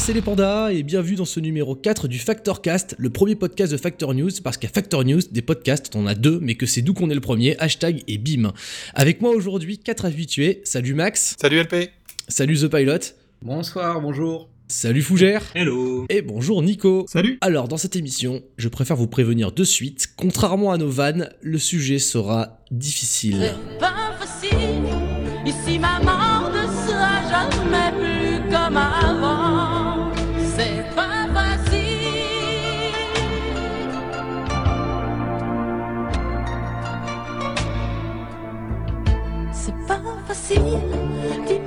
[0.00, 3.70] Kikou les pandas et bienvenue dans ce numéro 4 du Factor Cast, le premier podcast
[3.70, 6.66] de Factor News parce qu'à Factor News, des podcasts, on en a deux mais que
[6.66, 8.52] c'est d'où qu'on est le premier, hashtag et bim.
[8.94, 11.90] Avec moi aujourd'hui, quatre habitués, salut Max, Salut LP
[12.28, 12.98] salut The Pilot,
[13.42, 14.48] Bonsoir, bonjour.
[14.68, 17.06] salut Fougère Hello et bonjour Nico.
[17.08, 21.30] Salut Alors dans cette émission, je préfère vous prévenir de suite, contrairement à nos vannes,
[21.40, 23.52] le sujet sera difficile.
[23.72, 24.56] C'est pas facile.
[25.46, 26.00] Ici, ma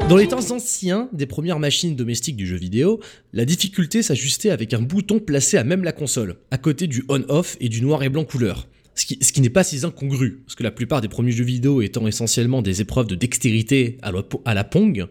[0.09, 2.99] Dans les temps anciens des premières machines domestiques du jeu vidéo,
[3.31, 7.55] la difficulté s'ajustait avec un bouton placé à même la console, à côté du on-off
[7.61, 8.67] et du noir et blanc couleur.
[8.95, 12.05] Ce qui, n'est pas si incongru, parce que la plupart des premiers jeux vidéo étant
[12.05, 15.07] essentiellement des épreuves de dextérité à la, à la Pong,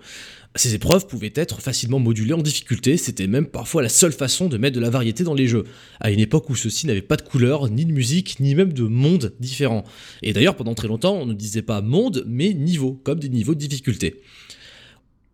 [0.55, 4.59] ces épreuves pouvaient être facilement modulées en difficulté, c'était même parfois la seule façon de
[4.59, 5.65] mettre de la variété dans les jeux,
[6.01, 8.83] à une époque où ceux-ci n'avaient pas de couleur, ni de musique, ni même de
[8.83, 9.85] monde différents.
[10.23, 13.55] Et d'ailleurs, pendant très longtemps, on ne disait pas monde, mais niveau, comme des niveaux
[13.55, 14.21] de difficulté.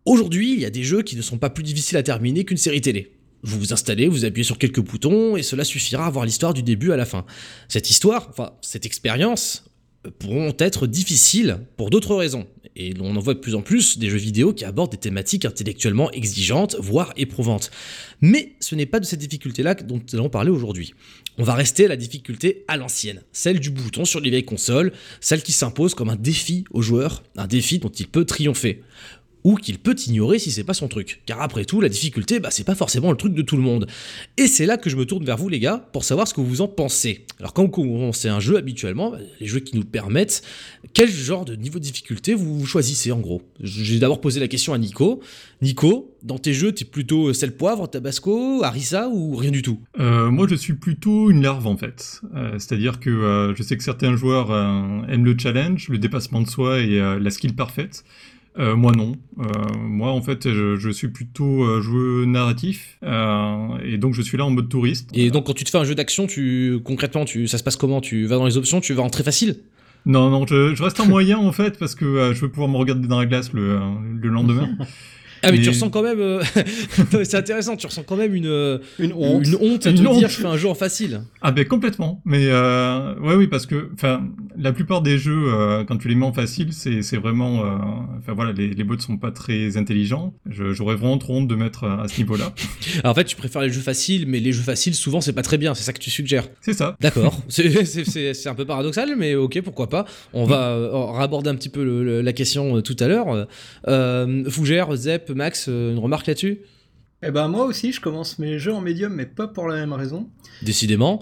[0.05, 2.57] Aujourd'hui, il y a des jeux qui ne sont pas plus difficiles à terminer qu'une
[2.57, 3.11] série télé.
[3.43, 6.63] Vous vous installez, vous appuyez sur quelques boutons, et cela suffira à voir l'histoire du
[6.63, 7.25] début à la fin.
[7.67, 9.65] Cette histoire, enfin, cette expérience,
[10.17, 12.47] pourront être difficiles pour d'autres raisons.
[12.81, 15.43] Et on en voit de plus en plus des jeux vidéo qui abordent des thématiques
[15.43, 17.71] intellectuellement exigeantes, voire éprouvantes.
[18.21, 20.93] Mais ce n'est pas de cette difficulté-là dont nous allons parler aujourd'hui.
[21.37, 24.93] On va rester à la difficulté à l'ancienne, celle du bouton sur les vieilles consoles,
[25.19, 28.81] celle qui s'impose comme un défi au joueur, un défi dont il peut triompher
[29.43, 31.21] ou qu'il peut ignorer si c'est pas son truc.
[31.25, 33.87] Car après tout, la difficulté, bah, c'est pas forcément le truc de tout le monde.
[34.37, 36.41] Et c'est là que je me tourne vers vous, les gars, pour savoir ce que
[36.41, 37.25] vous en pensez.
[37.39, 40.41] Alors, quand vous commencez un jeu habituellement, bah, les jeux qui nous permettent,
[40.93, 43.41] quel genre de niveau de difficulté vous choisissez en gros?
[43.61, 45.21] J'ai d'abord posé la question à Nico.
[45.61, 49.79] Nico, dans tes jeux, t'es plutôt sel poivre, tabasco, harissa ou rien du tout?
[49.99, 52.21] Euh, moi, je suis plutôt une larve en fait.
[52.35, 56.41] Euh, C'est-à-dire que euh, je sais que certains joueurs euh, aiment le challenge, le dépassement
[56.41, 58.03] de soi et euh, la skill parfaite.
[58.57, 59.13] Euh, moi non.
[59.39, 59.43] Euh,
[59.77, 64.37] moi en fait je, je suis plutôt euh, joueur narratif euh, et donc je suis
[64.37, 65.09] là en mode touriste.
[65.13, 67.75] Et donc, quand tu te fais un jeu d'action, tu concrètement, tu, ça se passe
[67.75, 68.01] comment?
[68.01, 69.57] Tu vas dans les options, tu vas en très facile?
[70.05, 72.69] Non non je, je reste en moyen en fait parce que euh, je veux pouvoir
[72.69, 73.79] me regarder dans la glace le, euh,
[74.19, 74.69] le lendemain.
[75.41, 76.41] Ah mais Mais- tu ressens quand même, euh,
[77.23, 79.45] c'est intéressant, tu ressens quand même une, euh, Une honte.
[79.47, 80.17] une honte à Une te honte.
[80.19, 81.21] dire je fais un jeu en facile.
[81.41, 82.21] Ah ben complètement.
[82.25, 84.27] Mais euh, ouais oui parce que enfin
[84.57, 87.77] la plupart des jeux euh, quand tu les mets en facile c'est c'est vraiment euh,
[88.19, 90.33] enfin voilà les les bots sont pas très intelligents.
[90.49, 92.53] Je- J'aurais vraiment trop honte de mettre à, ce niveau-là.
[93.03, 95.41] Alors, en fait tu préfères les jeux faciles, mais les jeux faciles souvent c'est pas
[95.41, 96.47] très bien, c'est ça que tu suggères.
[96.61, 96.95] C'est ça.
[96.99, 100.05] D'accord, c'est- c'est c'est- c'est un peu paradoxal, mais ok pourquoi pas.
[100.33, 100.77] On va
[101.13, 103.47] raborder un petit peu le- le- la question tout à l'heure.
[103.87, 106.59] Euh, Fougère, Zep, Max, euh, une remarque là-dessus?
[107.21, 109.91] Eh ben moi aussi, je commence mes jeux en médium, mais pas pour la même
[109.91, 110.29] raison.
[110.61, 111.21] Décidément.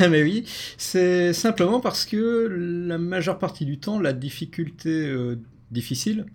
[0.00, 0.44] mais oui,
[0.76, 2.48] c'est simplement parce que
[2.86, 5.36] la majeure partie du temps, la difficulté euh,
[5.70, 6.26] difficile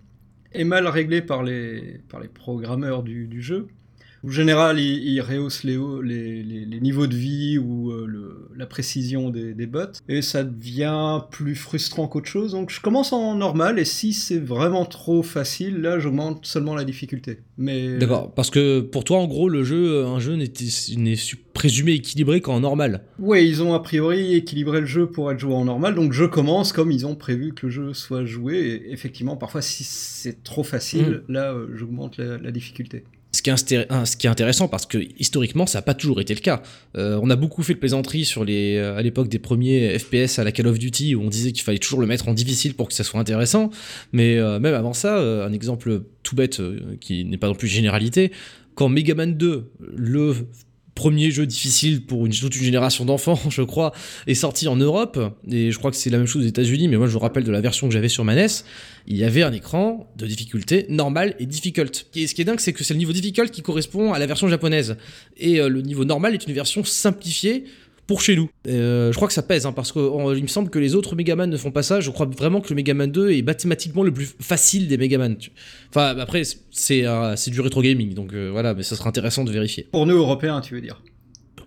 [0.52, 3.68] est mal réglée par les, par les programmeurs du, du jeu.
[4.22, 8.04] En général, ils, ils rehaussent les, hauts- les, les- les niveaux de vie ou euh,
[8.06, 12.52] le- la précision des, des bots, et ça devient plus frustrant qu'autre chose.
[12.52, 16.84] Donc je commence en normal, et si c'est vraiment trop facile, là j'augmente seulement la
[16.84, 17.38] difficulté.
[17.56, 20.52] Mais D'accord, parce que pour toi en gros le jeu, un jeu n'est
[20.98, 23.02] n'est su- présumé équilibré qu'en normal.
[23.18, 26.24] Ouais, ils ont a priori équilibré le jeu pour être joué en normal, donc je
[26.24, 28.58] commence comme ils ont prévu que le jeu soit joué.
[28.58, 33.04] Et effectivement, parfois, si c'est trop facile, là, euh, j'augmente la, la difficulté.
[33.32, 36.62] Ce qui, est intéressant parce que historiquement ça n'a pas toujours été le cas.
[36.96, 40.40] Euh, on a beaucoup fait de plaisanteries sur les, euh, à l'époque des premiers FPS
[40.40, 42.74] à la Call of Duty où on disait qu'il fallait toujours le mettre en difficile
[42.74, 43.70] pour que ça soit intéressant.
[44.12, 46.60] Mais euh, même avant ça, un exemple tout bête
[47.00, 48.32] qui n'est pas non plus généralité,
[48.74, 50.34] quand Mega Man 2, le
[51.00, 53.92] premier jeu difficile pour toute une génération d'enfants, je crois,
[54.26, 55.18] est sorti en Europe,
[55.50, 57.42] et je crois que c'est la même chose aux États-Unis, mais moi je me rappelle
[57.42, 58.48] de la version que j'avais sur ma NES,
[59.06, 62.06] il y avait un écran de difficulté normal et difficult.
[62.14, 64.26] Et ce qui est dingue, c'est que c'est le niveau difficult qui correspond à la
[64.26, 64.98] version japonaise.
[65.38, 67.64] Et euh, le niveau normal est une version simplifiée
[68.10, 68.50] pour chez nous.
[68.66, 71.48] Euh, je crois que ça pèse, hein, parce qu'il me semble que les autres Megaman
[71.48, 72.00] ne font pas ça.
[72.00, 75.36] Je crois vraiment que le Megaman 2 est mathématiquement le plus facile des Megaman.
[75.90, 76.42] Enfin, après,
[76.72, 79.86] c'est euh, du rétro gaming, donc euh, voilà, mais ça sera intéressant de vérifier.
[79.92, 81.00] Pour nous, Européens, tu veux dire?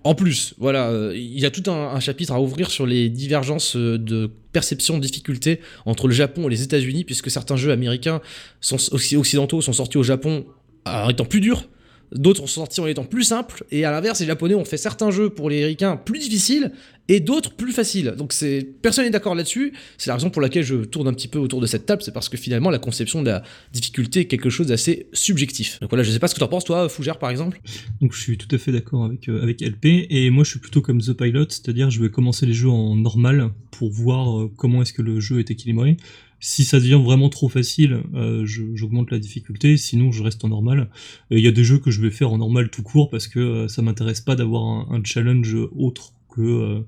[0.03, 3.07] En plus, voilà, euh, il y a tout un, un chapitre à ouvrir sur les
[3.07, 7.71] divergences euh, de perception de difficulté entre le Japon et les États-Unis, puisque certains jeux
[7.71, 8.19] américains
[8.59, 10.45] sont, occ- occidentaux sont sortis au Japon
[10.85, 11.69] en étant plus durs,
[12.11, 15.11] d'autres sont sortis en étant plus simples, et à l'inverse, les Japonais ont fait certains
[15.11, 16.71] jeux pour les Américains plus difficiles
[17.09, 18.13] et d'autres plus faciles.
[18.17, 19.73] Donc c'est personne n'est d'accord là-dessus.
[19.97, 22.13] C'est la raison pour laquelle je tourne un petit peu autour de cette table, c'est
[22.13, 25.79] parce que finalement la conception de la difficulté est quelque chose d'assez subjectif.
[25.81, 27.59] Donc voilà, je sais pas ce que t'en penses toi, Fougère par exemple.
[28.01, 30.81] Donc je suis tout à fait d'accord avec, euh, LP, et moi je suis plutôt
[30.81, 34.81] comme The Pilot, c'est-à-dire je vais commencer les jeux en normal pour voir euh, comment
[34.81, 35.97] est-ce que le jeu est équilibré.
[36.45, 40.89] Si ça devient vraiment trop facile, euh, j'augmente la difficulté, sinon je reste en normal.
[41.31, 43.39] Il y a des jeux que je vais faire en normal tout court parce que
[43.39, 46.81] euh, ça m'intéresse pas d'avoir un, un challenge autre que euh,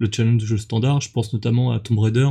[0.00, 1.00] le challenge standard.
[1.00, 2.26] Je pense notamment à Tomb Raider.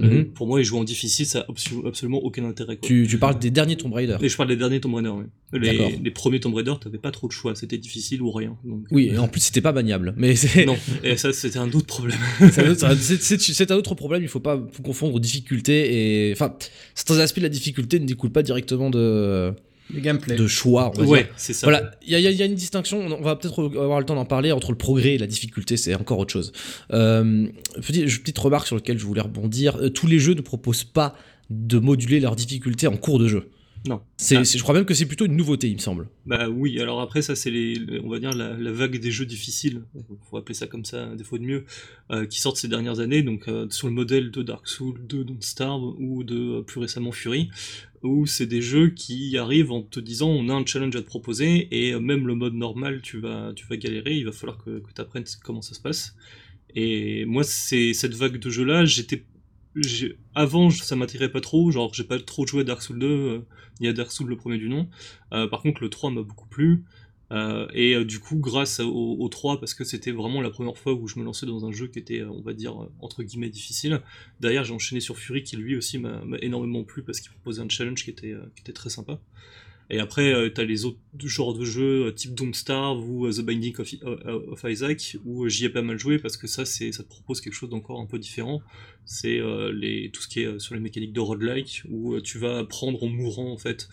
[0.00, 0.24] Euh, Mhm.
[0.32, 2.76] pour moi, les jouer en difficile, ça a abso- absolument aucun intérêt.
[2.78, 2.88] quoi.
[2.88, 4.16] Tu, tu parles des derniers Tomb Raider.
[4.20, 5.24] Et je parle des derniers Tomb Raider, oui.
[5.52, 8.56] Les, les premiers Tomb Raider, t'avais pas trop de choix, c'était difficile ou rien.
[8.64, 10.14] Donc, Oui, et en plus c'était pas maniable.
[10.16, 10.34] Mais
[10.66, 12.18] non, et ça c'était un autre problème.
[12.50, 14.22] c'est un, autre- c'est- c'est- c'est un autre problème.
[14.22, 16.56] Il faut pas confondre difficulté et enfin
[16.96, 19.52] certains aspects de la difficulté ne découlent pas directement de
[19.92, 20.36] Le gameplay.
[20.36, 20.90] de choix.
[20.94, 21.12] On va dire.
[21.12, 21.66] ouais, c'est ça.
[21.66, 24.50] Voilà, il y, a- y une distinction, on va peut-être avoir le temps d'en parler,
[24.52, 26.52] entre le progrès et la difficulté, c'est encore autre chose.
[26.92, 27.46] Euh,
[27.82, 31.14] petit- petite remarque sur laquelle je voulais rebondir, euh, tous les jeux ne proposent pas
[31.50, 33.48] de moduler leur difficulté en cours de jeu.
[33.86, 34.00] Non.
[34.16, 34.44] C'est, Ah.
[34.44, 36.08] c'est- je crois même que c'est plutôt une nouveauté, il me semble.
[36.24, 39.10] Bah oui, alors après ça c'est les, les- on va dire la, la vague des
[39.10, 39.82] jeux difficiles,
[40.30, 41.64] faut appeler ça comme ça, des fois de mieux,
[42.10, 45.22] euh, qui sortent ces dernières années, donc euh, sur le modèle de Dark Souls, de
[45.22, 47.50] Don't Starve ou de euh, plus récemment Fury,
[48.02, 51.06] où c'est des jeux qui arrivent en te disant on a un challenge à te
[51.06, 54.78] proposer et même le mode normal tu vas tu vas galérer, il va falloir que,
[54.78, 56.16] que tu apprennes comment ça se passe.
[56.74, 59.24] Et moi c'est cette vague de jeux là, j'étais
[60.34, 63.40] avant ça m'attirait pas trop, genre j'ai pas trop joué à Dark Souls 2, euh,
[63.80, 64.88] y a Dark Souls le premier du nom.
[65.32, 66.84] Euh, par contre, le 3 m'a beaucoup plu.
[67.32, 70.92] Euh, et du coup, grâce au, au 3, parce que c'était vraiment la première fois
[70.92, 74.02] où je me lançais dans un jeu qui était, on va dire, entre guillemets, difficile.
[74.40, 77.68] Derrière, j'ai enchaîné sur Fury, qui lui aussi m'a énormément plu, parce qu'il proposait un
[77.68, 79.18] challenge qui était, qui était très sympa.
[79.90, 83.32] Et après, euh, t'as les autres genres de jeux, euh, type Don't Starve ou euh,
[83.32, 87.08] The Binding of, Isaac, où j'y ai pas mal joué, parce que ça, ça te
[87.08, 88.62] propose quelque chose d'encore un peu différent.
[89.04, 89.40] C'est
[90.12, 93.52] tout ce qui est sur les mécaniques de roguelike, où tu vas apprendre en mourant,
[93.52, 93.88] en fait,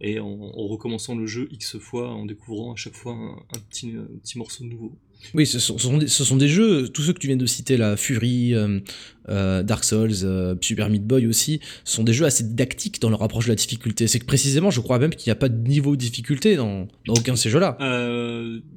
[0.00, 3.92] et en, en recommençant le jeu X fois, en découvrant à chaque fois un petit,
[3.92, 4.96] un petit morceau nouveau.
[5.32, 7.36] Oui, ce sont, ce sont des, ce sont des jeux, tous ceux que tu viens
[7.36, 8.80] de citer là, Fury, euh,
[9.28, 13.10] euh, Dark Souls, euh, Super Meat Boy aussi, ce sont des jeux assez didactiques dans
[13.10, 14.06] leur approche de la difficulté.
[14.06, 16.88] C'est que précisément, je crois même qu'il n'y a pas de niveau de difficulté dans,
[17.06, 17.78] dans aucun de ces jeux-là.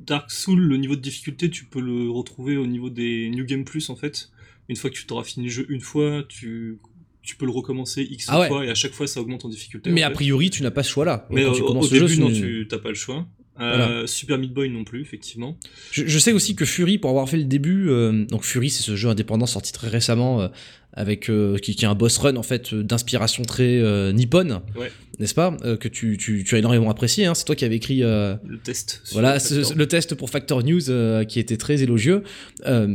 [0.05, 3.63] Dark Souls, le niveau de difficulté, tu peux le retrouver au niveau des New Game
[3.65, 4.29] Plus en fait.
[4.69, 6.79] Une fois que tu t'auras fini le jeu une fois, tu,
[7.21, 8.47] tu peux le recommencer X Ah ouais.
[8.47, 9.89] fois et à chaque fois ça augmente en difficulté.
[9.91, 11.27] Mais en a priori, tu n'as pas ce choix-là.
[11.29, 13.25] Mais Quand au, tu au commences le début, jeu, non, tu t'as pas le choix.
[13.59, 14.07] Euh, Voilà.
[14.07, 15.57] Super Meat Boy non plus, effectivement.
[15.91, 18.83] Je, je sais aussi que Fury, pour avoir fait le début, euh, donc Fury, c'est
[18.83, 20.47] ce jeu indépendant sorti très récemment, euh,
[20.93, 24.91] avec euh, qui, qui est un boss run en fait d'inspiration très euh, nippone, Ouais.
[25.19, 27.25] n'est-ce pas Euh, Que tu, tu, tu as énormément apprécié.
[27.25, 27.99] Hein, c'est toi qui avais écrit.
[27.99, 29.01] Le test.
[29.11, 29.77] Voilà, le ce- plateforme.
[29.79, 32.23] le test pour Factor News qui était très élogieux.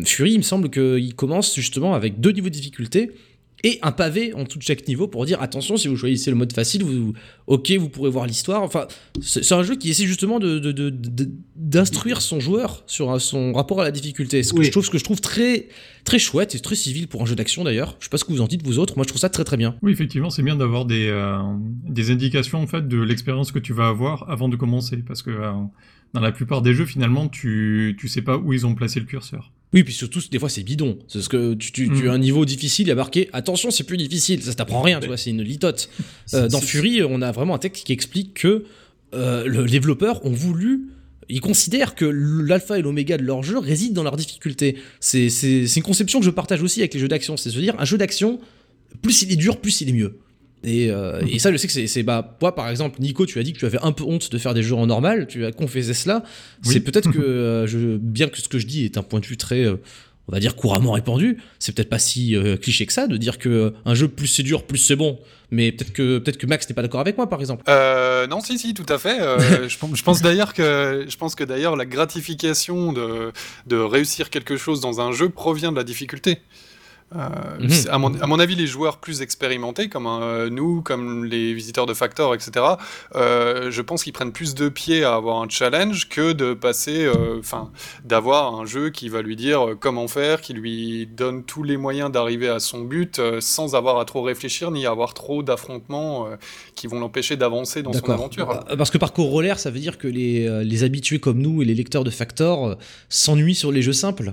[0.05, 3.11] Fury, il me semble qu'il commence justement avec deux niveaux de difficulté
[3.64, 6.37] et un pavé en tout de chaque niveau pour dire attention, si vous choisissez le
[6.37, 7.12] mode facile, vous,
[7.47, 8.62] ok, vous pourrez voir l'histoire.
[8.62, 8.88] Enfin,
[9.20, 10.59] c'est un jeu qui essaie justement de,
[11.57, 14.42] d'instruire son joueur sur son rapport à la difficulté.
[14.42, 14.64] Ce que, Oui.
[14.64, 15.69] je trouve, ce que je trouve très,
[16.04, 17.97] très chouette et très civil pour un jeu d'action d'ailleurs.
[18.00, 18.95] Je sais pas ce que vous en dites, vous autres.
[18.97, 19.76] Moi, je trouve ça très très bien.
[19.83, 21.38] Oui, effectivement, c'est bien d'avoir des, euh,
[21.88, 25.31] des indications en fait de l'expérience que tu vas avoir avant de commencer, parce que
[25.31, 25.52] euh,
[26.14, 29.07] dans la plupart des jeux, finalement, tu tu sais pas où ils ont placé le
[29.07, 29.52] curseur.
[29.75, 30.99] Oui, puis surtout, des fois, c'est bidon.
[31.09, 32.09] C'est ce que tu, tu, tu Mm.
[32.09, 34.43] as un niveau difficile, il y a marqué attention, c'est plus difficile.
[34.43, 35.88] Ça t'apprend rien, tu vois, c'est une litote.
[36.35, 38.64] Euh, dans Fury, on a vraiment un texte qui explique que
[39.14, 40.88] euh, le- les développeurs ont voulu.
[41.29, 44.76] Ils considèrent que l'alpha et l'oméga de leur jeu résident dans leur difficulté.
[45.00, 47.37] C'est c'est- c'est une conception que je partage aussi avec les jeux d'action.
[47.37, 48.41] C'est à dire, un jeu d'action,
[49.02, 50.19] plus il est dur, plus il est mieux.
[50.64, 52.02] Et, euh, et ça, je sais que c'est- c'est.
[52.02, 54.38] Bah, toi, par exemple, Nico, tu as dit que tu avais un peu honte de
[54.38, 55.26] faire des jeux en normal.
[55.26, 56.23] Tu as confessé cela.
[56.64, 56.73] Oui.
[56.73, 59.26] C'est peut-être que, euh, je, bien que ce que je dis est un point de
[59.26, 59.64] vue très.
[59.64, 59.76] euh,
[60.28, 63.38] on va dire couramment répandu, c'est peut-être pas si euh, cliché que ça de dire
[63.38, 65.19] que un jeu plus c'est dur, plus c'est bon.
[65.50, 67.64] Mais peut-être que peut-être que Max n'est pas d'accord avec moi, par exemple.
[67.69, 69.21] Euh, non, si, si, tout à fait.
[69.21, 69.38] Euh,
[69.69, 73.33] je, pense- je pense d'ailleurs que je pense que d'ailleurs la gratification de,
[73.66, 76.38] de réussir quelque chose dans un jeu provient de la difficulté.
[77.16, 77.28] Euh,
[77.61, 77.71] Mhm.
[77.90, 81.87] à, mon, à mon avis, les joueurs plus expérimentés, comme euh, nous, comme les visiteurs
[81.87, 82.64] de Factor, etc.,
[83.14, 87.09] euh, je pense qu'ils prennent plus de pied à avoir un challenge que de passer,
[87.38, 87.71] enfin,
[88.04, 92.11] d'avoir un jeu qui va lui dire comment faire, qui lui donne tous les moyens
[92.11, 96.26] d'arriver à son but sans avoir à trop réfléchir ni avoir trop d'affrontements
[96.75, 98.50] qui vont l'empêcher d'avancer dans son aventure.
[98.71, 101.64] Euh, Parce que par corollaire, ça veut dire que les, les habitués comme nous et
[101.64, 102.76] les lecteurs de Factor
[103.09, 104.33] s'ennuient sur les jeux simples.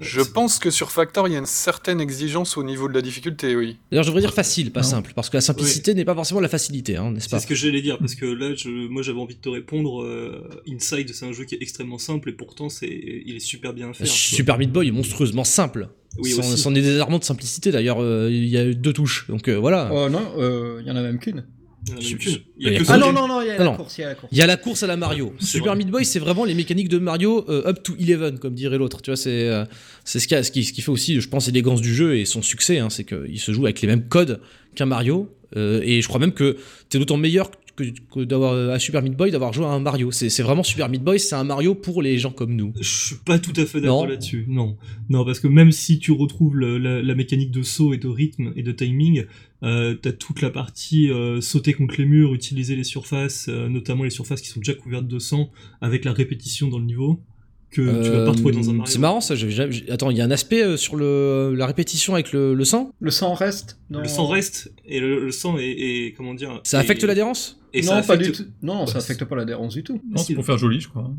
[0.00, 3.02] Je pense que sur Factor, il y a une certaine exigence au niveau de la
[3.02, 3.76] difficulté, oui.
[3.90, 4.86] D'ailleurs, je devrais dire facile, pas Non.
[4.86, 7.48] simple, parce que la simplicité n'est pas forcément la facilité, hein, n'est-ce pas C'est ce
[7.48, 10.02] que j'allais dire, parce que là, je, moi j'avais envie de te répondre.
[10.02, 13.72] euh, Inside, c'est un jeu qui est extrêmement simple et pourtant c'est, il est super
[13.72, 14.06] bien fait.
[14.06, 15.88] Super Meat Boy est monstrueusement simple.
[16.18, 19.56] Oui, C'en est désarmant de simplicité, d'ailleurs, euh, il y a deux touches, donc euh,
[19.56, 19.90] voilà.
[19.92, 21.44] Oh non, euh, il y en a même qu'une.
[22.88, 24.32] Ah non, non, non, il y a la course, il y a la course.
[24.32, 25.34] Il y a la course à la Mario.
[25.40, 25.76] Super.
[25.76, 29.02] Meat Boy, c'est vraiment les mécaniques de Mario euh, up to 11, comme dirait l'autre.
[29.02, 29.64] Tu vois, c'est euh,
[30.04, 32.16] c'est ce, qui a- ce, qui, ce qui fait aussi, je pense, l'élégance du jeu
[32.16, 32.78] et son succès.
[32.78, 34.40] hein, c'est qu'il se joue avec les mêmes codes
[34.74, 35.28] qu'un Mario.
[35.56, 36.56] euh, et je crois même que
[36.88, 39.80] t'es d'autant meilleur que, que d'avoir euh, à Super Meat Boy d'avoir joué à un
[39.80, 40.10] Mario.
[40.10, 42.72] C'est c'est vraiment Super Meat Boy, c'est un Mario pour les gens comme nous.
[42.80, 44.44] Je suis pas tout à fait d'accord là-dessus.
[44.48, 44.76] Non,
[45.08, 48.08] non, parce que même si tu retrouves le- la, la mécanique de saut et de
[48.08, 49.24] rythme et de timing,
[49.62, 54.04] euh, t'as toute la partie euh, sauter contre les murs, utiliser les surfaces, euh, notamment
[54.04, 57.20] les surfaces qui sont déjà couvertes de sang, avec la répétition dans le niveau
[57.70, 58.92] que tu vas pas retrouver dans un Euh, Mario.
[58.92, 59.34] C'est marrant ça.
[59.34, 62.54] j'avais jamais- Attends, il y a un aspect euh, sur le, la répétition avec le,
[62.54, 62.92] le sang?
[63.00, 64.00] Le sang reste dans...
[64.00, 67.60] Le sang reste et le, le sang est, est- comment dire Ça affecte l'adhérence?
[67.74, 68.44] et non, ça pas du tout.
[68.62, 70.00] Non, ça affecte pas l'adhérence du tout.
[70.10, 71.10] Non, c'est pour faire joli, je crois.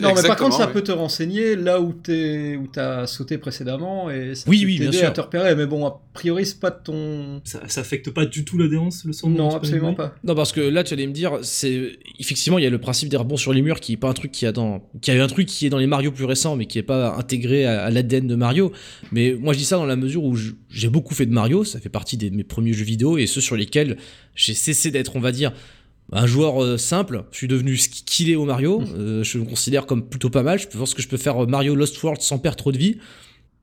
[0.00, 0.72] Non, mais par contre, ça oui.
[0.72, 4.78] peut te renseigner là où t'es, où t'as sauté précédemment et ça Oui, peut oui,
[4.78, 5.54] t'aider à te repérer.
[5.54, 7.40] Mais bon, a priori, c'est pas de ton.
[7.44, 10.14] Ça, ça affecte pas du tout l'adhérence, le sang dans Non, absolument pas.
[10.24, 13.08] Non, parce que là, tu allais me dire, c'est effectivement, il y a le principe
[13.08, 15.22] des rebonds sur les murs qui est pas un truc qui a dans, qui a
[15.22, 17.84] un truc qui est dans les Mario plus récents, mais qui est pas intégré à,
[17.84, 18.72] à l'ADN de Mario.
[19.12, 20.36] Mais moi, je dis ça dans la mesure où
[20.70, 23.40] j'ai beaucoup fait de Mario, ça fait partie de mes premiers jeux vidéo et ceux
[23.40, 23.96] sur lesquels
[24.34, 25.52] j'ai cessé d'être, on va dire,
[26.12, 27.24] un joueur euh, simple.
[27.32, 28.82] Je suis devenu skillé au Mario.
[28.96, 30.58] Euh, je me considère comme plutôt pas mal.
[30.58, 32.98] Je pense que je peux faire euh, Mario Lost World sans perdre trop de vie.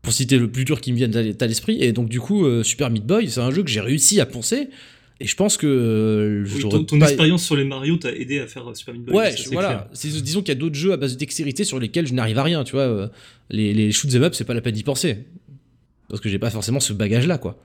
[0.02, 1.78] Pour citer le plus dur qui me vient à l'esprit.
[1.80, 4.26] Et donc, du coup, euh, Super Meat Boy, c'est un jeu que j'ai réussi à
[4.26, 4.70] poncer.
[5.20, 8.40] Et je pense que euh, Oui, ton, ton pas- expérience sur les Mario t'a aidé
[8.40, 9.16] à faire Super Meat Boy.
[9.16, 9.88] Ouais, ça, voilà.
[9.94, 12.44] Disons qu'il y a d'autres jeux à base de dextérité sur lesquels je n'arrive à
[12.44, 13.12] rien, tu vois.
[13.52, 15.18] Les, les shoot 'em up, c'est pas la peine d'y penser.
[16.10, 17.58] Parce que j'ai pas forcément ce bagage-là, quoi.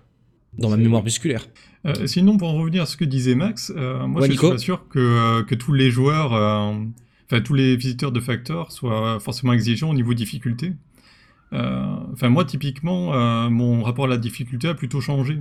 [0.59, 1.47] Dans ma mémoire musculaire.
[1.87, 4.49] Euh, sinon, pour en revenir à ce que disait Max, euh, moi Ouais, je suis
[4.49, 6.73] pas sûr que, euh, que tous les joueurs, euh,
[7.27, 10.73] enfin tous les visiteurs de Factor soient forcément exigeants au niveau difficulté.
[11.53, 15.39] Enfin moi typiquement, mon rapport à la difficulté a plutôt changé.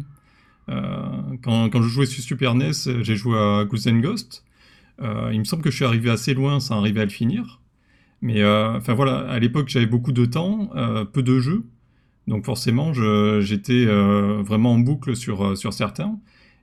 [0.67, 4.45] Quand, quand je jouais sur Super NES, j'ai joué à Goose and Ghost.
[5.01, 7.59] Il me semble que je suis arrivé assez loin sans arriver à le finir.
[8.21, 10.69] Mais enfin voilà, à l'époque j'avais beaucoup de temps,
[11.11, 11.65] peu de jeux.
[12.27, 16.17] Donc forcément, j'étais euh, vraiment en boucle sur, euh, sur certains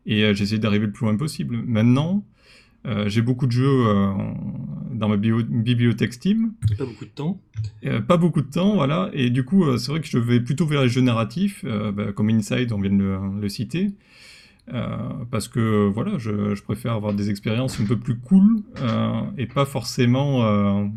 [0.07, 1.63] et euh, j'essayais d'arriver le plus loin possible.
[1.67, 2.25] Maintenant,
[2.85, 4.11] euh, j'ai beaucoup de jeux euh,
[4.93, 7.41] dans ma bio- bibliothèque Steam, Pas beaucoup de temps.
[7.87, 10.67] euh, pas beaucoup de temps, voilà, et du coup, c'est vrai que je vais plutôt
[10.67, 13.93] vers les jeux narratifs, bah, comme Inside, on vient de le, le citer,
[15.31, 18.63] parce que voilà, je, je préfère avoir des expériences un peu plus cool
[19.39, 20.91] et pas forcément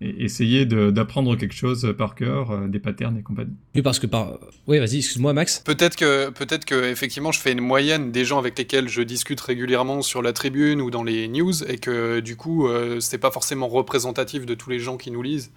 [0.00, 3.54] et- essayer d'apprendre quelque chose par cœur, euh, des patterns et compagnie.
[3.74, 4.38] Oui, parce que par.
[4.66, 5.60] Oui, vas-y, excuse-moi, Max.
[5.64, 9.40] Peut-être que, peut-être que effectivement, je fais une moyenne des gens avec lesquels je discute
[9.40, 13.30] régulièrement sur la tribune ou dans les news, et que du coup, euh, c'est pas
[13.30, 15.50] forcément représentatif de tous les gens qui nous lisent.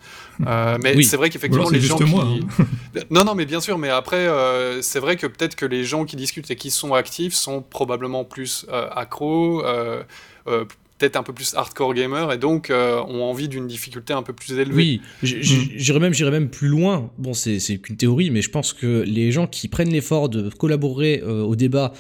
[0.47, 1.03] Euh, mais Oui.
[1.03, 2.15] c'est vrai qu'effectivement, les c'est gens juste qui...
[2.15, 2.25] moi.
[2.59, 2.65] hein.
[3.11, 6.05] Non, non, mais bien sûr, mais après, euh, c'est vrai que peut-être que les gens
[6.05, 10.03] qui discutent et qui sont actifs sont probablement plus euh, accros, euh,
[10.47, 10.65] euh,
[10.99, 14.33] peut-être un peu plus hardcore gamers, et donc euh, ont envie d'une difficulté un peu
[14.33, 14.75] plus élevée.
[14.75, 15.37] Oui, j-
[15.75, 17.09] j'irais même, j'irais même plus loin.
[17.17, 20.49] Bon, c'est c'est qu'une théorie, mais je pense que les gens qui prennent l'effort de
[20.49, 21.93] collaborer euh, au débat,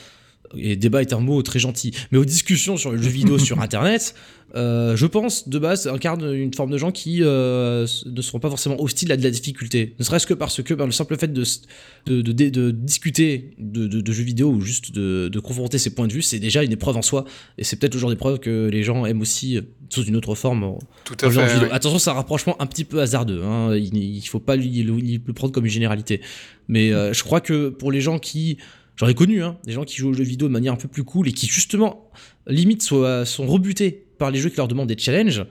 [0.57, 3.59] et débat est un mot très gentil, mais aux discussions sur le jeu vidéo sur
[3.61, 4.15] Internet,
[4.55, 8.49] euh, je pense de base incarnent une forme de gens qui euh, ne seront pas
[8.49, 9.93] forcément hostiles à de la difficulté.
[9.99, 11.61] Ne serait-ce que parce que ben, le simple fait de, s-
[12.07, 15.77] de, de- de- de discuter de, de- de jeux vidéo ou juste de, de confronter
[15.77, 17.25] ses points de vue, c'est déjà une épreuve en soi.
[17.59, 20.33] Et c'est peut-être le genre d'épreuve que les gens aiment aussi euh, sous une autre
[20.33, 21.41] forme Tout à fait.
[21.61, 21.67] oui.
[21.71, 23.43] Attention, c'est un rapprochement un petit peu hasardeux.
[23.43, 23.75] Hein.
[23.75, 26.21] Il, il faut pas lui, lui- le prendre comme une généralité.
[26.67, 28.57] Mais euh, je crois que pour les gens qui,
[28.99, 30.87] j'en ai connu, hein, des gens qui jouent aux jeux vidéo de manière un peu
[30.89, 32.09] plus cool et qui justement
[32.47, 35.45] limite soient, sont rebutés par les jeux qui leur demandent des challenges.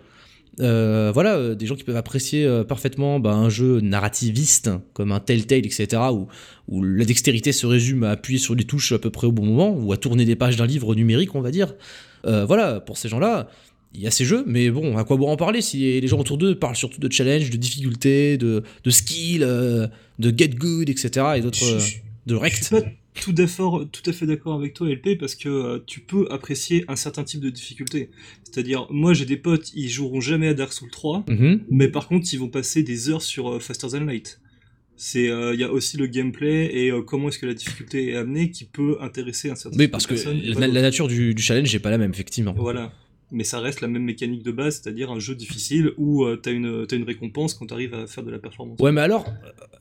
[0.61, 5.13] euh, voilà, euh, des gens qui peuvent apprécier euh, parfaitement bah, un jeu narrativiste comme
[5.13, 6.27] un Telltale, etc., où,
[6.67, 9.47] où la dextérité se résume à appuyer sur les touches à peu près au bon
[9.47, 11.75] moment, ou à tourner des pages d'un livre numérique, on va dire.
[12.27, 13.49] Euh, voilà, pour ces gens-là,
[13.95, 16.19] il y a ces jeux, mais bon, à quoi bon en parler si les gens
[16.19, 21.09] autour d'eux parlent surtout de challenge, de difficulté, de, de skill, de get good, etc.
[21.37, 21.59] et d'autres.
[21.59, 22.65] Je- de rect.
[22.65, 22.81] suis pas
[23.21, 26.97] tout, tout à fait d'accord avec toi, LP, parce que euh, tu peux apprécier un
[26.97, 28.11] certain type de difficulté.
[28.45, 31.61] C'est-à-dire, moi j'ai des potes, ils joueront jamais à Dark Souls 3, Mhm.
[31.71, 34.41] mais par contre, ils vont passer des heures sur euh, Faster Than Light.
[35.17, 38.51] Euh, il y a aussi le gameplay et comment est-ce que la difficulté est amenée
[38.51, 40.75] qui peut intéresser un certain Oui, type parce de que personnes pas la, d'autres.
[40.75, 42.53] la nature du, du challenge n'est pas la même, effectivement.
[42.57, 42.93] Voilà.
[43.31, 46.51] Mais ça reste la même mécanique de base, c'est-à-dire un jeu difficile où euh, t'as
[46.51, 48.81] une, t'as une récompense quand t'arrives à faire de la performance.
[48.81, 49.27] Ouais, mais alors,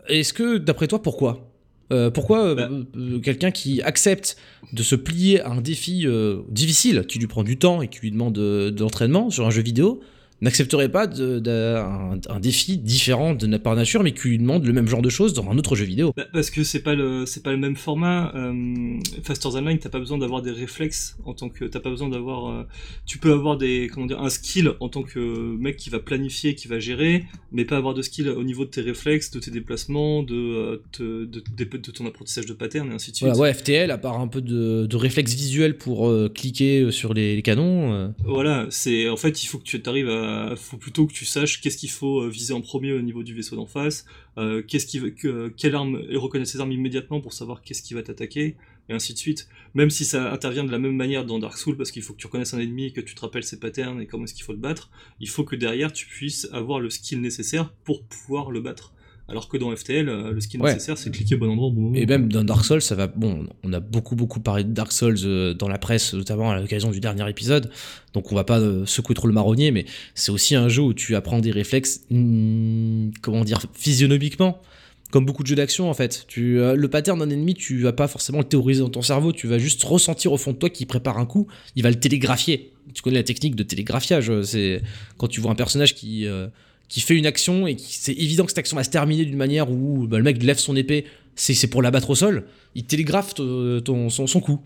[0.07, 1.49] est-ce que, d'après toi, pourquoi?
[1.91, 2.69] Euh, Pourquoi euh, Bah.
[2.97, 4.37] euh, quelqu'un qui accepte
[4.73, 6.05] de se plier à un défi
[6.49, 9.61] difficile, qui lui prend du temps et qui lui demande de l'entraînement sur un jeu
[9.61, 10.01] vidéo,
[10.41, 14.65] n'accepterait pas de- de- un, un défi différent de par nature, mais qui lui demande
[14.65, 16.93] le même genre de choses dans un autre jeu vidéo Bah, parce que c'est pas
[16.95, 18.31] le c'est pas le même format.
[18.35, 21.89] Euh, Faster Than Light, t'as pas besoin d'avoir des réflexes en tant que t'as pas
[21.89, 22.47] besoin d'avoir.
[22.51, 22.63] euh,
[23.05, 25.19] tu peux avoir des comment dire un skill en tant que
[25.57, 28.69] mec qui va planifier, qui va gérer, mais pas avoir de skill au niveau de
[28.69, 33.15] tes réflexes, de tes déplacements, de euh, de, ton apprentissage de pattern et ainsi de
[33.15, 33.27] suite.
[33.29, 37.13] Voilà, ouais, FTL, à part un peu de, de réflexe visuel pour euh, cliquer sur
[37.13, 38.13] les, les canons.
[38.23, 41.61] Voilà, c'est en fait il faut que tu arrives à faut plutôt que tu saches
[41.61, 44.05] qu'est-ce qu'il faut euh, viser en premier au niveau du vaisseau d'en face,
[44.37, 47.93] euh, qu'est-ce qui que, quelle arme et reconnaître ses armes immédiatement pour savoir qu'est-ce qui
[47.93, 48.55] va t'attaquer
[48.89, 49.49] et ainsi de suite.
[49.73, 52.19] Même si ça intervient de la même manière dans Dark Souls parce qu'il faut que
[52.19, 54.45] tu reconnaisses un ennemi et que tu te rappelles ses patterns et comment est-ce qu'il
[54.45, 58.51] faut le battre, il faut que derrière tu puisses avoir le skill nécessaire pour pouvoir
[58.51, 58.93] le battre.
[59.29, 60.73] Alors que dans FTL, euh, le skill Ouais.
[60.73, 61.95] nécessaire c'est cliquer au bon endroit au bon moment.
[61.95, 63.07] Et même dans Dark Souls, ça va.
[63.07, 66.59] Bon, on a beaucoup beaucoup parlé de Dark Souls euh, dans la presse, notamment à
[66.59, 67.69] l'occasion du dernier épisode.
[68.13, 70.93] Donc on va pas euh, secouer trop le marronnier, mais c'est aussi un jeu où
[70.93, 74.61] tu apprends des réflexes, hmm, comment dire, physionomiquement.
[75.09, 76.25] Comme beaucoup de jeux d'action en fait.
[76.27, 79.47] Tu, le pattern d'un ennemi, tu vas pas forcément le théoriser dans ton cerveau, tu
[79.47, 82.73] vas juste ressentir au fond de toi qu'il prépare un coup, il va le télégraphier.
[82.93, 84.81] Tu connais la technique de télégraphiage, c'est
[85.17, 86.47] quand tu vois un personnage qui, euh,
[86.89, 89.35] qui fait une action et qui c'est évident que cette action va se terminer d'une
[89.37, 92.85] manière où bah, le mec lève son épée, c'est c'est pour l'abattre au sol, il
[92.85, 94.59] télégraphe ton, ton- son, son coup.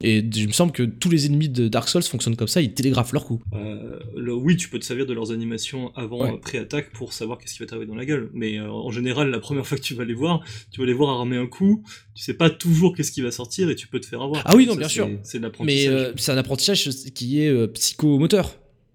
[0.00, 2.72] Et il me semble que tous les ennemis de Dark Souls fonctionnent comme ça, ils
[2.72, 3.42] télégraphent leur coup.
[3.52, 6.34] Euh, le- oui, tu peux te servir de leurs animations avant Ouais.
[6.34, 8.30] euh, pré-attaque pour savoir qu'est-ce qui va t'arriver dans la gueule.
[8.32, 10.92] Mais euh, en général, la première fois que tu vas les voir, tu vas les
[10.92, 11.82] voir armer un coup,
[12.14, 14.40] tu sais pas toujours qu'est-ce qui va sortir et tu peux te faire avoir.
[14.44, 15.08] Ah oui, non, Ça, bien c'est- sûr.
[15.24, 18.54] C'est de Mais euh, c'est un apprentissage qui est euh, psychomoteur.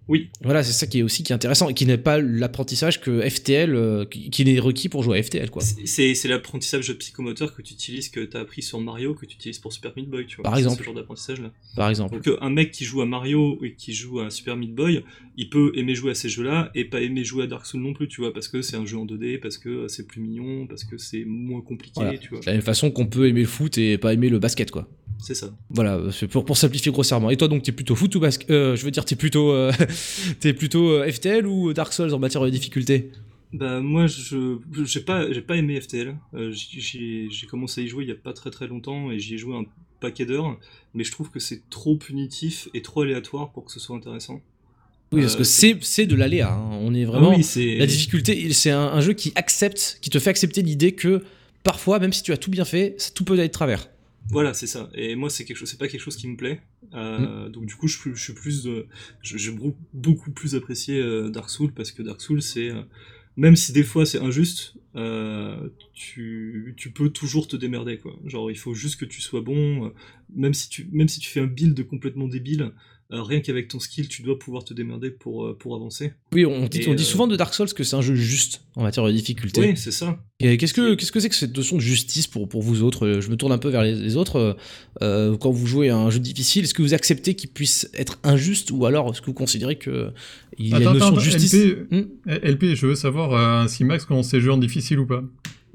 [0.09, 0.29] Oui.
[0.41, 3.21] Voilà, c'est ça qui est aussi qui est intéressant et qui n'est pas l'apprentissage que
[3.27, 5.61] FTL, euh, qui, n'est requis pour jouer à FTL, quoi.
[5.61, 9.35] C'est- C'est l'apprentissage psychomoteur que tu utilises, que tu as appris sur Mario, que tu
[9.35, 10.43] utilises pour Super Meat Boy, tu vois.
[10.43, 10.79] Par exemple.
[10.79, 11.51] Ce genre d'apprentissage-là.
[11.75, 12.19] Par exemple.
[12.19, 15.03] Donc un mec qui joue à Mario et qui joue à Super Meat Boy,
[15.37, 17.93] il peut aimer jouer à ces jeux-là et pas aimer jouer à Dark Souls non
[17.93, 20.67] plus, tu vois, parce que c'est un jeu en 2D, parce que c'est plus mignon,
[20.67, 22.17] parce que c'est moins compliqué, Voilà.
[22.17, 22.39] tu vois.
[22.41, 24.89] De la même façon qu'on peut aimer le foot et pas aimer le basket, quoi.
[25.19, 25.55] C'est ça.
[25.69, 27.29] Voilà, c'est pour, pour simplifier grossièrement.
[27.29, 28.49] Et toi, donc, t'es plutôt foot ou basket?
[28.51, 29.71] Euh, Je veux dire, t'es plutôt, euh,
[30.39, 33.11] t'es plutôt euh, FTL ou Dark Souls en matière de difficulté
[33.53, 36.15] Bah moi je j'ai pas j'ai pas aimé FTL.
[36.33, 39.35] Euh, j'ai commencé à y jouer il y a pas très très longtemps et j'y
[39.35, 39.65] ai joué un
[39.99, 40.57] paquet d'heures,
[40.93, 44.41] mais je trouve que c'est trop punitif et trop aléatoire pour que ce soit intéressant.
[45.11, 46.51] Oui, parce Euh, que c'est c'est de l'aléa.
[46.51, 46.71] hein.
[46.81, 47.31] On est vraiment.
[47.31, 50.61] Ah oui, c'est La difficulté, c'est un, un jeu qui accepte, qui te fait accepter
[50.63, 51.23] l'idée que
[51.63, 53.87] parfois, même si tu as tout bien fait, ça- tout peut aller de travers.
[54.29, 54.89] Voilà, c'est ça.
[54.95, 56.61] Et moi, c'est quelque chose, c'est pas quelque chose qui me plaît.
[56.91, 56.95] Mm.
[56.95, 58.87] Euh, Donc du coup, je, suis- je suis plus, de,
[59.21, 59.51] je- j'ai
[59.93, 62.81] beaucoup- plus apprécié euh, Dark Souls parce que Dark Souls, c'est euh,
[63.37, 68.15] même si des fois c'est injuste, euh, tu, tu peux toujours te démerder quoi.
[68.25, 69.89] Genre, il faut juste que tu sois bon, euh,
[70.35, 72.71] même si tu, même si tu fais un build complètement débile.
[73.13, 76.13] Euh, rien qu'avec ton skill, tu dois pouvoir te démerder pour, euh, pour avancer.
[76.33, 78.15] Oui, on dit, Et, on dit euh, souvent de Dark Souls que c'est un jeu
[78.15, 79.61] juste en matière de difficulté.
[79.61, 80.17] Oui, c'est ça.
[80.39, 83.19] Et Qu'est-ce que qu'est-ce que c'est que cette notion de justice pour, pour vous autres?
[83.21, 84.57] Je me tourne un peu vers les, les autres.
[85.01, 88.19] Euh, quand vous jouez à un jeu difficile, est-ce que vous acceptez qu'il puisse être
[88.23, 90.11] injuste ou alors est-ce que vous considérez que
[90.57, 91.53] il y a une notion attends, de justice?
[91.53, 92.03] LP, Hmm?
[92.25, 95.23] LP, je veux savoir euh, si Max commence ses jeux en difficile ou pas?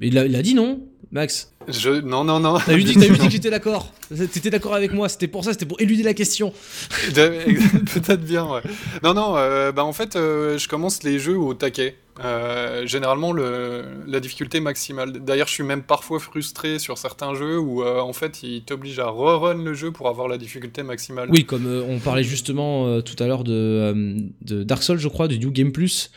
[0.01, 1.53] Mais il a, il a dit non, Max.
[1.69, 2.01] Je...
[2.01, 2.59] Non, non, non.
[2.65, 3.93] T'as eu dit, que j'étais d'accord.
[4.09, 5.09] T'étais d'accord avec moi.
[5.09, 5.53] C'était pour ça.
[5.53, 6.53] C'était pour éluder la question.
[7.15, 8.61] Peut-être bien, ouais.
[9.03, 11.97] Non, non, euh, bah en fait, euh, je commence les jeux au taquet.
[12.25, 15.13] Euh, généralement, le, la difficulté maximale.
[15.13, 19.09] D'ailleurs, je suis même parfois frustré sur certains jeux où, en fait, ils t'obligent à
[19.09, 21.29] rerun le jeu pour avoir la difficulté maximale.
[21.31, 25.39] Oui, comme on parlait justement tout à l'heure de, de Dark Souls, je crois, du
[25.39, 26.11] New Game Plus.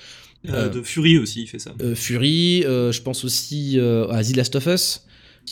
[0.50, 1.74] Euh, Euh, de Fury aussi, il fait ça.
[1.82, 5.04] Euh, Fury, je pense aussi à The Last of Us,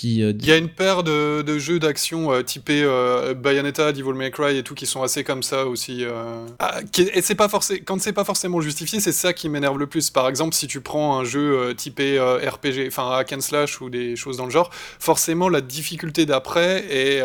[0.04, 4.32] euh, Il y a une paire de, jeux d'action euh, typés euh, Bayonetta, Devil May
[4.32, 6.06] Cry et tout qui sont assez comme ça aussi.
[6.06, 6.46] euh.
[6.60, 9.78] Ah, qui- et c'est pas forcément quand c'est pas forcément justifié, c'est ça qui m'énerve
[9.78, 10.10] le plus.
[10.10, 14.16] Par exemple, si tu prends un jeu typé RPG, enfin hack and slash ou des
[14.16, 17.22] choses dans le genre, forcément la difficulté d'après est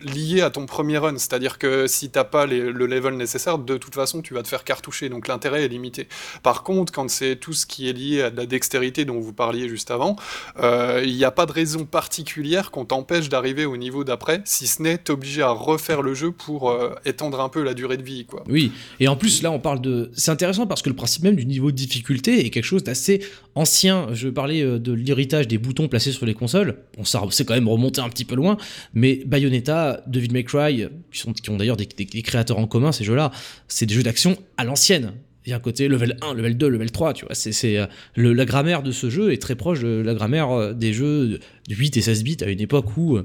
[0.00, 1.18] liée à ton premier run.
[1.18, 4.64] C'est-à-dire que si t'as pas le level nécessaire, de toute façon tu vas te faire
[4.64, 5.08] cartoucher.
[5.08, 6.08] Donc l'intérêt est limité.
[6.42, 9.68] Par contre, quand c'est tout ce qui est lié à la dextérité dont vous parliez
[9.68, 10.16] juste avant,
[10.62, 14.82] il n'y a pas de raison particulières qu'on t'empêche d'arriver au niveau d'après, si ce
[14.82, 18.24] n'est t'obliger à refaire le jeu pour euh, étendre un peu la durée de vie,
[18.24, 18.44] quoi.
[18.48, 18.70] Oui,
[19.00, 20.10] et en plus là on parle de...
[20.14, 23.20] C'est intéressant parce que le principe même du niveau de difficulté est quelque chose d'assez
[23.54, 24.08] ancien.
[24.12, 26.78] Je parlais euh, de l'héritage des boutons placés sur les consoles.
[26.96, 28.56] Bon, ça c'est quand même remonté un petit peu loin,
[28.94, 32.66] mais Bayonetta, Devil May Cry, qui, sont, qui ont d'ailleurs des, des- des créateurs en
[32.66, 33.30] commun ces jeux-là,
[33.66, 35.12] c'est des jeux d'action à l'ancienne.
[35.48, 37.34] Il y a un côté level 1, level 2, level 3, tu vois.
[37.34, 40.92] C'est, euh, la grammaire de ce jeu est très proche de la grammaire euh, des
[40.92, 43.18] jeux de 8 et 16 bits à une époque où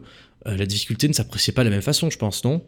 [0.48, 2.62] euh, la difficulté ne s'appréciait pas de la même façon, je pense, non?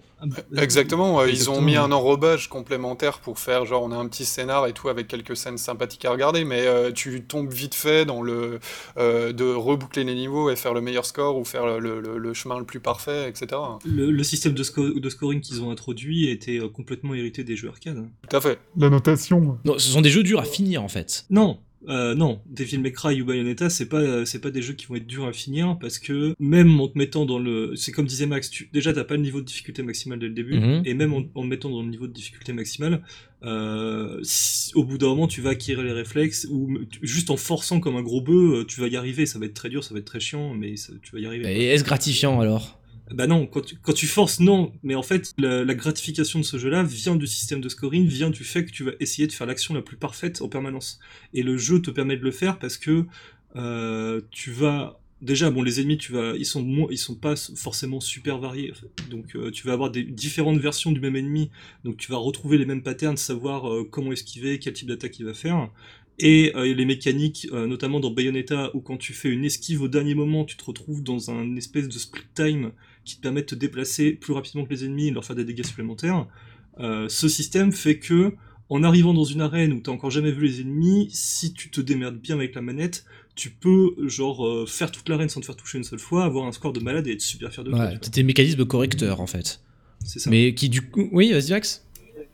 [0.57, 4.25] Exactement, ouais, ils ont mis un enrobage complémentaire pour faire genre on a un petit
[4.25, 8.05] scénar et tout avec quelques scènes sympathiques à regarder, mais euh, tu tombes vite fait
[8.05, 8.59] dans le
[8.97, 12.33] euh, de reboucler les niveaux et faire le meilleur score ou faire le, le- le
[12.33, 13.47] chemin le plus parfait, etc.
[13.85, 17.69] Le, le système de, sco- de scoring qu'ils ont introduit était complètement hérité des jeux
[17.69, 18.07] arcade.
[18.27, 18.57] Tout à fait.
[18.77, 19.59] La notation.
[19.65, 21.25] Non, ce sont des jeux durs à finir en fait.
[21.29, 24.73] Non, euh, non, Devil May Cry ou Bayonetta, c'est pas, euh, c'est pas des jeux
[24.73, 27.91] qui vont être durs à finir parce que même en te mettant dans le, c'est
[27.91, 30.59] comme disait Max, tu, déjà t'as pas le niveau de difficulté maximale dès le début
[30.59, 30.81] Mhm.
[30.85, 33.01] et même en, en te mettant dans le niveau de difficulté maximale,
[33.43, 37.79] euh, si- au bout d'un moment tu vas acquérir les réflexes ou juste en forçant
[37.79, 39.25] comme un gros bœuf, tu vas y arriver.
[39.25, 41.25] Ça va être très dur, ça va être très chiant, mais ça- tu vas y
[41.25, 41.45] arriver.
[41.51, 42.79] Et est-ce gratifiant alors?
[43.11, 44.73] Bah non, quand tu, quand tu forces, non.
[44.83, 48.43] Mais en fait, la, gratification de ce jeu-là vient du système de scoring, vient du
[48.43, 50.99] fait que tu vas essayer de faire l'action la plus parfaite en permanence.
[51.33, 53.05] Et le jeu te permet de le faire parce que
[53.55, 54.99] euh, tu vas...
[55.21, 58.73] Déjà, bon, les ennemis, tu vas, ils sont ils sont pas forcément super variés.
[59.09, 61.49] Donc, euh, tu vas avoir des différentes versions du même ennemi.
[61.83, 65.25] Donc, tu vas retrouver les mêmes patterns, savoir euh, comment esquiver, quel type d'attaque il
[65.25, 65.69] va faire.
[66.17, 70.45] Et les mécaniques, notamment dans Bayonetta, où quand tu fais une esquive au dernier moment,
[70.45, 72.71] tu te retrouves dans un espèce de split time
[73.05, 75.35] qui te permet de te déplacer plus rapidement que les ennemis et de leur faire
[75.35, 76.27] des dégâts supplémentaires.
[76.79, 78.33] Euh, ce système fait que,
[78.69, 81.79] en arrivant dans une arène où t'as encore jamais vu les ennemis, si tu te
[81.79, 85.55] démerdes bien avec la manette, tu peux genre euh, faire toute l'arène sans te faire
[85.55, 87.79] toucher une seule fois, avoir un score de malade et être super fier de toi.
[87.79, 89.61] Ouais, des mécanismes correcteurs en fait.
[90.03, 90.29] C'est ça.
[90.29, 91.09] Mais qui du coup.
[91.11, 91.85] Oui, vas-y, Max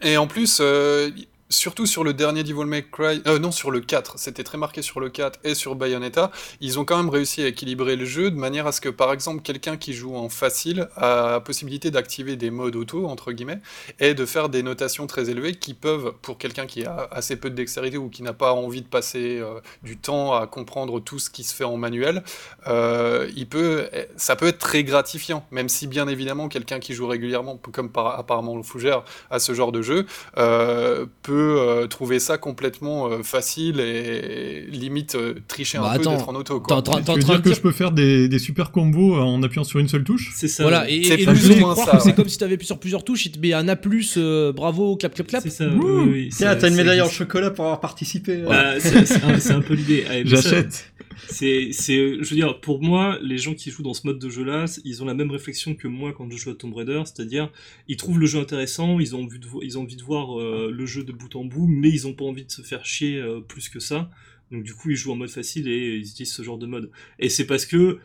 [0.01, 1.09] Et en plus, euh,
[1.51, 4.81] surtout sur le dernier Devil May Cry, euh, non sur le 4, c'était très marqué
[4.81, 8.31] sur le 4 et sur Bayonetta, ils ont quand même réussi à équilibrer le jeu
[8.31, 11.91] de manière à ce que par exemple quelqu'un qui joue en facile a la possibilité
[11.91, 13.59] d'activer des modes auto entre guillemets
[13.99, 17.49] et de faire des notations très élevées qui peuvent pour quelqu'un qui a assez peu
[17.49, 21.19] de dextérité ou qui n'a pas envie de passer euh, du temps à comprendre tout
[21.19, 22.23] ce qui se fait en manuel,
[22.67, 27.07] euh, il peut, ça peut être très gratifiant, même si bien évidemment quelqu'un qui joue
[27.07, 30.05] régulièrement, comme par, apparemment le Fougère, à ce genre de jeu,
[30.37, 31.05] euh,
[31.41, 36.11] peut euh, trouver ça complètement euh, facile et limite euh, tricher Bah, un peu attends,
[36.17, 36.59] d'être en auto.
[36.59, 36.77] Quoi.
[36.77, 39.79] en Tu veux dire que je peux faire des, des super combos en appuyant sur
[39.79, 40.31] une seule touche?
[40.35, 40.63] C'est ça.
[40.63, 42.15] Voilà, et, C'est et plus nous ou faisait moins croire ça, que c'est ouais.
[42.15, 43.75] comme si t'avais appuyé sur plusieurs touches, il te met un A,
[44.17, 45.43] euh, bravo, clap, clap, clap.
[45.43, 45.67] C'est ça.
[45.67, 46.01] Ouh.
[46.03, 48.43] oui, oui, Tiens, t'as une médaille en chocolat pour avoir participé.
[48.47, 50.05] Bah, c'est un, peu l'idée.
[50.09, 50.91] Ah, J'achète.
[51.27, 54.29] C'est, c'est, je veux dire, pour moi, les gens qui jouent dans ce mode de
[54.29, 57.49] jeu-là, ils ont la même réflexion que moi quand je joue à Tomb Raider, c'est-à-dire,
[57.87, 60.39] ils trouvent le jeu intéressant, ils ont envie de, vo- ils ont envie de voir
[60.39, 63.17] euh, le jeu de en bout, mais ils ont pas envie de se faire chier
[63.17, 64.09] euh, plus que ça.
[64.51, 66.91] Donc du coup, ils jouent en mode facile et ils utilisent ce genre de mode.
[67.19, 67.99] Et c'est parce que,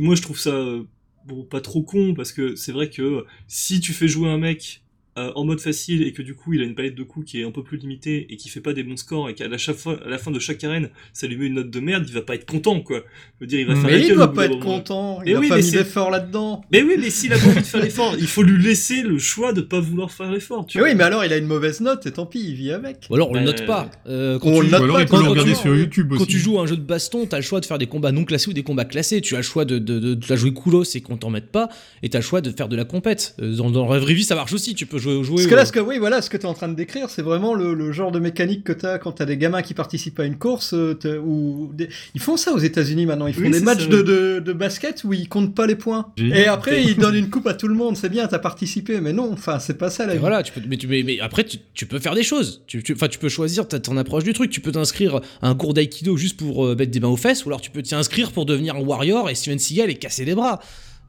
[0.00, 0.84] moi, je trouve ça euh,
[1.26, 4.82] bon, pas trop con parce que c'est vrai que si tu fais jouer un mec
[5.18, 7.40] euh, en mode facile et que du coup il a une palette de coups qui
[7.40, 9.56] est un peu plus limitée et qui fait pas des bons scores et qu'à la,
[9.56, 12.34] à fin de chaque arène ça lui met une note de merde, il va pas
[12.34, 13.02] être content quoi.
[13.38, 15.40] Je veux dire, il va faire Mais il doit pas être content, Mais il a
[15.40, 16.62] oui, pas mais mis d'effort là-dedans.
[16.72, 19.18] Mais oui, mais s'il a pas envie de faire l'effort, il faut lui laisser le
[19.18, 20.66] choix de pas vouloir faire l'effort.
[20.66, 20.98] tu Mais oui, vois.
[20.98, 23.06] mais alors il a une mauvaise note et tant pis, il vit avec.
[23.10, 23.90] Ou alors on le Bah, note pas.
[24.06, 25.52] Euh, quand on tu- le note Ou alors pas, il peut quand- le quand regarder
[25.52, 26.14] tu- sur YouTube.
[26.16, 28.12] Quand tu joues à un jeu de baston, t'as le choix de faire des combats
[28.12, 29.20] non classés ou des combats classés.
[29.20, 31.50] Tu as le choix de, de, de, de la jouer coolos et qu'on t'en mette
[31.50, 31.68] pas,
[32.02, 33.34] et t'as le choix de faire de la compète.
[33.40, 34.74] Euh, Dans, dans la vraie vie, ça marche aussi.
[34.74, 35.07] Tu peux jouer.
[35.22, 36.74] Jouer Parce que là, ce que, oui, voilà, ce que tu es en train de
[36.74, 39.36] décrire, c'est vraiment le, le genre de mécanique que tu as quand tu as des
[39.36, 40.74] gamins qui participent à une course.
[40.74, 40.94] euh,
[41.24, 43.26] ou des- Ils font ça aux États-Unis maintenant.
[43.26, 44.02] Ils font Oui, des matchs de, ouais.
[44.02, 46.08] de, de basket où ils comptent pas les points.
[46.18, 47.96] Et après, ils donnent une coupe à tout le monde.
[47.96, 49.00] C'est bien, t'as participé.
[49.00, 50.18] Mais non, enfin, c'est pas ça la vie.
[50.18, 52.62] voilà, tu peux, mais, tu, mais, mais après, tu, tu peux faire des choses.
[52.66, 54.50] Tu, tu, enfin, tu peux choisir ta- ton approche du truc.
[54.50, 57.44] Tu peux t'inscrire à un cours d'aïkido juste pour euh, mettre des mains aux fesses,
[57.44, 60.24] ou alors tu peux t'y inscrire pour devenir un warrior et Steven Seagal et casser
[60.24, 60.60] les bras.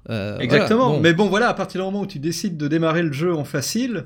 [0.10, 0.86] Euh, Exactement.
[0.86, 1.02] voilà, bon.
[1.02, 3.44] Mais bon, voilà, à partir du moment où tu décides de démarrer le jeu en
[3.44, 4.06] facile,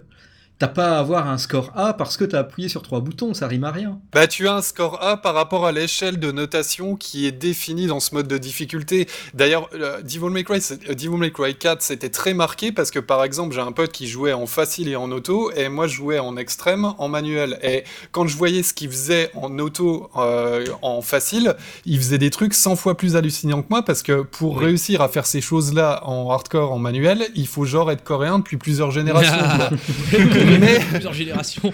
[0.63, 3.33] t'as pas à avoir un score A parce que t'as appuyé sur trois boutons.
[3.33, 3.99] Ça rime à rien.
[4.13, 7.85] Bah, tu as un score A par rapport à l'échelle de notation qui est définie
[7.85, 9.09] dans ce mode de difficulté.
[9.33, 12.99] D'ailleurs, euh, Devil May Cry, euh, Devil May Cry 4, c'était très marqué parce que,
[12.99, 15.95] par exemple, j'ai un pote qui jouait en facile et en auto, et moi, je
[15.95, 17.59] jouais en extrême, en manuel.
[17.61, 22.29] Et quand je voyais ce qu'il faisait en auto, euh, en facile, il faisait des
[22.29, 24.67] trucs 100 fois plus hallucinants que moi parce que pour Oui.
[24.67, 28.55] réussir à faire ces choses-là en hardcore, en manuel, il faut genre être coréen depuis
[28.55, 29.33] plusieurs générations.
[30.59, 31.73] Mais- plusieurs générations.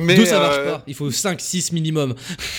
[0.00, 0.84] Mais Deux, ça marche euh, pas.
[0.86, 2.14] Il faut 5, 6 minimum.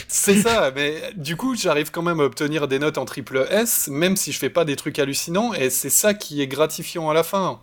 [0.07, 3.87] C'est ça, mais du coup, j'arrive quand même à obtenir des notes en triple S,
[3.91, 7.13] même si je fais pas des trucs hallucinants, et c'est ça qui est gratifiant à
[7.13, 7.59] la fin.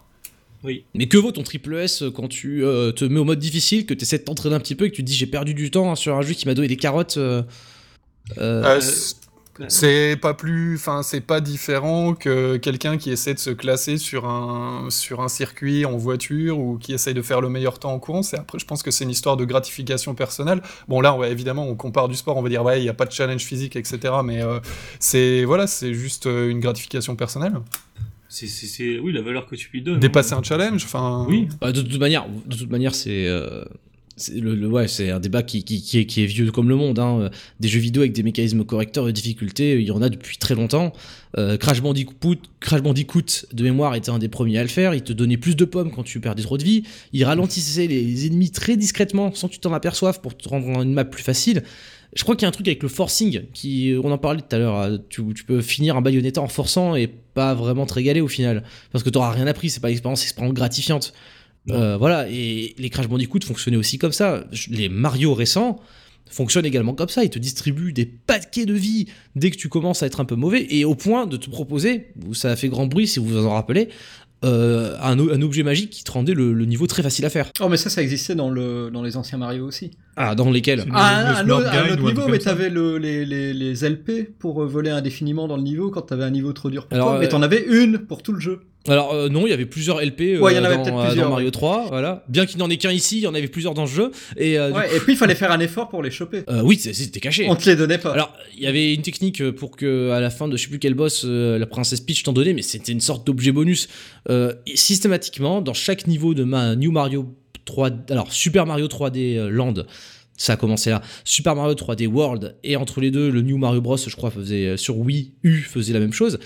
[0.94, 3.94] Mais que vaut ton triple S quand tu euh, te mets au mode difficile, que
[3.94, 5.70] tu essaies de t'entraîner un petit peu et que tu te dis j'ai perdu du
[5.70, 7.42] temps hein, sur un jeu qui m'a donné des carottes euh,
[9.68, 14.26] c'est pas plus, enfin, c'est pas différent que quelqu'un qui essaie de se classer sur
[14.26, 17.98] un, sur un circuit en voiture ou qui essaye de faire le meilleur temps en
[17.98, 18.22] courant.
[18.22, 20.62] C'est après, je pense que c'est une histoire de gratification personnelle.
[20.88, 22.94] Bon, là, ouais, évidemment, on compare du sport, on va dire, ouais, il n'y a
[22.94, 23.98] pas de challenge physique, etc.
[24.24, 24.58] Mais euh,
[24.98, 27.54] c'est, voilà, c'est juste euh, une gratification personnelle.
[28.28, 30.00] C'est, oui, la valeur que tu lui donnes.
[30.00, 30.38] Dépasser hein.
[30.38, 31.26] un challenge, enfin.
[31.28, 31.48] Oui.
[31.60, 33.91] Bah, de toute manière, de toute manière, c'est euh, c'est
[34.34, 36.98] le, ouais, c'est un débat qui, est, vieux comme le monde.
[36.98, 37.30] Hein.
[37.60, 40.54] Des jeux vidéo avec des mécanismes correcteurs de difficulté, il y en a depuis très
[40.54, 40.92] longtemps.
[41.38, 44.94] Euh, Crash Bandicoot, Crash Bandicoot de mémoire était un des premiers à le faire.
[44.94, 46.82] Il te donnait plus de pommes quand tu perdais trop de vie.
[47.12, 50.92] Il ralentissait les ennemis très discrètement, sans que tu t'en aperçoives, pour te rendre une
[50.92, 51.62] map plus facile.
[52.14, 54.54] Je crois qu'il y a un truc avec le forcing, qui, on en parlait tout
[54.54, 54.76] à l'heure.
[54.76, 58.64] euh, Tu, peux finir un Bayonetta en forçant et pas vraiment te régaler au final,
[58.92, 59.70] parce que t'auras rien appris.
[59.70, 61.14] C'est pas l'expérience extrêmement gratifiante.
[61.70, 64.44] Euh, voilà, et les Crash Bandicoot fonctionnaient aussi comme ça.
[64.68, 65.80] Les Mario récents
[66.30, 67.24] fonctionnent également comme ça.
[67.24, 70.34] Ils te distribuent des paquets de vie dès que tu commences à être un peu
[70.34, 73.46] mauvais, et au point de te proposer, ça a fait grand bruit si vous vous
[73.46, 73.88] en rappelez,
[74.44, 77.50] euh, un, objet magique qui te rendait le, le niveau très facile à faire.
[77.60, 79.92] Oh, mais ça, ça existait dans, le, dans les anciens Mario aussi.
[80.16, 82.68] Ah, dans lesquels Ah, le un, autre, un Guide autre ou un niveau, mais t'avais
[82.68, 86.52] le, les, les, les LP pour voler indéfiniment dans le niveau quand t'avais un niveau
[86.52, 88.62] trop dur pour Alors, toi, mais euh, t'en avais une pour tout le jeu.
[88.88, 91.06] Alors euh, non, il y avait plusieurs LP euh, Ouais, y en avait dans, euh,
[91.06, 91.52] plusieurs, dans Mario ouais.
[91.52, 92.24] 3, voilà.
[92.28, 94.10] Bien qu'il n'y en ait qu'un ici, il y en avait plusieurs dans ce jeu.
[94.36, 96.42] Et euh, et puis il fallait faire un effort pour les choper.
[96.64, 97.46] Oui, c'était caché.
[97.48, 98.12] On te les donnait pas.
[98.12, 100.78] Alors, il y avait une technique pour que, à la fin de je sais plus
[100.78, 103.88] quel boss, la princesse Peach t'en donnait, mais c'était une sorte d'objet bonus.
[104.74, 109.74] Systématiquement, dans chaque niveau de ma New Mario 3, alors Super Mario 3D euh, Land,
[110.36, 111.02] ça a commencé là.
[111.24, 114.76] Super Mario 3D World et entre les deux, le New Mario Bros, je crois, faisait
[114.76, 116.38] sur Wii U faisait la même chose.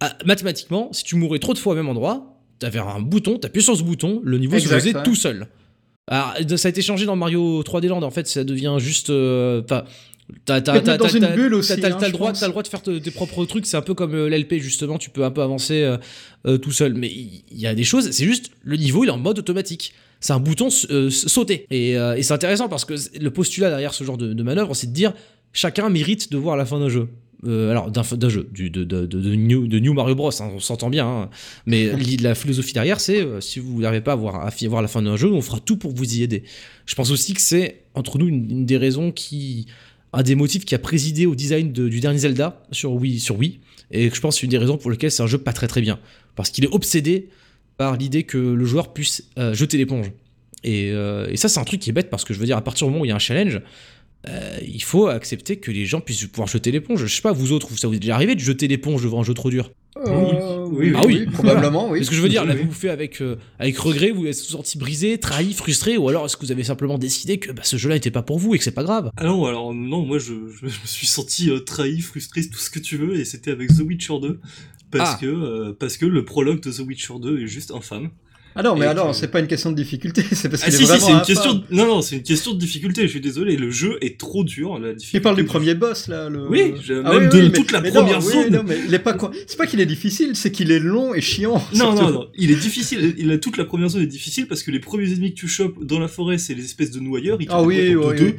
[0.00, 3.62] Ah, mathématiquement, si tu mourais trop de fois au même endroit, t'avais un bouton, t'appuies
[3.62, 5.02] sur ce bouton, le niveau Exact, se faisait ouais.
[5.02, 5.46] tout seul.
[6.06, 9.10] Alors, ça a été changé dans Mario 3D Land, en fait, ça devient juste.
[9.10, 9.84] euh, Enfin.
[10.46, 10.62] T'as, le
[12.12, 13.66] droit, t'as le droit de faire te- tes propres trucs.
[13.66, 14.96] C'est un peu comme euh, l'LP justement.
[14.96, 15.98] Tu peux un peu avancer euh,
[16.46, 16.94] euh, tout seul.
[16.94, 18.10] Mais il y, a des choses.
[18.10, 19.92] C'est juste le niveau il est en mode automatique.
[20.20, 21.66] C'est un bouton euh, sauter.
[21.70, 24.86] Et, et c'est intéressant parce que le postulat derrière ce genre de, de manœuvre, c'est
[24.86, 25.12] de dire
[25.52, 27.08] chacun mérite de voir la fin d'un jeu.
[27.46, 30.30] Euh, alors d'un, jeu, du, de, de, de, de New, de New Mario Bros.
[30.42, 31.06] hein, on s'entend bien.
[31.06, 31.30] hein.
[31.66, 34.88] Mais la philosophie derrière, c'est euh, si vous n'arrivez pas à voir, à voir la
[34.88, 36.44] fin d'un jeu, on fera tout pour vous y aider.
[36.86, 39.66] Je pense aussi que c'est entre nous une, une des raisons qui
[40.12, 43.36] un des motifs qui a présidé au design de- du dernier Zelda sur Wii, sur
[43.36, 43.58] Wii,
[43.90, 45.52] et que je pense que c'est une des raisons pour lesquelles c'est un jeu pas
[45.52, 45.98] très très bien,
[46.36, 47.28] parce qu'il est obsédé
[47.76, 50.12] par l'idée que le joueur puisse euh, jeter l'éponge.
[50.62, 52.62] Et, et ça c'est un truc qui est bête parce que je veux dire à
[52.64, 53.60] partir du moment où il y a un challenge,
[54.28, 57.04] euh, il faut accepter que les gens puissent pouvoir jeter l'éponge.
[57.06, 59.24] Je sais pas vous autres, ça vous est déjà arrivé de jeter l'éponge devant un
[59.24, 59.70] jeu trop dur?
[59.96, 62.00] Euh, oui, Ah oui, probablement, oui.
[62.00, 62.74] Parce que je veux dire, l'avez-vous oui.
[62.74, 66.44] fait avec, euh, avec regret, vous êtes sorti brisé, trahi, frustré, ou alors est-ce que
[66.44, 68.72] vous avez simplement décidé que bah, ce jeu-là n'était pas pour vous et que c'est
[68.72, 69.10] pas grave?
[69.16, 72.58] Ah non, alors non, moi je, je, je me suis senti euh, trahi, frustré, tout
[72.58, 74.40] ce que tu veux, et c'était avec The Witcher 2.
[74.90, 75.18] Parce, Ah.
[75.20, 78.10] que, euh, parce que le prologue de The Witcher 2 est juste infâme.
[78.56, 80.74] Ah non, mais alors, que- c'est pas une question de difficulté, c'est parce Ah qu'il
[80.74, 81.54] si, est si, c'est une question.
[81.54, 81.62] De...
[81.72, 83.02] Non, non, c'est une question de difficulté.
[83.02, 83.56] Je suis désolé.
[83.56, 84.78] Le jeu est trop dur.
[84.78, 86.28] La difficulté Il parle du premier boss là.
[86.28, 86.48] Le...
[86.48, 88.50] Oui, je- Ah même de mais- toute la première non, oui, zone.
[88.52, 89.32] non, mais il est pas quoi.
[89.48, 91.54] C'est pas qu'il est difficile, c'est qu'il est long et chiant.
[91.74, 92.02] Non, surtout.
[92.02, 92.26] non, non.
[92.38, 93.14] Il est difficile.
[93.18, 95.48] Il a toute la première zone est difficile parce que les premiers ennemis que tu
[95.48, 97.38] chopes dans la forêt, c'est les espèces de noyeurs.
[97.40, 98.34] Ils Ah oui, oui, deux.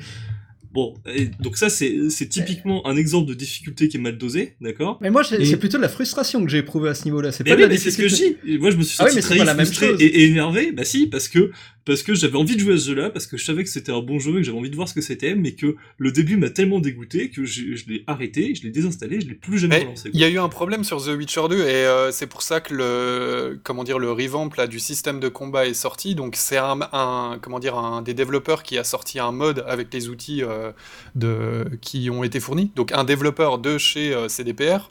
[0.75, 4.55] Bon, et donc ça c'est c'est typiquement un exemple de difficulté qui est mal dosé,
[4.59, 7.31] d'accord Mais moi, Et- c'est plutôt de la frustration que j'ai éprouvé à ce niveau-là.
[7.31, 8.57] C'est pas oui, de la mais c'est ce que je dis.
[8.59, 10.73] Moi, je me suis Ah oui, senti mais même frustré et énervé.
[10.73, 11.51] Bah si, parce que
[11.85, 13.91] parce que j'avais envie de jouer à ce jeu-là, parce que je savais que c'était
[13.91, 16.11] un bon jeu et que j'avais envie de voir ce que c'était, mais que le
[16.11, 19.59] début m'a tellement dégoûté que j'ai- je l'ai arrêté, je l'ai désinstallé, je l'ai plus
[19.59, 20.09] jamais Mais relancé.
[20.13, 22.59] Il y a eu un problème sur The Witcher 2 et euh, c'est pour ça
[22.59, 26.15] que le comment dire le revamp là du système de combat est sorti.
[26.15, 29.93] Donc c'est un, un- comment dire un des développeurs qui a sorti un mode avec
[29.93, 30.71] les outils euh,
[31.13, 32.71] de qui ont été fournis.
[32.75, 34.89] Donc un développeur de chez euh, CDPR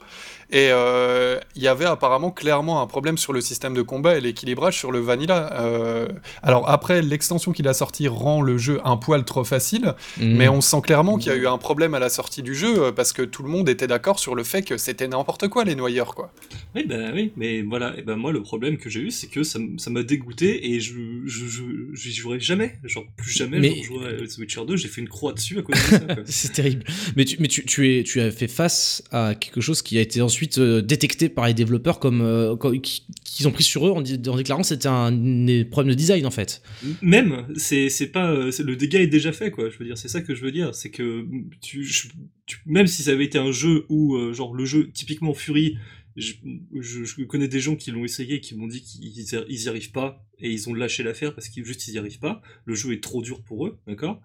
[0.51, 4.21] et euh, il y avait apparemment clairement un problème sur le système de combat et
[4.21, 5.51] l'équilibrage sur le vanilla.
[5.53, 6.07] Euh,
[6.43, 9.93] alors après l'extension qu'il a sorti rend le jeu un poil trop facile.
[10.17, 10.35] Mm.
[10.35, 12.75] Mais on sent clairement qu'il y a eu un problème à la sortie du jeu
[12.77, 15.63] euh, parce que tout le monde était d'accord sur le fait que c'était n'importe quoi
[15.63, 16.31] les noyeurs quoi.
[16.75, 17.93] Oui, bah oui, mais voilà.
[17.97, 20.93] Et ben moi, le problème que j'ai eu, c'est que ça m'a dégoûté et je
[21.25, 22.77] je jouerai jamais.
[22.83, 23.59] Genre plus jamais.
[23.59, 24.77] Mais- Je jouerai à The Witcher 2.
[24.77, 25.99] J'ai fait une croix dessus à cause de ça.
[26.25, 26.83] C'est terrible.
[27.15, 30.01] Mais, tu, mais tu, tu, es, tu as fait face à quelque chose qui a
[30.01, 34.01] été ensuite euh, détecté par les développeurs comme, euh, qu'ils ont pris sur eux en,
[34.01, 36.61] déclarant c'était un, des problèmes de design en fait.
[37.01, 39.69] Même, c'est pas euh, le dégât est déjà fait quoi.
[39.69, 41.25] Je veux dire, c'est ça que je veux dire, c'est que
[41.61, 42.09] tu, je-
[42.45, 45.77] tu- même si ça avait été un jeu où genre le jeu typiquement Fury,
[46.17, 49.91] je, connais des gens qui l'ont essayé, qui m'ont dit qu'ils y- ils y arrivent
[49.91, 52.41] pas et ils ont lâché l'affaire parce qu'ils juste ils y arrivent pas.
[52.65, 54.21] Le jeu est trop dur pour eux, d'accord?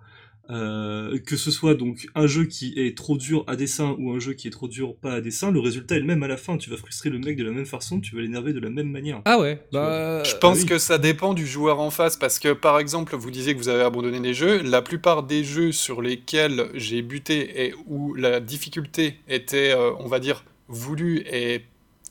[0.50, 4.18] Euh, que ce soit donc un jeu qui est trop dur à dessin ou un
[4.18, 6.36] jeu qui est trop dur pas à dessin, le résultat est le même à la
[6.36, 6.56] fin.
[6.56, 8.90] Tu vas frustrer le mec de la même façon, tu vas l'énerver de la même
[8.90, 9.22] manière.
[9.26, 10.22] Ah ouais, bah.
[10.24, 10.66] Je pense oui.
[10.66, 13.68] que ça dépend du joueur en face parce que par exemple, vous disiez que vous
[13.68, 14.62] avez abandonné des jeux.
[14.62, 20.08] La plupart des jeux sur lesquels j'ai buté et où la difficulté était, euh, on
[20.08, 21.62] va dire, voulue et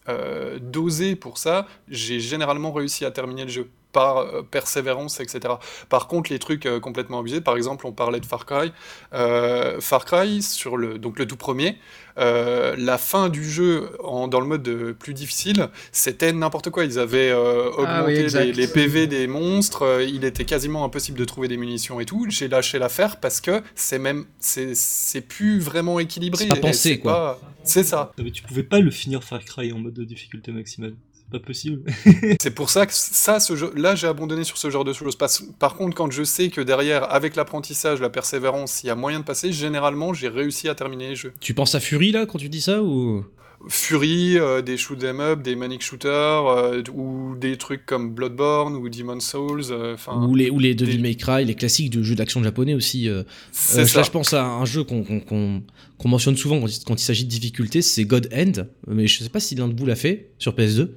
[0.08, 5.56] euh, dosée pour ça, j'ai généralement réussi à terminer le jeu par euh, persévérance, etc.
[5.89, 8.71] Par contre, les trucs euh, complètement abusés, par exemple, on parlait de Far Cry.
[9.13, 11.78] Euh, Far Cry, sur le, donc le tout premier,
[12.17, 16.84] euh, la fin du jeu en, dans le mode de plus difficile, c'était n'importe quoi.
[16.86, 20.84] Ils avaient euh, Ah oui, augmenté les, les PV des monstres, euh, il était quasiment
[20.86, 22.25] impossible de trouver des munitions et tout.
[22.30, 26.43] J'ai lâché l'affaire parce que c'est même, c'est c'est plus vraiment équilibré.
[26.43, 27.13] C'est pas pensé, c'est quoi.
[27.13, 28.12] pas- C'est ça.
[28.23, 30.93] Mais tu pouvais pas le finir Far Cry en mode de difficulté maximale.
[31.31, 31.83] C'est pas possible.
[32.41, 35.15] C'est pour ça que ça, ce jeu, là, j'ai abandonné sur ce genre de choses.
[35.15, 38.95] Par, par contre, quand je sais que derrière, avec l'apprentissage, la persévérance, il y a
[38.95, 41.33] moyen de passer, généralement, j'ai réussi à terminer les jeux.
[41.39, 43.23] Tu penses à Fury là quand tu dis ça ou?
[43.67, 48.75] Fury, euh, des shoot 'em up, des manic shooters, euh, ou des trucs comme Bloodborne
[48.77, 49.63] ou Demon's Souls.
[49.69, 52.41] euh, Enfin, ou les ou les Devil des- May Cry, les classiques du jeu d'action
[52.41, 53.09] japonais aussi.
[53.09, 53.19] euh.
[53.19, 53.83] Euh, ça.
[53.97, 55.61] là, je pense à un jeu qu'on
[56.05, 58.63] mentionne souvent quand il, s'agit de difficulté, c'est God End.
[58.87, 60.91] Mais je sais pas si l'un de vous l'a fait sur PS2.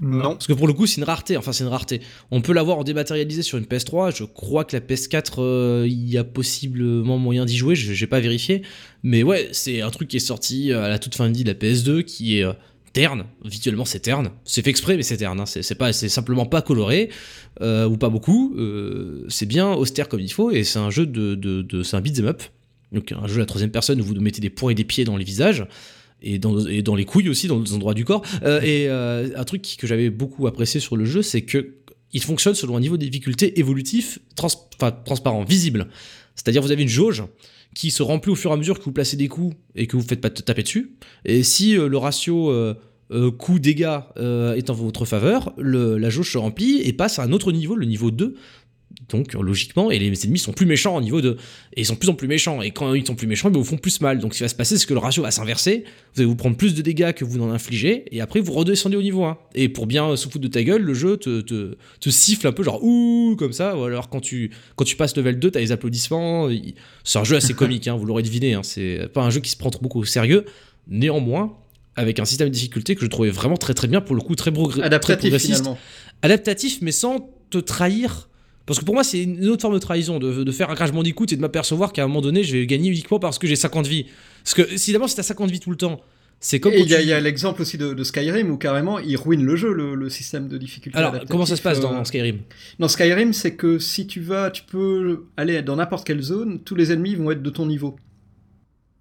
[0.00, 0.32] Non.
[0.32, 1.36] Parce que pour le coup, c'est une rareté.
[1.36, 2.00] Enfin, c'est une rareté.
[2.30, 4.16] On peut l'avoir en dématérialisé sur une PS3.
[4.16, 7.74] Je crois que la PS4, euh, il y a possiblement moyen d'y jouer.
[7.74, 8.62] Je J'ai pas vérifié.
[9.02, 12.02] Mais ouais, c'est un truc qui est sorti à la toute fin de la PS2
[12.04, 12.44] qui est.
[12.44, 12.52] euh,
[12.92, 15.44] terne, visuellement c'est terne, c'est fait exprès mais c'est terne, hein.
[15.46, 17.10] c'est simplement pas coloré
[17.60, 21.06] euh, ou pas beaucoup, euh, c'est bien austère comme il faut et c'est un jeu
[21.06, 22.42] de, de, de- c'est un beat'em up,
[22.90, 25.04] donc un jeu à la troisième personne où vous mettez des poings et des pieds
[25.04, 25.66] dans les visages
[26.22, 26.54] et dans,
[26.94, 28.22] les couilles aussi, dans les endroits du corps.
[28.42, 31.74] Euh, et euh, un truc que j'avais beaucoup apprécié sur le jeu, c'est que
[32.12, 35.86] il fonctionne selon un niveau de difficulté évolutif, transparent, visible.
[36.34, 37.22] C'est-à-dire vous avez une jauge
[37.72, 39.96] qui se remplit au fur et à mesure que vous placez des coups et que
[39.96, 40.96] vous faites pas taper dessus.
[41.24, 42.52] Et si euh, le ratio
[43.38, 47.74] coup-dégâts est en votre faveur, la jauge se remplit et passe à un autre niveau,
[47.74, 48.36] le niveau 2.
[49.10, 51.36] Donc logiquement, et les ennemis sont plus méchants au niveau 2.
[51.76, 52.62] Et ils sont de plus en plus méchants.
[52.62, 54.18] Et quand ils sont plus méchants, ils vous font plus mal.
[54.18, 55.84] Donc ce qui va se passer, c'est que le ratio va s'inverser.
[56.14, 58.04] Vous allez vous prendre plus de dégâts que vous n'en infligez.
[58.14, 59.36] Et après, vous redescendez au niveau 1.
[59.54, 62.52] Et pour bien se foutre de ta gueule, le jeu te, te, te siffle un
[62.52, 63.76] peu genre ouh comme ça.
[63.76, 66.48] Ou alors quand tu, quand tu passes level 2, t'as les applaudissements.
[67.04, 68.54] C'est un jeu assez comique, hein, vous l'aurez deviné.
[68.54, 68.62] Hein.
[68.62, 70.44] C'est pas un jeu qui se prend trop beaucoup au sérieux.
[70.88, 71.56] Néanmoins,
[71.96, 74.34] avec un système de difficulté que je trouvais vraiment très très bien, pour le coup
[74.34, 75.78] très, progr- très Adaptatif progressiste finalement.
[76.22, 78.28] adaptatif, mais sans te trahir.
[78.66, 80.92] Parce que pour moi, c'est une autre forme de trahison, de, de faire un Crash
[80.92, 83.56] Bandicoot et de m'apercevoir qu'à un moment donné, je vais gagner uniquement parce que j'ai
[83.56, 84.06] 50 vies.
[84.44, 86.00] Parce que si d'abord, si t'as 50 vies tout le temps,
[86.42, 88.56] c'est comme il y a, tu- il y a l'exemple aussi de, de Skyrim où
[88.56, 90.96] carrément il ruine le jeu, le, le système de difficulté.
[90.98, 92.38] Alors, comment ça se passe euh, dans Skyrim?
[92.78, 96.76] Dans Skyrim, c'est que si tu vas, tu peux aller dans n'importe quelle zone, tous
[96.76, 97.96] les ennemis vont être de ton niveau.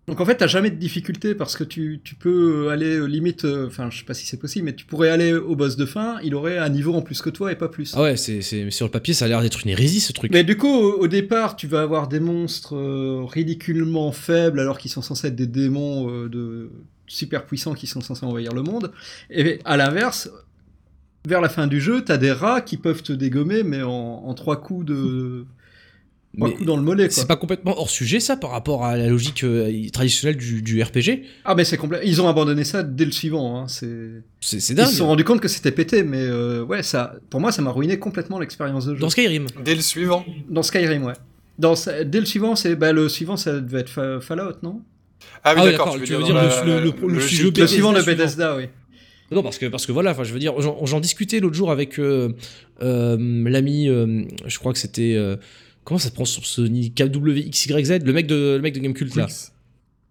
[0.10, 3.46] Donc en fait, t'as jamais de difficulté parce que tu, tu peux aller euh, limite,
[3.46, 5.86] euh, enfin je sais pas si c'est possible, mais tu pourrais aller au boss de
[5.86, 7.94] fin, il aurait un niveau en plus que toi et pas plus.
[7.96, 10.32] Ah ouais, c'est, c'est- sur le papier, ça a l'air d'être une hérésie ce truc.
[10.32, 14.78] Mais du coup, au, au départ, tu vas avoir des monstres euh, ridiculement faibles alors
[14.80, 16.72] qu'ils sont censés être des démons euh, de
[17.08, 18.92] super puissants qui sont censés envahir le monde.
[19.30, 20.30] Et à l'inverse,
[21.28, 24.34] vers la fin du jeu, t'as des rats qui peuvent te dégommer, mais en, en
[24.34, 25.46] trois coups de
[26.36, 27.06] Mais coups dans le mollet.
[27.08, 27.14] Quoi.
[27.16, 30.82] c'est pas complètement hors sujet ça par rapport à la logique euh, traditionnelle du, du
[30.82, 31.24] RPG.
[31.44, 32.02] Ah mais c'est complet.
[32.04, 33.58] Ils ont abandonné ça dès le suivant.
[33.60, 33.68] Hein.
[33.68, 33.88] C'est...
[34.40, 34.88] C'est, c'est Ils dingue.
[34.88, 37.72] se sont rendus compte que c'était pété, mais euh, ouais, ça, pour moi, ça m'a
[37.72, 39.00] ruiné complètement l'expérience de jeu.
[39.02, 39.48] Dans Skyrim.
[39.66, 40.24] Dès le suivant.
[40.50, 41.14] Dans Skyrim, ouais.
[41.58, 41.74] Dans,
[42.06, 44.82] dès le suivant, c'est bah, le suivant, ça devait être Fa- Fallout, non?
[45.44, 47.92] Ah oui, Ah d'accord, tu tu veux dire, le- la- le- le- jeu Le suivant,
[47.92, 48.18] le suivant.
[48.18, 48.66] Bethesda, oui.
[49.32, 52.00] Non, parce que, parce que voilà, enfin, je veux dire, j'en, discutais l'autre jour avec
[52.00, 52.34] euh,
[52.82, 53.18] euh,
[53.50, 55.16] l'ami, euh, je crois que c'était.
[55.90, 59.16] Comment ça se prend sur ce ni- KWXYZ, le mec de, le mec de Gamecult
[59.16, 59.28] là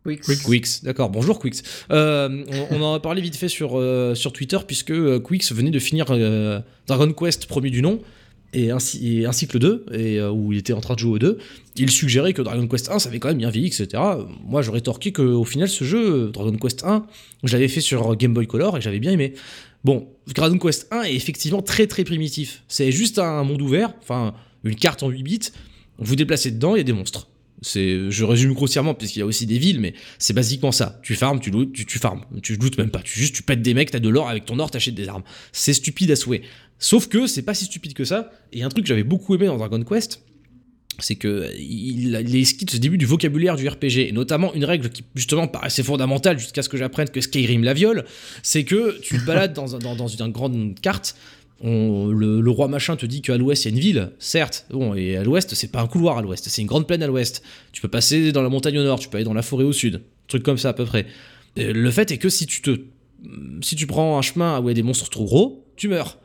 [0.04, 0.22] Quicks.
[0.44, 0.82] Quicks.
[0.84, 1.62] D'accord, bonjour Quicks.
[1.90, 5.52] Euh, on, on en a parlé vite fait sur, euh, sur Twitter, puisque euh, Quicks
[5.52, 8.00] venait de finir euh, Dragon Quest premier du nom,
[8.54, 10.98] et ainsi, et ainsi que le 2, et, euh, où il était en train de
[10.98, 11.38] jouer au 2.
[11.76, 14.02] Il suggérait que Dragon Quest 1, ça avait quand même bien vieilli, etc.
[14.46, 17.04] Moi, j'aurais rétorqué qu'au final, ce jeu, Dragon Quest 1,
[17.44, 19.34] je l'avais fait sur Game Boy Color et j'avais bien aimé.
[19.84, 22.62] Bon, Dragon Quest 1 est effectivement très très primitif.
[22.66, 25.38] C'est juste un monde ouvert, enfin, une carte en 8 bits,
[25.98, 27.28] vous déplacez dedans, il y a des monstres.
[27.60, 31.00] C'est, je résume grossièrement puisqu'il y a aussi des villes, mais c'est basiquement ça.
[31.02, 32.24] Tu farmes, tu lootes, tu, tu farmes.
[32.42, 33.00] Tu lootes même pas.
[33.00, 35.24] Tu juste, tu pètes des mecs, t'as de l'or avec ton or, t'achètes des armes.
[35.52, 36.42] C'est stupide à souhait.
[36.78, 38.30] Sauf que c'est pas si stupide que ça.
[38.52, 40.22] Et un truc que j'avais beaucoup aimé dans Dragon Quest,
[41.00, 45.04] c'est que il, il explique ce du vocabulaire du RPG, et notamment une règle qui
[45.14, 48.04] justement paraissait fondamentale jusqu'à ce que j'apprenne que Skyrim la viole,
[48.42, 51.16] c'est que tu balades dans une grande carte,
[51.60, 54.66] on- le, le roi machin te dit qu'à l'ouest il y a une ville, certes,
[54.70, 57.06] bon, et à l'ouest c'est pas un couloir à l'ouest, c'est une grande plaine à
[57.06, 57.42] l'ouest.
[57.72, 59.72] Tu peux passer dans la montagne au nord, tu peux aller dans la forêt au
[59.72, 61.06] sud, truc comme ça à peu près.
[61.58, 62.78] Euh, Le fait est que si tu te,
[63.62, 66.18] si tu prends un chemin où il y a des monstres trop gros, tu meurs.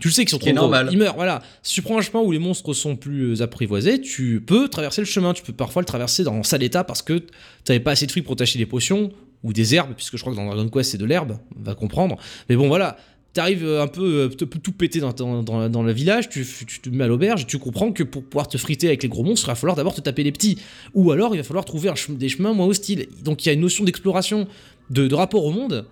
[0.00, 1.42] Tu le sais qu'ils sont trop gros, ils meurent, voilà.
[1.64, 5.06] Si tu prends un chemin où les monstres sont plus apprivoisés, tu peux traverser le
[5.06, 7.24] chemin, tu peux parfois le traverser dans sale état parce que
[7.64, 9.10] t'avais pas assez de fric pour t'acheter des potions
[9.42, 11.74] ou des herbes, puisque je crois que dans Dragon Quest c'est de l'herbe, on va
[11.74, 12.16] comprendre.
[12.48, 12.96] Mais bon voilà,
[13.32, 17.04] t'arrives un peu euh, tout pété dans, dans, dans, le village, tu, tu te mets
[17.04, 19.54] à l'auberge, tu comprends que pour pouvoir te friter avec les gros monstres, il va
[19.54, 20.58] falloir d'abord te taper les petits.
[20.94, 23.06] Ou alors il va falloir trouver des chemins moins hostiles.
[23.22, 24.48] Donc il y a une notion d'exploration,
[24.90, 25.86] de, de rapport au monde.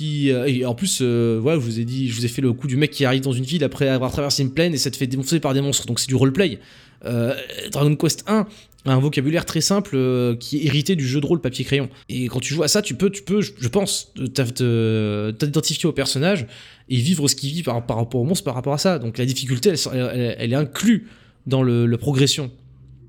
[0.00, 2.52] Euh, et en plus, euh, voilà, je vous ai dit, je vous ai fait le
[2.52, 4.90] coup du mec qui arrive dans une ville après avoir traversé une plaine et ça
[4.90, 5.86] te fait défoncer par des monstres.
[5.86, 6.58] Donc c'est du roleplay.
[7.04, 7.34] Euh,
[7.70, 8.46] Dragon Quest 1
[8.84, 11.88] a un vocabulaire très simple euh, qui est hérité du jeu de rôle papier-crayon.
[12.08, 16.46] Et quand tu joues à ça, tu peux, tu peux je pense, t'identifier au personnage
[16.88, 18.98] et vivre ce qu'il vit par, rapport au monstre par rapport à ça.
[18.98, 21.08] Donc la difficulté, elle, est inclue
[21.46, 22.50] dans le, le progression.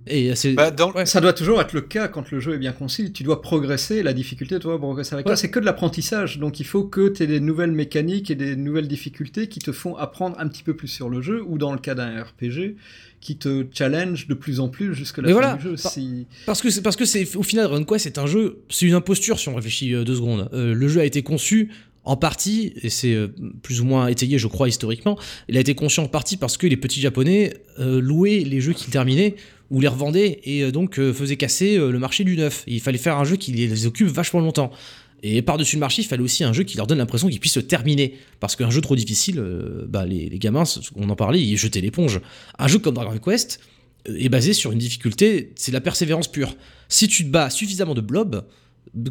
[0.08, 0.54] Et c'est.
[0.54, 1.06] Bah, dans, Ouais.
[1.06, 3.12] Ça doit toujours être le cas quand le jeu est bien conçu.
[3.12, 5.32] Tu dois progresser, la difficulté doit progresser avec Ouais.
[5.32, 5.38] toi.
[5.38, 6.40] C'est que de l'apprentissage.
[6.40, 9.72] Donc il faut que tu aies des nouvelles mécaniques et des nouvelles difficultés qui te
[9.72, 12.76] font apprendre un petit peu plus sur le jeu, ou dans le cas d'un RPG,
[13.22, 15.56] qui te challenge de plus en plus jusqu'à la Mais fin voilà.
[15.56, 15.76] du jeu.
[15.82, 16.28] Par- Si...
[16.46, 18.94] Parce que c'est parce que c'est au final Dragon Quest c'est un jeu, c'est une
[18.96, 20.50] imposture si on réfléchit euh, deux secondes.
[20.54, 21.70] Euh, le jeu a été conçu
[22.06, 23.28] en partie et c'est euh,
[23.62, 25.18] plus ou moins étayé je crois historiquement.
[25.48, 28.74] Il a été conçu en partie parce que les petits japonais euh, louaient les jeux
[28.74, 29.36] qu'ils terminaient
[29.70, 32.64] ou les revendaient et euh, donc faisaient casser le marché du neuf.
[32.68, 34.72] Il fallait faire un jeu qui les occupe vachement longtemps.
[35.26, 37.54] Et par-dessus le marché, il fallait aussi un jeu qui leur donne l'impression qu'ils puissent
[37.54, 38.16] se terminer.
[38.42, 39.42] Parce qu'un jeu trop difficile,
[39.88, 40.66] bah, les, gamins,
[40.98, 42.20] on en parlait, ils jetaient l'éponge.
[42.60, 43.62] Un jeu comme Dragon Quest
[44.06, 46.58] est basé sur une difficulté, c'est la persévérance pure.
[46.90, 48.44] Si tu te bats suffisamment de blobs,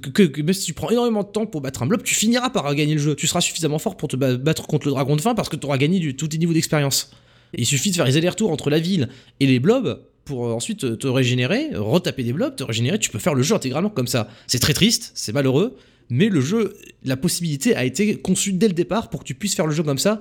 [0.01, 2.51] que, que- même si tu prends énormément de temps pour battre un blob, tu finiras
[2.51, 3.15] par gagner le jeu.
[3.15, 5.57] Tu seras suffisamment fort pour te ba- battre contre le dragon de fin parce que
[5.57, 7.11] tu auras gagné du, tous tes niveaux d'expérience.
[7.57, 9.09] Il suffit de faire les allers-retours entre la ville
[9.41, 12.99] et les blobs pour euh, ensuite te- régénérer, retaper des blobs, te régénérer.
[12.99, 14.29] Tu peux faire le jeu intégralement comme ça.
[14.47, 15.77] C'est très triste, c'est malheureux,
[16.09, 19.55] mais le jeu, la possibilité a été conçue dès le départ pour que tu puisses
[19.55, 20.21] faire le jeu comme ça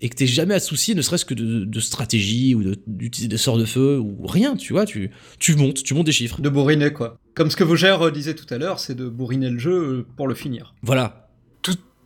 [0.00, 3.58] et que t'aies jamais à soucier, ne serait-ce que de, stratégie ou d'utiliser des sorts
[3.58, 4.84] de feu ou rien, tu vois.
[4.84, 6.40] Tu, tu montes, tu montes des chiffres.
[6.40, 7.18] De bourriner, quoi.
[7.34, 10.06] Comme ce que Vaugère euh, disait tout à l'heure, c'est de bourriner le jeu euh,
[10.16, 10.74] pour le finir.
[10.82, 11.21] Voilà.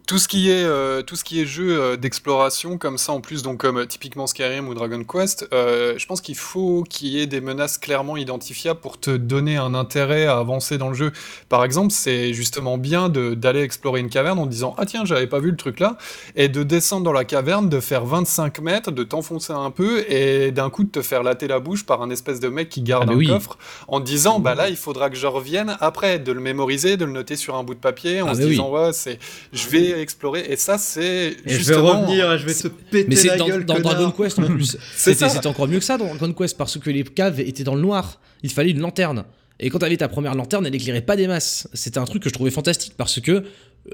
[0.06, 3.20] Tout ce qui est euh, tout ce qui est jeu euh, d'exploration comme ça en
[3.20, 7.20] plus donc comme euh, typiquement Skyrim ou Dragon Quest je pense qu'il faut qu'il y
[7.20, 11.12] ait des menaces clairement identifiables pour te donner un intérêt à avancer dans le jeu
[11.48, 15.40] par exemple c'est justement bien d'aller explorer une caverne en disant ah tiens j'avais pas
[15.40, 15.96] vu le truc là
[16.36, 20.52] et de descendre dans la caverne de faire 25 mètres de t'enfoncer un peu et
[20.52, 23.08] d'un coup de te faire latter la bouche par un espèce de mec qui garde
[23.10, 23.26] Ah, un oui.
[23.26, 27.04] coffre en disant bah là il faudra que je revienne après de le mémoriser de
[27.04, 28.50] le noter sur un bout de papier en Ah, se oui.
[28.50, 29.18] disant ouais c'est
[29.52, 33.06] je vais explorer et ça c'est Et je vais revenir et je vais te péter
[33.08, 33.78] Mais c'est la dans, gueule, dans.
[33.78, 34.76] Dragon Quest en plus.
[34.94, 35.28] C'est C'était ça.
[35.28, 37.80] c'était encore mieux que ça dans Dragon Quest parce que les caves étaient dans le
[37.82, 38.20] noir.
[38.42, 39.24] Il fallait une lanterne.
[39.58, 41.66] Et quand t'avais ta première lanterne, elle éclairait pas des masses.
[41.72, 43.44] C'était un truc que je trouvais fantastique parce que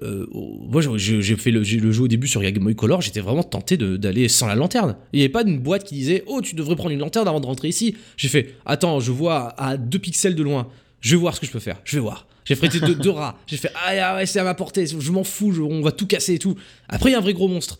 [0.02, 3.76] euh, moi j'ai- fait le, jeu au début sur Game Boy Color, j'étais vraiment tenté
[3.76, 4.96] de- d'aller sans la lanterne.
[5.12, 7.40] Il n'y avait pas d'une boîte qui disait oh tu devrais prendre une lanterne avant
[7.40, 7.94] de rentrer ici.
[8.16, 10.68] J'ai fait attends je vois à deux pixels de loin,
[11.02, 12.26] je vais voir ce que je peux faire, je vais voir.
[12.44, 15.22] J'ai frété deux, rats, j'ai fait ah ah ouais c'est à ma portée, je m'en
[15.22, 16.56] fous, on va tout casser et tout.
[16.88, 17.78] Après il y a un vrai gros monstre.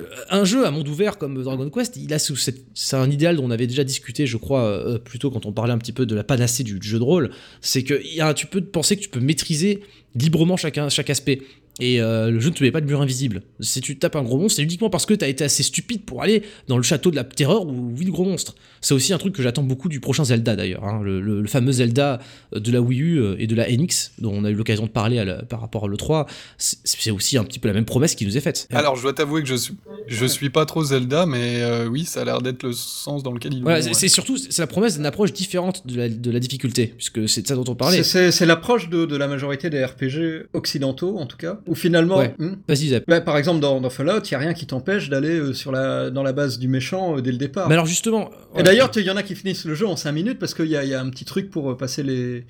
[0.00, 3.44] Euh, un jeu à monde ouvert comme Dragon Quest, il a c'est un idéal dont
[3.44, 6.06] on avait déjà discuté, je crois, euh, plus tôt quand on parlait un petit peu
[6.06, 7.30] de la panacée du, jeu de rôle.
[7.60, 9.82] C'est que y a- tu peux penser que tu peux maîtriser
[10.14, 11.42] librement chacun, chaque aspect.
[11.80, 13.42] Et euh, le jeu ne te met pas de mur invisible.
[13.60, 16.02] Si tu tapes un gros monstre, c'est uniquement parce que tu as été assez stupide
[16.04, 18.54] pour aller dans le château de la terreur où vit le gros monstre.
[18.82, 20.84] C'est aussi un truc que j'attends beaucoup du prochain Zelda d'ailleurs.
[20.84, 21.00] hein.
[21.02, 22.20] le, le- le fameux Zelda
[22.54, 24.90] de la Wii U euh, et de la NX, dont on a eu l'occasion de
[24.90, 26.26] parler à la- par rapport à l'E3.
[26.58, 28.68] C'est aussi un petit peu la même promesse qui nous est faite.
[28.72, 29.74] alors je dois t'avouer que je suis
[30.08, 33.32] je suis pas trop Zelda mais euh, oui ça a l'air d'être le sens dans
[33.32, 34.08] lequel ils Voilà, c'est ouais.
[34.08, 37.46] surtout c'est la promesse d'une approche différente de la, de la difficulté, puisque c'est de
[37.46, 38.02] ça dont on parlait.
[38.02, 42.34] C'est- l'approche de, de la majorité des RPG occidentaux, en tout cas, où finalement, Ouais.
[42.38, 43.04] hmm, Vas-y, Zap.
[43.08, 45.72] bah, par exemple dans, dans Fallout, il y a rien qui t'empêche d'aller euh, sur
[45.72, 47.68] la dans la base du méchant euh, dès le départ.
[47.68, 48.30] Mais alors justement.
[48.58, 50.66] Et d'ailleurs, il y en a qui finissent le jeu en 5 minutes parce qu'il
[50.66, 52.44] y, a- il y a un petit truc pour euh, passer les,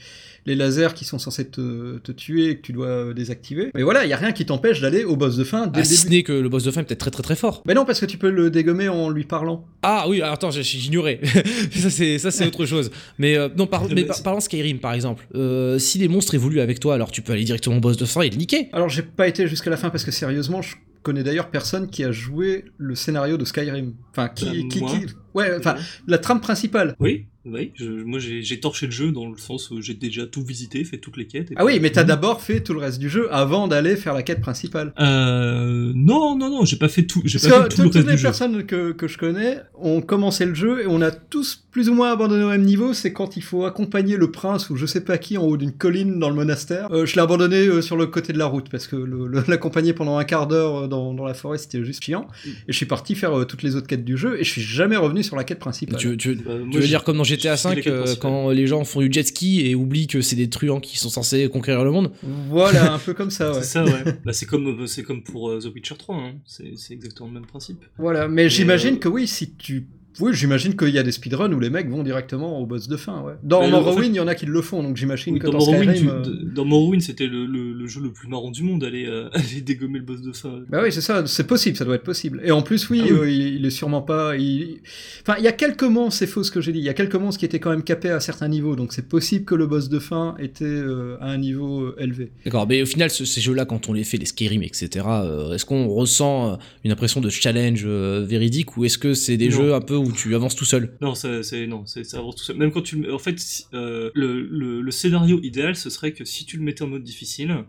[0.47, 3.71] les lasers qui sont censés te, te tuer et que tu dois euh, désactiver.
[3.75, 5.79] Mais voilà, il y a rien qui t'empêche d'aller au boss de fin dès ah,
[5.79, 6.17] le si ce début.
[6.17, 7.63] n'est que le boss de fin est peut-être très très très fort.
[7.67, 9.65] Mais non, parce que tu peux le dégommer en lui parlant.
[9.85, 11.21] Ah oui, alors attends, j'ai- j'ignorais.
[11.73, 12.91] ça c'est ça c'est autre chose.
[13.19, 15.25] Mais euh, non, par, mais par- parlons Skyrim par exemple.
[15.37, 18.05] Euh, si les monstres évoluent avec toi, alors tu peux aller directement au boss de
[18.05, 18.69] fin et le niquer.
[18.73, 22.05] Alors, j'ai pas été jusqu'à la fin parce que sérieusement, je connais d'ailleurs personne qui
[22.05, 23.95] a joué le scénario de Skyrim.
[24.11, 25.77] Enfin, qui, Bah, qui, qui- ouais, enfin,
[26.07, 26.95] la trame principale.
[27.01, 27.73] Oui, oui.
[27.75, 30.85] je- moi, j'ai j'ai torché le jeu dans le sens où j'ai déjà tout visité,
[30.85, 31.51] fait toutes les quêtes.
[31.51, 34.15] et Ah oui, mais t'as d'abord fait tout le reste du jeu avant d'aller faire
[34.15, 34.93] la quête principale.
[35.01, 37.23] Euh, non, non, non, j'ai pas fait tout.
[37.25, 38.23] J'ai Parce pas fait tout le toutes reste les du jeu.
[38.25, 41.95] personnes que, que je connais ont commencé le jeu et on a tous plus ou
[41.95, 42.93] moins abandonné au même niveau.
[42.93, 45.73] C'est quand il faut accompagner le prince ou je sais pas qui en haut d'une
[45.73, 46.89] colline dans le monastère.
[46.93, 49.43] Euh, je l'ai abandonné euh, sur le côté de la route parce que le- le-
[49.49, 52.27] l'accompagner pendant un quart d'heure euh, dans, dans la forêt c'était juste chiant.
[52.47, 54.63] Et je suis parti faire euh, toutes les autres quêtes du jeu et je suis
[54.63, 55.99] jamais revenu sur la quête principale.
[55.99, 57.75] Tu, tu- Bah, moi, tu veux j'ai- dire comme dans GTA j'ai fait la 5
[57.77, 60.81] quête euh, quand les gens font du jet ski et oublient que c'est des truands
[60.81, 62.13] qui sont censés conquérir le monde
[62.49, 63.63] Voilà, un peu comme ça, ouais.
[63.63, 64.05] C'est ça, ouais.
[64.25, 66.33] bah, c'est comme, c'est comme pour euh, The Witcher 3, hein.
[66.47, 67.85] c'est c'est exactement le même principe.
[67.99, 69.87] Voilà, mais j'imagine euh, que oui, si tu.
[70.21, 72.97] Oui, j'imagine qu'il y a des speedruns où les mecs vont directement au boss de
[72.97, 73.33] fin, ouais.
[73.43, 75.47] Dans Morrowind, en fait- il y en a qui le font, donc j'imagine Oui, que
[75.47, 76.23] dans, dans, Morrowind, Skyrim...
[76.23, 78.85] tu- euh, d- dans Morrowind, c'était le, le- le jeu le plus marrant du monde,
[78.85, 80.61] aller, euh, aller dégommer le boss de fin.
[80.69, 82.41] Bah oui, c'est ça, c'est possible, ça doit être possible.
[82.45, 83.19] Et en plus, oui, Ah oui.
[83.19, 84.37] euh, il, il est sûrement pas.
[84.37, 84.81] il-
[85.23, 86.95] Enfin, il y a quelques monstres, c'est faux ce que j'ai dit, il y a
[86.95, 89.67] quelques monstres qui étaient quand même capés à certains niveaux, donc c'est possible que le
[89.67, 92.33] boss de fin était euh, à un niveau élevé.
[92.45, 95.55] D'accord, mais au final, ce- ces jeux-là, quand on les fait, les Skyrim, etc., euh,
[95.55, 99.57] est-ce qu'on ressent une impression de challenge euh, véridique ou est-ce que c'est des Non.
[99.57, 102.57] jeux un peu où tu avances tout seul Non, c'est non, ça avance tout seul.
[102.57, 103.39] Même quand tu, en fait,
[103.75, 107.65] euh, le, scénario idéal, ce serait que si tu le mettais en mode difficile,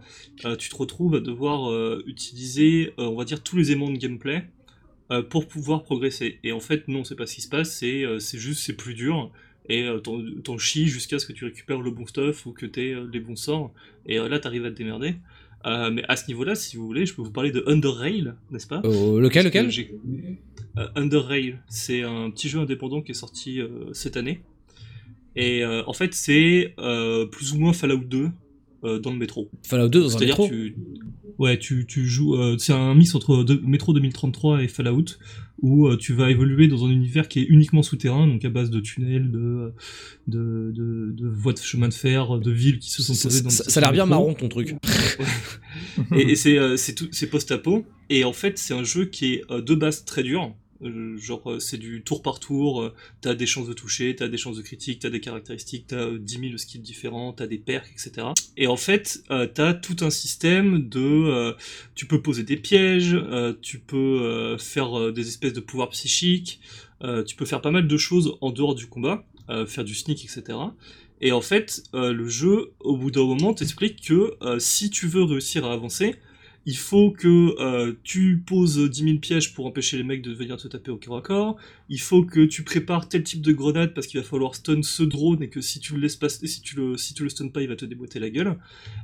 [0.45, 3.97] euh, tu te retrouves à devoir euh, utiliser, on va dire, tous les aimants de
[3.97, 4.43] gameplay
[5.29, 6.39] pour pouvoir progresser.
[6.43, 7.71] Et en fait, non, c'est pas ce qui se passe.
[7.77, 9.31] C'est, c'est juste, c'est plus dur.
[9.69, 9.87] Et
[10.43, 13.35] t'en, chies jusqu'à ce que tu récupères le bon stuff ou que t'aies les bons
[13.35, 13.71] sorts.
[14.07, 15.15] Et là, t'arrives à te démerder.
[15.65, 18.33] Euh, mais à ce niveau-là, si vous voulez, je peux vous parler de Under Rail,
[18.51, 18.81] n'est-ce pas?
[18.85, 19.69] Euh, Lequel, lequel?
[20.77, 24.41] Euh, Under Rail, c'est un petit jeu indépendant qui est sorti euh, cette année.
[25.35, 26.75] Et en fait, c'est
[27.31, 28.29] plus ou moins Fallout 2
[28.83, 29.49] euh, dans le métro.
[29.63, 30.75] Fallout 2 dans un C'est-à-dire métro tu
[31.39, 35.05] ouais, tu, tu joues euh, c'est un mix entre de- Métro 2033 et Fallout
[35.61, 38.69] où euh, tu vas évoluer dans un univers qui est uniquement souterrain, donc à base
[38.69, 39.71] de tunnels, de
[40.27, 43.49] de, de, de voies de chemin de fer, de villes qui se sont posées dans
[43.49, 44.75] le ça- ça a l'air bien marron ton truc.
[46.15, 50.23] et, et c'est post-apo et en fait c'est un jeu qui est de base très
[50.23, 50.53] dur
[51.17, 54.37] genre euh, c'est du tour par tour euh, t'as des chances de toucher t'as des
[54.37, 57.91] chances de critique t'as des caractéristiques t'as euh, 10 000 skills différents t'as des perks
[57.91, 58.27] etc
[58.57, 61.53] et en fait euh, t'as tout un système de euh,
[61.95, 65.89] tu peux poser des pièges euh, tu peux euh, faire euh, des espèces de pouvoirs
[65.89, 66.59] psychiques
[67.03, 69.95] euh, tu peux faire pas mal de choses en dehors du combat euh, faire du
[69.95, 70.57] sneak etc
[71.25, 75.07] et en fait, euh, le jeu, au bout d'un moment, t'explique que euh, si tu
[75.07, 76.15] veux réussir à avancer,
[76.65, 80.55] il faut que euh, tu poses 10 000 pièges pour empêcher les mecs de venir
[80.57, 81.57] te taper au corps à corps.
[81.89, 85.03] Il faut que tu prépares tel type de grenade parce qu'il va falloir stun ce
[85.03, 87.49] drone et que si tu le laisses passer, si tu le, si tu le stun
[87.49, 88.57] pas, il va te déboîter la gueule.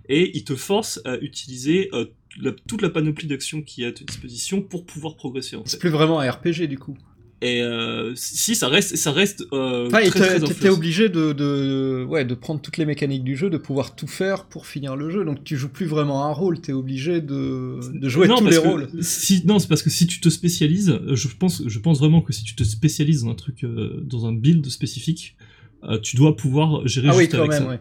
[0.07, 2.05] Et il te force à utiliser euh,
[2.41, 5.79] la- toute la panoplie d'actions qui est à ta disposition pour pouvoir progresser en C'est
[5.79, 6.97] plus vraiment un RPG du coup.
[7.41, 12.03] Et euh, si ça reste, ça reste euh, Enfin, très, t'es- très obligé de, de,
[12.05, 15.09] ouais, de prendre toutes les mécaniques du jeu, de pouvoir tout faire pour finir le
[15.09, 15.23] jeu.
[15.23, 18.57] Donc tu joues plus vraiment un rôle, t'es obligé de, de jouer Non, tous les
[18.57, 18.89] rôles.
[18.99, 22.33] Si, non, c'est parce que si tu te spécialises, je pense, je pense vraiment que
[22.33, 25.37] si tu te spécialises dans un truc, euh, dans un build spécifique,
[25.85, 27.69] euh, tu dois pouvoir gérer Ah oui, juste quand avec même, ça.
[27.69, 27.79] ouais.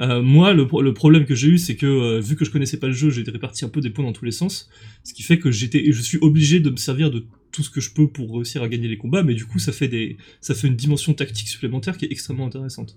[0.00, 2.50] Euh, moi, le, pro- le problème que j'ai eu, c'est que euh, vu que je
[2.50, 4.68] connaissais pas le jeu, j'ai réparti un peu des points dans tous les sens,
[5.04, 7.80] ce qui fait que j'étais, je suis obligé de me servir de tout ce que
[7.80, 10.54] je peux pour réussir à gagner les combats, mais du coup, ça fait des, ça
[10.54, 12.96] fait une dimension tactique supplémentaire qui est extrêmement intéressante.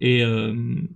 [0.00, 0.54] Et, euh,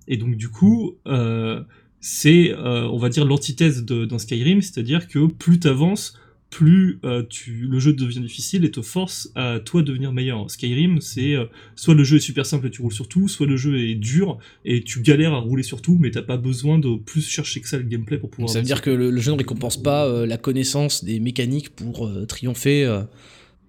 [0.08, 1.62] et donc du coup, euh,
[2.00, 6.18] c'est, euh, on va dire, l'antithèse d'un Skyrim, c'est-à-dire que plus t'avances,
[6.50, 10.50] plus euh, tu, le jeu devient difficile et te force à toi devenir meilleur.
[10.50, 11.44] Skyrim, c'est euh,
[11.76, 13.94] soit le jeu est super simple et tu roules sur tout, soit le jeu est
[13.94, 17.60] dur et tu galères à rouler sur tout, mais t'as pas besoin de plus chercher
[17.60, 18.50] que ça le gameplay pour pouvoir.
[18.50, 21.70] Ça veut dire que le, le jeu ne récompense pas euh, la connaissance des mécaniques
[21.70, 22.84] pour euh, triompher.
[22.84, 23.02] euh,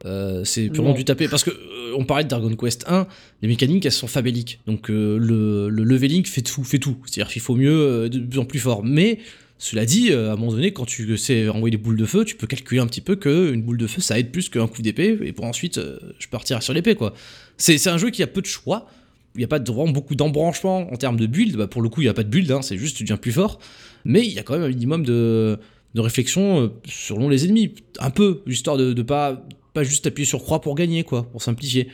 [0.06, 0.96] euh, c'est purement Non.
[0.96, 1.28] du taper.
[1.28, 3.06] Parce que euh, on parlait de Dragon Quest 1,
[3.44, 4.60] les mécaniques elles sont fabéliques.
[4.66, 6.98] Donc euh, le, le leveling fait tout, fait tout.
[7.06, 8.84] C'est-à-dire qu'il faut mieux euh, de plus en plus fort.
[8.84, 9.20] Mais
[9.62, 12.26] cela dit, euh, à un moment donné, quand tu sais envoyer des boules de feu,
[12.26, 14.66] tu peux calculer un petit peu que une boule de feu ça aide plus qu'un
[14.66, 15.20] coup d'épée.
[15.22, 17.14] Et pour ensuite, euh, je peux retirer sur l'épée quoi.
[17.58, 18.88] C'est un jeu qui a peu de choix.
[19.36, 21.58] Il n'y a pas vraiment beaucoup d'embranchement en termes de build.
[21.58, 23.18] Bah, pour le coup, il n'y a pas de build, hein, c'est juste tu deviens
[23.18, 23.60] plus fort.
[24.04, 25.60] Mais il y a quand même un minimum de,
[25.94, 27.76] de réflexion euh, selon les ennemis.
[28.00, 29.46] Un peu, histoire de, de pas,
[29.76, 31.90] pas juste appuyer sur croix pour gagner, quoi, pour simplifier.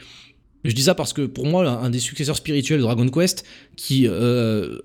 [0.68, 3.46] Je dis ça parce que pour moi, un des successeurs spirituels de Dragon Quest,
[3.78, 4.80] qui euh,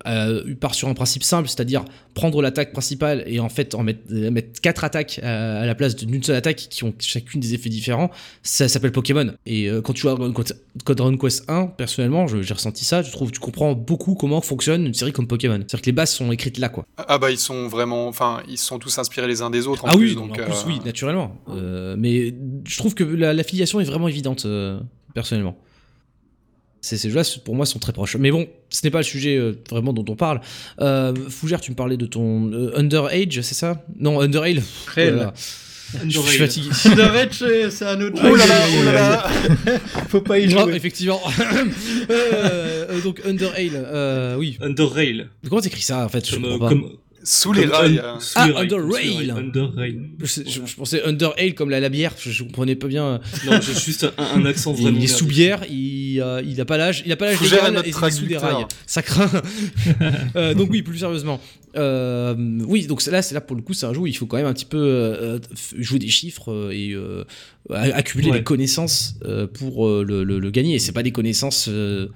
[0.61, 4.31] part sur un principe simple, c'est-à-dire prendre l'attaque principale et en fait en mettre, euh,
[4.31, 7.69] mettre quatre attaques à, à la place d'une seule attaque qui ont chacune des effets
[7.69, 8.11] différents,
[8.43, 9.33] ça s'appelle Pokémon.
[9.45, 13.11] Et euh, quand tu à Dragon Quest, Dragon Quest 1, personnellement, j'ai ressenti ça, je
[13.11, 15.57] trouve tu comprends beaucoup comment fonctionne une série comme Pokémon.
[15.57, 16.87] C'est-à-dire que les bases sont écrites là, quoi.
[16.97, 19.85] Ah bah ils sont vraiment, enfin ils sont tous inspirés les uns des autres.
[19.85, 21.37] En ah plus, oui, donc en plus, euh, oui, naturellement.
[21.97, 22.35] Mais
[22.69, 24.47] je trouve que la- l'affiliation est vraiment évidente,
[25.15, 25.57] personnellement.
[26.83, 28.17] Ces, ces jeux-là, pour moi, sont très proches.
[28.17, 30.41] Mais bon, ce n'est pas le sujet euh, vraiment dont on parle.
[30.81, 33.85] Euh, Fougère, tu me parlais de ton euh, Underage, c'est ça?
[33.99, 34.63] Non, Underale.
[34.97, 35.33] Voilà.
[36.09, 36.69] Je suis fatigué.
[36.87, 38.49] Underage, c'est un autre Oh là jeu.
[38.49, 39.79] là, oh là là.
[40.09, 40.75] Faut pas y Non, jouer.
[40.75, 41.21] effectivement.
[42.11, 44.59] Euh, donc Underale, euh, oui.
[44.61, 45.29] Underrail.
[45.49, 46.27] Comment t'écris ça en fait?
[46.27, 46.69] Je Comme, comprends pas.
[46.69, 46.91] comme,
[47.25, 47.99] Sous les comme rails.
[48.05, 49.31] un- sous Ah, les rails, Under Rail.
[49.31, 49.71] Under.
[50.21, 53.21] Je, je- je pensais Underale comme la, la bière, je, je comprenais pas bien.
[53.47, 54.97] Non, j'ai juste un, un accent vraiment.
[54.99, 57.47] Il est sous bière, il, euh, il a pas l'âge, il a pas l'âge et
[57.47, 58.67] il est sous des rails.
[58.87, 59.31] Ça craint.
[60.37, 61.41] Euh, donc oui, plus sérieusement.
[61.77, 62.35] Euh,
[62.67, 64.37] oui, donc là, c'est là pour le coup, c'est un jeu où il faut quand
[64.37, 65.39] même un petit peu euh,
[65.79, 67.25] jouer des chiffres et euh,
[67.71, 68.39] accumuler Ouais.
[68.39, 70.75] des connaissances euh, pour euh, le, le- le gagner.
[70.75, 72.09] Et c'est pas des connaissances euh,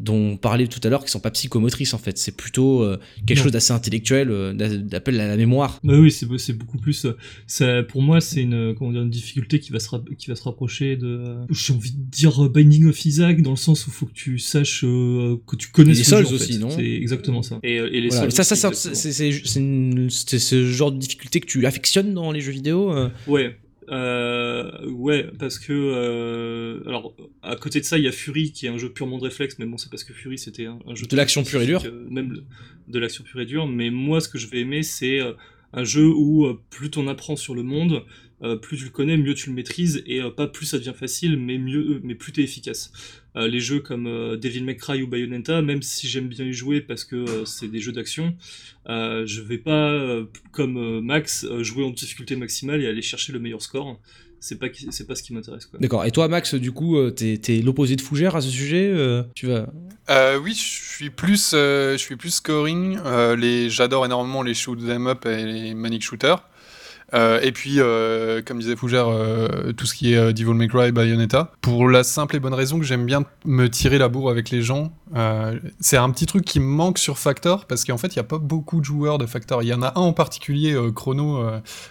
[0.00, 2.18] dont on parlait tout à l'heure qui sont pas psychomotrices en fait.
[2.18, 3.44] C'est plutôt euh, quelque Non.
[3.44, 5.78] chose d'assez intellectuel, euh, d'a- d'appel à la mémoire.
[5.84, 7.06] Bah oui, c'est c'est beaucoup plus.
[7.46, 10.34] Ça, pour moi, c'est une comment dire une difficulté qui va se rap- qui va
[10.36, 11.06] se rapprocher de.
[11.06, 14.14] euh, J'ai envie de dire euh, Binding of Isaac dans le sens où faut que
[14.14, 16.22] tu saches euh, que tu connais Et les fait.
[16.32, 17.60] aussi, non C'est exactement ça.
[17.62, 18.22] Et, et les Voilà.
[18.30, 22.14] Souls Ça, ça, c'est c'est- c'est une- c'est ce genre de difficulté que tu affectionnes
[22.14, 22.90] dans les jeux vidéo.
[22.92, 23.56] euh Ouais.
[23.90, 28.66] Euh, ouais, parce que euh, alors à côté de ça, il y a Fury qui
[28.66, 30.94] est un jeu purement de réflexe, mais bon, c'est parce que Fury c'était un, un
[30.94, 31.82] jeu De l'action pure et dure.
[31.84, 32.44] euh, même le-
[32.88, 33.66] de l'action pure et dure.
[33.66, 35.20] Mais moi, ce que je vais aimer, c'est
[35.72, 38.04] un jeu où plus t'en apprends sur le monde,
[38.44, 40.92] euh, plus tu le connais, mieux tu le maîtrises, et euh, pas plus ça devient
[40.94, 42.92] facile, mais mieux, euh, mais plus t'es efficace.
[43.36, 46.52] Euh, les jeux comme euh, Devil May Cry ou Bayonetta, même si j'aime bien y
[46.52, 48.36] jouer parce que euh, c'est des jeux d'action,
[48.88, 53.32] euh, je vais pas, euh, comme euh, Max, jouer en difficulté maximale et aller chercher
[53.32, 53.98] le meilleur score.
[54.40, 55.64] C'est pas, c'est pas ce qui m'intéresse.
[55.64, 55.80] quoi.
[55.80, 56.04] D'accord.
[56.04, 59.46] Et toi, Max, du coup, t'es t'es l'opposé de Fougère à ce sujet euh, Tu
[59.46, 59.72] vas.
[60.10, 60.60] Euh, oui, je
[60.96, 62.98] suis plus, euh, je suis plus scoring.
[63.06, 66.46] Euh, les, j'adore énormément les shoot 'em up et les manic shooters.
[67.14, 70.90] Euh, et puis, euh, comme disait Fougère, euh, tout ce qui est Devil May Cry,
[70.92, 71.52] Bayonetta.
[71.60, 74.62] Pour la simple et bonne raison que j'aime bien me tirer la bourre avec les
[74.62, 74.92] gens.
[75.78, 78.24] C'est un petit truc qui me manque sur Factor, parce qu'en fait, il n'y a
[78.24, 79.62] pas beaucoup de joueurs de Factor.
[79.62, 81.40] Il y en a un en particulier, Chrono,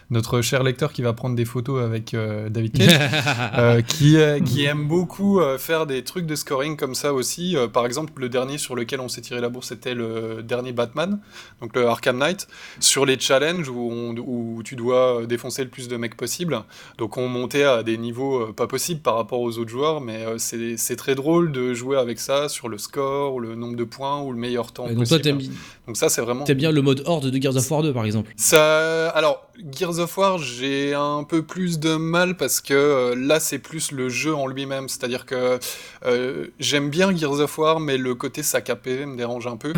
[0.10, 2.16] notre cher lecteur qui va prendre des photos avec
[2.50, 3.84] David Cage.
[3.88, 7.56] Qui, qui aime beaucoup faire des trucs de scoring comme ça aussi.
[7.72, 11.20] Par exemple, le dernier sur lequel on s'est tiré la bourse, c'était le dernier Batman,
[11.62, 12.48] donc le Arkham Knight,
[12.80, 16.62] sur les challenges où, on- où tu dois euh, défoncer le plus de mecs possible.
[16.98, 20.26] Donc on montait à des niveaux euh, pas possibles par rapport aux autres joueurs, mais
[20.26, 23.84] euh, c'est très drôle de jouer avec ça sur le score, ou le nombre de
[23.84, 25.42] points, ou le meilleur temps Et donc toi, possible.
[25.42, 25.54] t'aimes
[25.86, 26.46] donc ça, c'est vraiment...
[26.46, 30.00] t'aimes bien le mode horde de Gears of War 2, par exemple Ça, alors, Gears
[30.00, 34.10] of War, j'ai un peu plus de mal parce que euh, là, c'est plus le
[34.10, 34.90] jeu en lui-même.
[34.90, 35.60] C'est-à-dire que
[36.06, 39.56] euh, j'aime bien Gears of War, mais le côté sac à PV me dérange un
[39.58, 39.74] peu.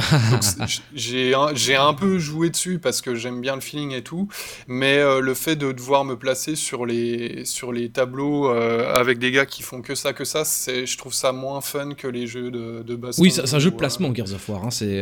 [0.95, 4.27] J'ai un, un peu joué dessus parce que j'aime bien le feeling et tout.
[4.67, 9.31] Mais euh, le fait de devoir me placer sur les, sur les tableaux avec des
[9.31, 12.49] gars qui font que ça, que ça, je trouve ça moins fun que les jeux
[12.49, 13.21] de, de baston.
[13.21, 14.63] Oui, c'est un jeu de placement, Gears of War.
[14.65, 15.01] hein, C'est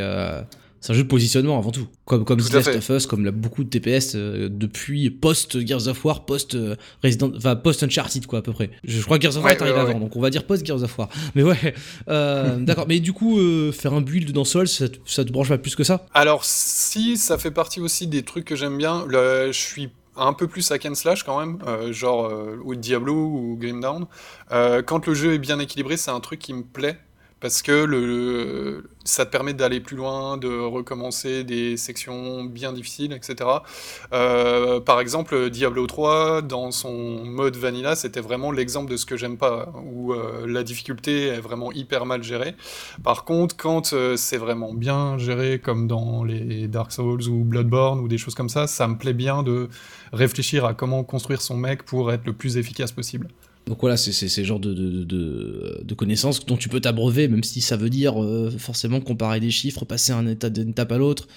[0.85, 1.87] c'est un jeu de positionnement avant tout.
[2.05, 6.25] Comme, comme The Last of Us, comme beaucoup de TPS euh, depuis post-Gears of War,
[6.25, 6.57] post-
[7.01, 8.69] Resident, enfin post-Uncharted, quoi, à peu près.
[8.83, 9.99] Je, je crois que Gears of War Ouais, est arrivé ouais, avant, ouais.
[10.01, 11.07] donc on va dire post-Gears of War.
[11.35, 11.73] Mais ouais,
[12.09, 12.85] euh, d'accord.
[12.89, 15.57] Mais du coup, euh, faire un build dans Souls, ça, te- ça te branche pas
[15.57, 16.05] plus que ça?
[16.13, 19.05] Alors, si, ça fait partie aussi des trucs que j'aime bien.
[19.07, 22.75] Le- je suis un peu plus hack and slash quand même, euh, genre euh, ou
[22.75, 24.05] Diablo ou Grim Down.
[24.51, 26.99] Euh, quand le jeu est bien équilibré, c'est un truc qui me plaît.
[27.43, 33.49] Parce que ça te permet d'aller plus loin, de recommencer des sections bien difficiles, etc.
[34.13, 39.17] Euh, par exemple, Diablo 3, dans son mode vanilla, c'était vraiment l'exemple de ce que
[39.17, 42.55] j'aime pas, où euh, la difficulté est vraiment hyper mal gérée.
[43.03, 47.99] Par contre, quand euh, c'est vraiment bien géré, comme dans les Dark Souls ou Bloodborne
[47.99, 49.67] ou des choses comme ça, ça me plaît bien de
[50.13, 53.27] réfléchir à comment construire son mec pour être le plus efficace possible.
[53.65, 57.89] Donc voilà, c'est le genre de, connaissances dont tu peux t'abreuver, même si ça veut
[57.89, 60.13] dire euh, forcément comparer des chiffres, passer
[60.49, 61.27] d'une étape à l'autre,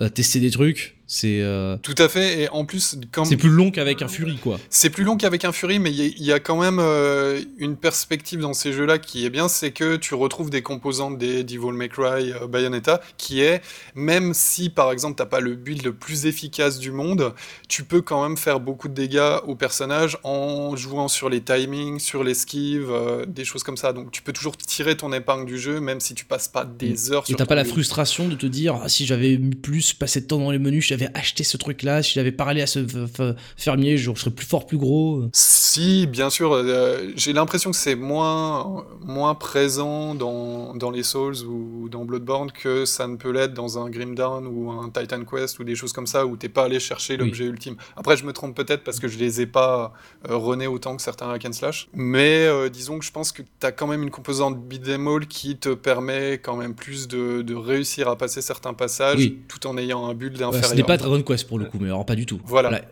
[0.00, 0.99] euh, tester des trucs.
[1.12, 4.60] C'est euh, Tout à fait, et en plus, c'est plus long qu'avec un Fury, quoi.
[4.70, 6.78] c'est plus long qu'avec un Fury, mais il y, a- il y a quand même
[6.78, 11.18] euh, une perspective dans ces jeux-là qui est bien, c'est que tu retrouves des composantes
[11.18, 13.60] des Devil May Cry, euh, Bayonetta, qui est,
[13.96, 17.34] même si par exemple t'as pas le build le plus efficace du monde,
[17.68, 21.98] tu peux quand même faire beaucoup de dégâts au personnage en jouant sur les timings,
[21.98, 22.88] sur l'esquive,
[23.26, 23.92] des choses comme ça.
[23.92, 27.10] Donc tu peux toujours tirer ton épingle du jeu, même si tu passes pas des
[27.10, 30.26] heures Et t'as pas la frustration de te dire ah, si j'avais plus passé de
[30.26, 32.84] temps dans les menus, j'avais acheté ce truc-là, si j'avais parlé à ce
[33.56, 35.24] fermier, je serais plus fort, plus gros.
[35.32, 41.36] Si, bien sûr, euh, j'ai l'impression que c'est moins, moins présent dans, dans les Souls
[41.46, 45.24] ou dans Bloodborne que ça ne peut l'être dans un Grim Dawn ou un Titan
[45.24, 47.76] Quest ou des choses comme ça où t'es pas allé chercher l'objet ultime.
[47.96, 49.92] Après, je me trompe peut-être parce que je les ai pas
[50.28, 51.88] euh, autant que certains hack and slash.
[51.94, 55.56] Mais euh, disons que je pense que t'as quand même une composante beat'em all qui
[55.56, 59.38] te permet quand même plus de, de réussir à passer certains passages Oui.
[59.48, 60.86] tout en ayant un build inférieur.
[60.98, 62.40] Pas Dragon Quest pour le coup, mais alors pas du tout.
[62.44, 62.82] Voilà.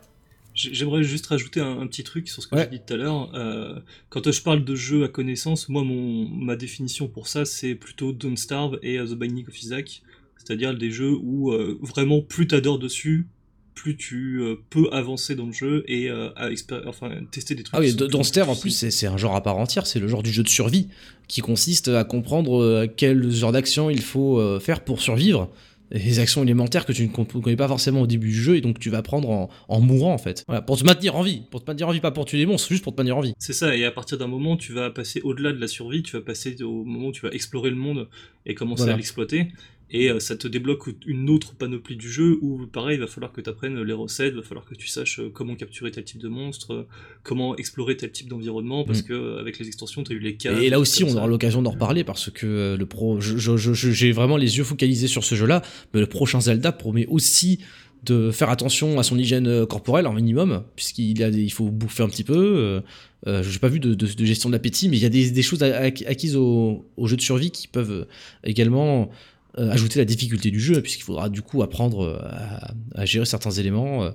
[0.54, 2.68] J'ai- J'aimerais juste rajouter un, un petit truc sur ce que Ouais.
[2.70, 3.30] j'ai dit tout à l'heure.
[3.34, 3.78] Euh,
[4.08, 8.12] quand je parle de jeu à connaissance, moi, mon, ma définition pour ça, c'est plutôt
[8.12, 10.02] Don't Starve et The Binding of Isaac.
[10.36, 13.26] C'est-à-dire des jeux où euh, vraiment plus t'adores dessus,
[13.74, 16.48] plus tu euh, peux avancer dans le jeu et euh, à
[16.86, 17.74] enfin, tester des trucs.
[17.76, 20.08] Ah oui, dans Ster en plus c'est c'est un genre à part entière, c'est le
[20.08, 20.88] genre du jeu de survie
[21.28, 25.48] qui consiste à comprendre euh, quel genre d'action il faut euh, faire pour survivre.
[25.90, 28.60] Les actions élémentaires que tu ne con- connais pas forcément au début du jeu et
[28.60, 30.44] donc tu vas prendre en, en mourant en fait.
[30.46, 32.46] Voilà, pour te maintenir en vie, pour te maintenir en vie, pas pour tuer des
[32.46, 33.32] monstres, juste pour te maintenir en vie.
[33.38, 36.16] C'est ça, et à partir d'un moment, tu vas passer au-delà de la survie, tu
[36.16, 38.08] vas passer au moment où tu vas explorer le monde
[38.44, 38.94] et commencer Voilà.
[38.94, 39.48] à l'exploiter.
[39.90, 43.32] Et euh, ça te débloque une autre panoplie du jeu où, pareil, il va falloir
[43.32, 46.04] que tu apprennes les recettes, il va falloir que tu saches euh, comment capturer tel
[46.04, 46.86] type de monstre,
[47.22, 49.06] comment explorer tel type d'environnement, parce Mm.
[49.06, 50.62] que euh, avec les extensions, tu as eu les caves.
[50.62, 53.72] Et là aussi, on aura l'occasion d'en reparler parce que le pro, je- je- je-
[53.72, 55.62] je- j'ai vraiment les yeux focalisés sur ce jeu-là.
[55.94, 57.60] Mais le prochain Zelda promet aussi
[58.04, 62.02] de faire attention à son hygiène corporelle un minimum, puisqu'il a des- il faut bouffer
[62.02, 62.80] un petit peu.
[63.26, 65.30] Euh, j'ai pas vu de, de- de gestion de l'appétit, mais il y a des,
[65.30, 68.06] des choses acquises au, au jeu de survie qui peuvent
[68.44, 69.10] également
[69.58, 73.50] ajouter la difficulté du jeu, puisqu'il faudra du coup apprendre euh, à, à gérer certains
[73.50, 74.10] éléments euh,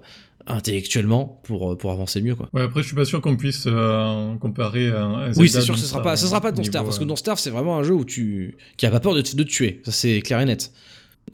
[0.48, 2.36] intellectuellement pour, euh, pour avancer mieux.
[2.36, 2.50] Quoi.
[2.54, 5.86] Ouais, après, je suis pas sûr qu'on puisse euh, comparer à Oui, c'est sûr, ce
[5.86, 7.84] sera pas, ce sera pas Don't Starve, parce que euh, Don't Starve, c'est vraiment un
[7.84, 9.82] jeu où tu, qui a pas peur de te, de te tuer.
[9.86, 10.72] Ça, c'est clair et net.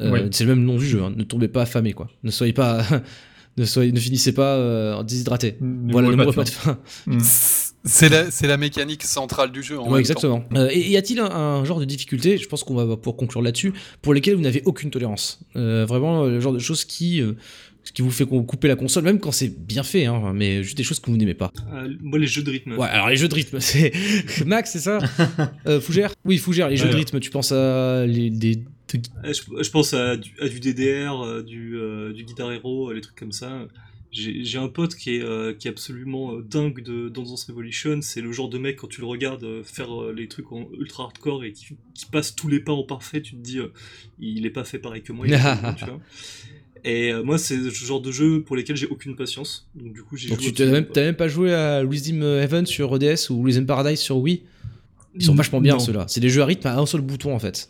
[0.02, 0.20] Euh, Oui.
[0.32, 1.02] C'est le même nom du jeu.
[1.04, 1.12] hein.
[1.16, 2.10] Ne tombez pas affamé, quoi.
[2.24, 2.86] Ne soyez pas,
[3.58, 5.58] ne soyez, ne finissez pas euh, déshydraté.
[5.62, 6.78] ne Voilà, ne mourrez pas de de faim.
[7.86, 9.80] C'est la, mécanique centrale du jeu.
[9.80, 10.44] En Ouais, même exactement.
[10.54, 13.42] Euh, et y a-t-il un, un genre de difficulté, je pense qu'on va pouvoir conclure
[13.42, 17.22] là-dessus, pour lesquelles vous n'avez aucune tolérance Euh, Vraiment, euh, le genre de choses qui,
[17.22, 17.34] euh,
[17.94, 20.84] qui vous fait couper la console, même quand c'est bien fait, hein, mais juste des
[20.84, 21.52] choses que vous n'aimez pas.
[21.74, 22.78] Euh, moi, les jeux de rythme.
[22.78, 23.92] Ouais, alors les jeux de rythme, c'est
[24.46, 25.00] Max, c'est ça?
[25.66, 26.14] Euh, Fougère?
[26.26, 28.60] Oui, Fougère, les jeux de rythme, tu penses à les, des,
[29.24, 33.18] Je, je pense à du, à du DDR, du, euh, du Guitar Hero, les trucs
[33.18, 33.68] comme ça.
[34.12, 38.00] J'ai un pote qui est, euh, qui est absolument euh, dingue de Dance Revolution.
[38.02, 40.68] C'est le genre de mec, quand tu le regardes euh, faire euh, les trucs en
[40.80, 43.60] ultra hardcore et qui, qui passe tous les pas en parfait, tu te dis,
[44.20, 45.28] il est pas fait pareil que moi.
[45.28, 45.38] il est
[45.78, 46.00] tu vois.
[46.86, 49.70] Et moi, c'est le genre de jeu pour lesquels j'ai aucune patience.
[49.76, 50.94] Donc, du coup, j'ai tu t'as absolument même, pas.
[50.94, 54.44] t'as même pas joué à Rhythm Heaven sur ODS ou Rhythm Paradise sur Wii?
[55.14, 56.06] Ils sont vachement bien ceux-là.
[56.08, 57.70] C'est des jeux à rythme à un seul bouton en fait.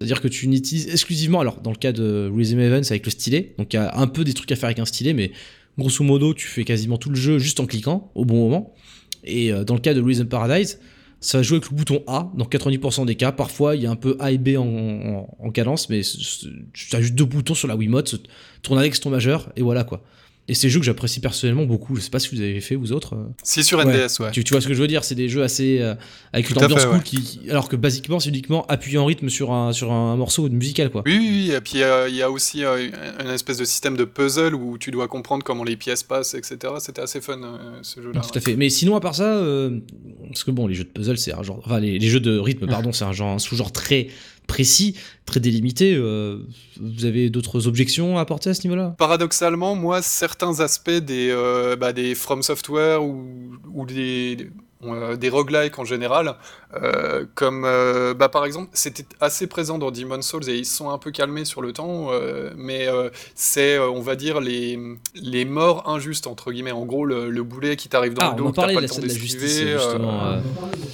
[0.00, 3.54] C'est-à-dire que tu n'utilises exclusivement, alors dans le cas de Rhythm c'est avec le stylet,
[3.58, 5.30] donc il y a un peu des trucs à faire avec un stylet, mais
[5.78, 8.74] grosso modo, tu fais quasiment tout le jeu juste en cliquant au bon moment.
[9.24, 10.80] Et euh, dans le cas de Rhythm Paradise,
[11.20, 13.30] ça va jouer avec le bouton A dans 90% des cas.
[13.32, 16.00] Parfois, il y a un peu A et B en, en- en cadence, mais
[16.72, 18.20] tu as juste deux boutons sur la Wiimote,
[18.62, 20.02] tourne avec ton majeur, et voilà quoi.
[20.48, 21.94] Et c'est des jeux que j'apprécie personnellement beaucoup.
[21.94, 23.14] Je sais pas si vous avez fait, vous autres.
[23.14, 23.28] euh.
[23.44, 23.78] Si sur.
[23.84, 24.32] NDS, ouais.
[24.32, 25.04] Tu, tu vois ce que je veux dire?
[25.04, 25.78] C'est des jeux assez.
[25.80, 25.94] euh,
[26.32, 27.02] avec une ambiance fait, cool, ouais.
[27.04, 30.90] qui, alors que basiquement, c'est uniquement appuyer en rythme sur un, sur un morceau musical
[30.90, 31.02] quoi.
[31.06, 31.52] Oui, oui, oui.
[31.54, 32.88] Et puis euh, il y a aussi euh,
[33.22, 36.58] une espèce de système de puzzle où tu dois comprendre comment les pièces passent, etc.
[36.80, 38.20] C'était assez fun euh, ce jeu-là.
[38.20, 38.56] Tout à fait.
[38.56, 39.78] Mais sinon, à part ça, euh,
[40.28, 41.60] parce que bon, les jeux de puzzle, c'est un genre.
[41.64, 44.08] Enfin, les, les jeux de rythme, pardon, c'est un genre, un sous-genre très
[44.46, 45.94] précis, très délimité.
[45.94, 46.38] euh,
[46.80, 48.94] vous avez d'autres objections à apporter à ce niveau-là?
[48.98, 53.24] Paradoxalement, moi, certains aspects des, euh, bah, des From Software ou,
[53.72, 54.50] ou des,
[54.84, 56.34] euh, des roguelikes en général,
[56.74, 57.62] euh, comme
[58.18, 61.12] bah, par exemple, c'était assez présent dans Demon's Souls et ils se sont un peu
[61.12, 62.10] calmés sur le temps,
[62.56, 62.88] mais
[63.34, 64.78] c'est, on va dire, les,
[65.14, 66.72] les morts injustes, entre guillemets.
[66.72, 68.80] En gros, le, le boulet qui t'arrive dans Ah, le dos, on en parlait pas
[68.80, 70.40] le la temps de la justice, justement.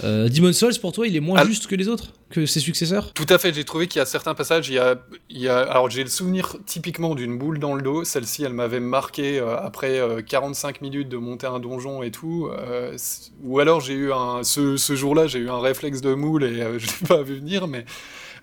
[0.02, 1.46] Demon's Souls, pour toi, il est moins Ah.
[1.46, 2.12] juste que les autres?
[2.30, 4.78] Que ses successeurs Tout à fait, j'ai trouvé qu'il y a certains passages, il y
[4.78, 4.96] a,
[5.30, 8.52] il y a alors j'ai le souvenir typiquement d'une boule dans le dos, celle-ci elle
[8.52, 12.94] m'avait marqué euh, après euh, 45 minutes de monter un donjon et tout, euh,
[13.42, 16.78] ou alors j'ai eu un, ce, jour-là j'ai eu un réflexe de moule et euh,
[16.78, 17.86] je l'ai pas vu venir, mais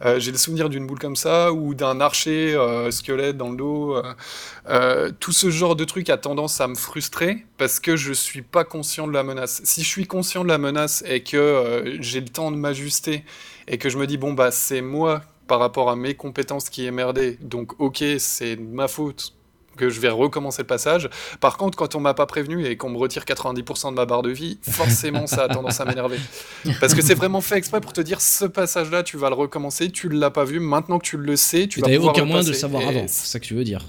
[0.04, 3.56] Euh, J'ai le souvenir d'une boule comme ça ou d'un archer euh, squelette dans le
[3.56, 3.96] dos.
[3.96, 4.04] euh,
[4.70, 8.42] euh, tout ce genre de truc a tendance à me frustrer parce que je suis
[8.42, 9.62] pas conscient de la menace.
[9.64, 13.24] Si je suis conscient de la menace et que euh, j'ai le temps de m'ajuster
[13.68, 16.86] et que je me dis bon bah c'est moi par rapport à mes compétences qui
[16.86, 19.34] est merdé, donc ok c'est de ma faute
[19.76, 21.10] que je vais recommencer le passage.
[21.40, 24.22] Par contre, quand on m'a pas prévenu et qu'on me retire 90% de ma barre
[24.22, 26.18] de vie, forcément ça a tendance à m'énerver.
[26.80, 29.92] Parce que c'est vraiment fait exprès pour te dire ce passage-là, tu vas le recommencer,
[29.92, 32.48] tu l'as pas vu, maintenant que tu le sais, tu Tu vas pouvoir aucun moyen
[32.48, 33.86] de savoir Et avant, c'est ça que tu veux dire.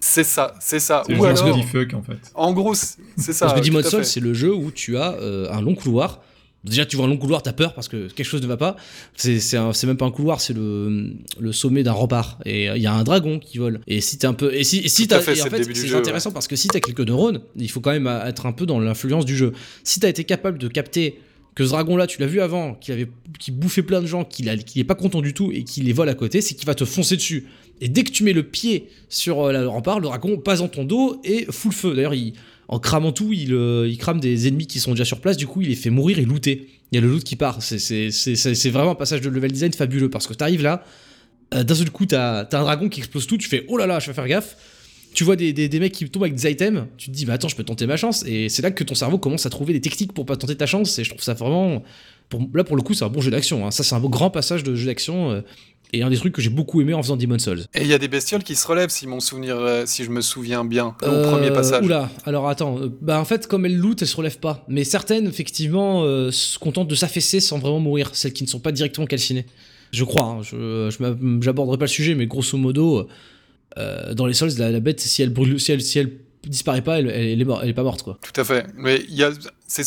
[0.00, 1.02] C'est ça, c'est ça.
[1.08, 2.18] Ou alors, fuck en fait.
[2.34, 3.46] en gros, c'est ça.
[3.46, 6.20] Parce que Demon's Souls, c'est le jeu où tu as euh, un long couloir.
[6.66, 8.76] Déjà, tu vois un long couloir, t'as peur parce que quelque chose ne va pas.
[9.16, 12.38] C'est même pas un couloir, c'est le, le sommet d'un rempart.
[12.44, 13.80] Et euh, il y a un dragon qui vole.
[13.86, 14.52] Et si t'es un peu.
[14.54, 15.20] Et si, et si t'as.
[15.20, 17.92] fait, et en fait, c'est intéressant parce que si t'as quelques neurones, il faut quand
[17.92, 19.52] même euh, être un peu dans l'influence du jeu.
[19.84, 21.20] Si t'as été capable de capter
[21.54, 23.08] que ce dragon-là, tu l'as vu avant, qu'il avait,
[23.38, 25.92] qu'il bouffait plein de gens, qu'il qu'il est pas content du tout et qu'il les
[25.92, 27.46] vole à côté, c'est qu'il va te foncer dessus.
[27.80, 30.68] Et dès que tu mets le pied sur euh, le rempart, le dragon passe dans
[30.68, 31.94] ton dos et fout le feu.
[31.94, 32.34] D'ailleurs, il,
[32.68, 35.46] en cramant tout, il, euh, il crame des ennemis qui sont déjà sur place, du
[35.46, 36.68] coup il les fait mourir et looter.
[36.92, 37.62] Il y a le loot qui part.
[37.62, 40.84] C'est- vraiment un passage de level design fabuleux parce que t'arrives là,
[41.54, 43.86] euh, d'un seul coup t'as as un dragon qui explose tout, tu fais oh là
[43.86, 44.56] là, je vais faire gaffe.
[45.16, 47.32] Tu vois des, des, des mecs qui tombent avec des items, tu te dis, mais
[47.32, 48.22] attends, je peux tenter ma chance.
[48.26, 50.66] Et c'est là que ton cerveau commence à trouver des techniques pour pas tenter ta
[50.66, 50.98] chance.
[50.98, 51.82] Et je trouve ça vraiment.
[52.28, 53.66] Pour, là, pour le coup, c'est un bon jeu d'action.
[53.66, 53.70] hein.
[53.70, 55.30] Ça, c'est un beau grand passage de jeu d'action.
[55.30, 55.40] euh,
[55.92, 57.60] et un des trucs que j'ai beaucoup aimé en faisant Demon's Souls.
[57.72, 60.10] Et il y a des bestioles qui se relèvent, si, mon souvenir, euh, si je
[60.10, 61.84] me souviens bien, au Euh, premier passage.
[61.84, 64.64] Oula, alors attends, euh, bah en fait comme elles loot, elles se relèvent pas.
[64.68, 68.58] Mais certaines effectivement euh, se contentent de s'affaisser sans vraiment mourir, celles qui ne sont
[68.58, 69.46] pas directement calcinées.
[69.92, 73.06] Je crois, hein, je je m'a- j'aborderai pas le sujet, mais grosso modo,
[73.78, 76.12] euh, dans les sols, la, bête, si elle brûle, si elle, si elle
[76.44, 78.18] disparaît pas, elle, elle est morte, elle est pas morte quoi.
[78.22, 78.66] Tout à fait.
[78.76, 79.30] Mais il y a,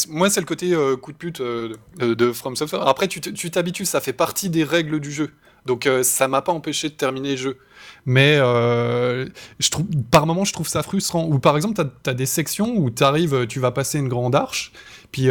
[0.10, 2.88] moi, c'est le côté euh, coup de pute euh, de, From Software.
[2.88, 5.32] Après, tu t'habitues, ça fait partie des règles du jeu.
[5.66, 7.58] Donc, euh, ça m'a pas empêché de terminer le jeu.
[8.06, 11.26] Mais je trouve, par moments, je trouve ça frustrant.
[11.26, 14.36] Ou par exemple, tu as, des sections où tu arrives, tu vas passer une grande
[14.36, 14.72] arche,
[15.12, 15.30] puis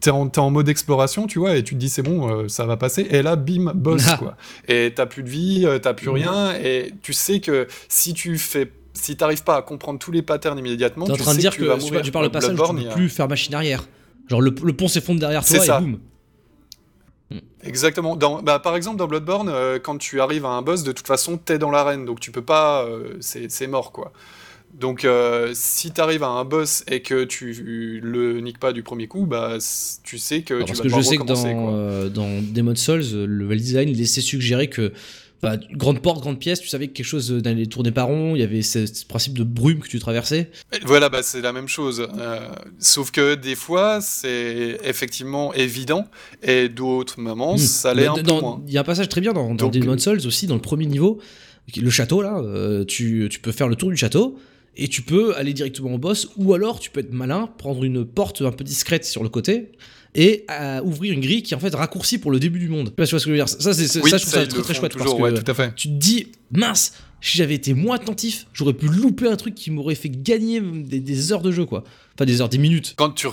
[0.00, 2.76] t'es en, mode exploration, tu vois, et tu te dis c'est bon, euh, ça va
[2.76, 3.06] passer.
[3.10, 4.16] Et là, bim, boss, Ah.
[4.16, 4.36] quoi.
[4.68, 8.38] Et t'as plus de vie, euh, t'as plus rien, et tu sais que si tu
[8.38, 8.70] fais.
[8.94, 11.50] Si t'arrives pas à comprendre tous les patterns immédiatement, T'es en tu train de dire
[11.52, 12.00] que que, tu vas tu, mourir.
[12.02, 13.84] tu parles de Dans passage tu peux a- plus faire machine arrière.
[14.30, 15.80] Genre le, le pont s'effondre derrière toi et ça.
[15.80, 15.98] boum.
[17.62, 18.16] Exactement.
[18.16, 21.06] Dans, bah, par exemple, dans Bloodborne, euh, quand tu arrives à un boss, de toute
[21.06, 22.84] façon, t'es dans l'arène, donc tu peux pas.
[22.84, 24.12] euh, c'est mort, quoi.
[24.78, 29.06] Donc, euh, si t'arrives à un boss et que tu le niques pas du premier
[29.08, 29.56] coup, bah,
[30.04, 32.78] tu sais que Alors, tu parce vas que je sais que dans, euh, dans Demon's
[32.80, 34.92] Souls, euh, le level design laissait suggérer que
[35.42, 38.34] bah, grande porte, grande pièce, tu savais que quelque chose euh, n'allait tourner pas rond,
[38.34, 40.50] il y avait ce, ce principe de brume que tu traversais.
[40.84, 42.06] Voilà, bah, c'est la même chose.
[42.18, 42.48] Euh,
[42.78, 46.06] sauf que des fois, c'est effectivement évident,
[46.42, 47.58] et d'autres moments, Hmm.
[47.58, 48.62] ça l'est Dans- un peu dans- moins.
[48.66, 50.60] Il y a un passage très bien dans, dans Donc, Demon's Souls aussi, dans le
[50.60, 51.18] premier niveau,
[51.76, 54.38] le château là, euh, tu, tu peux faire le tour du château.
[54.76, 58.04] Et tu peux aller directement au boss, ou alors tu peux être malin, prendre une
[58.04, 59.72] porte un peu discrète sur le côté,
[60.14, 62.92] et euh, ouvrir une grille qui est en fait raccourcie pour le début du monde.
[62.94, 63.48] Tu vois ce que je veux dire?
[63.48, 65.42] Ça, c'est, c'est- Oui, ça, je trouve ça très très chouette toujours, parce que ouais,
[65.42, 65.74] tout à fait.
[65.76, 69.70] tu te dis, mince, si j'avais été moins attentif, j'aurais pu louper un truc qui
[69.70, 71.84] m'aurait fait gagner des, des heures de jeu, quoi.
[72.14, 72.94] Enfin, des heures, des minutes.
[72.96, 73.26] Quand tu,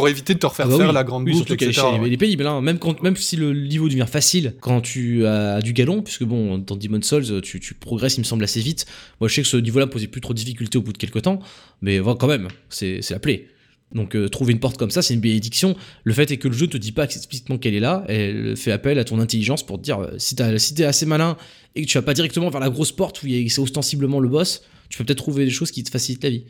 [0.00, 0.94] pour éviter de te refaire Ah bah faire oui.
[0.94, 1.82] la grande Oui, boucle, surtout etc.
[2.02, 2.60] elle est pénible, hein.
[2.62, 6.58] même, quand, même si le niveau devient facile quand tu as du galon, puisque bon,
[6.58, 8.86] dans Demon's Souls, tu, tu progresses, il me semble, assez vite.
[9.20, 10.98] Moi, je sais que ce niveau-là me posait plus trop de difficultés au bout de
[10.98, 11.40] quelques temps,
[11.82, 13.46] mais voilà, quand même, c'est la plaie.
[13.94, 15.76] Donc, euh, trouver une porte comme ça, c'est une bénédiction.
[16.04, 18.70] Le fait est que le jeu te dit pas explicitement qu'elle est là, elle fait
[18.70, 21.36] appel à ton intelligence pour te dire euh, si t'es assez malin
[21.76, 23.60] et que tu vas pas directement vers la grosse porte où il y a- c'est
[23.60, 26.42] ostensiblement le boss, tu peux peut-être trouver des choses qui te facilitent la vie.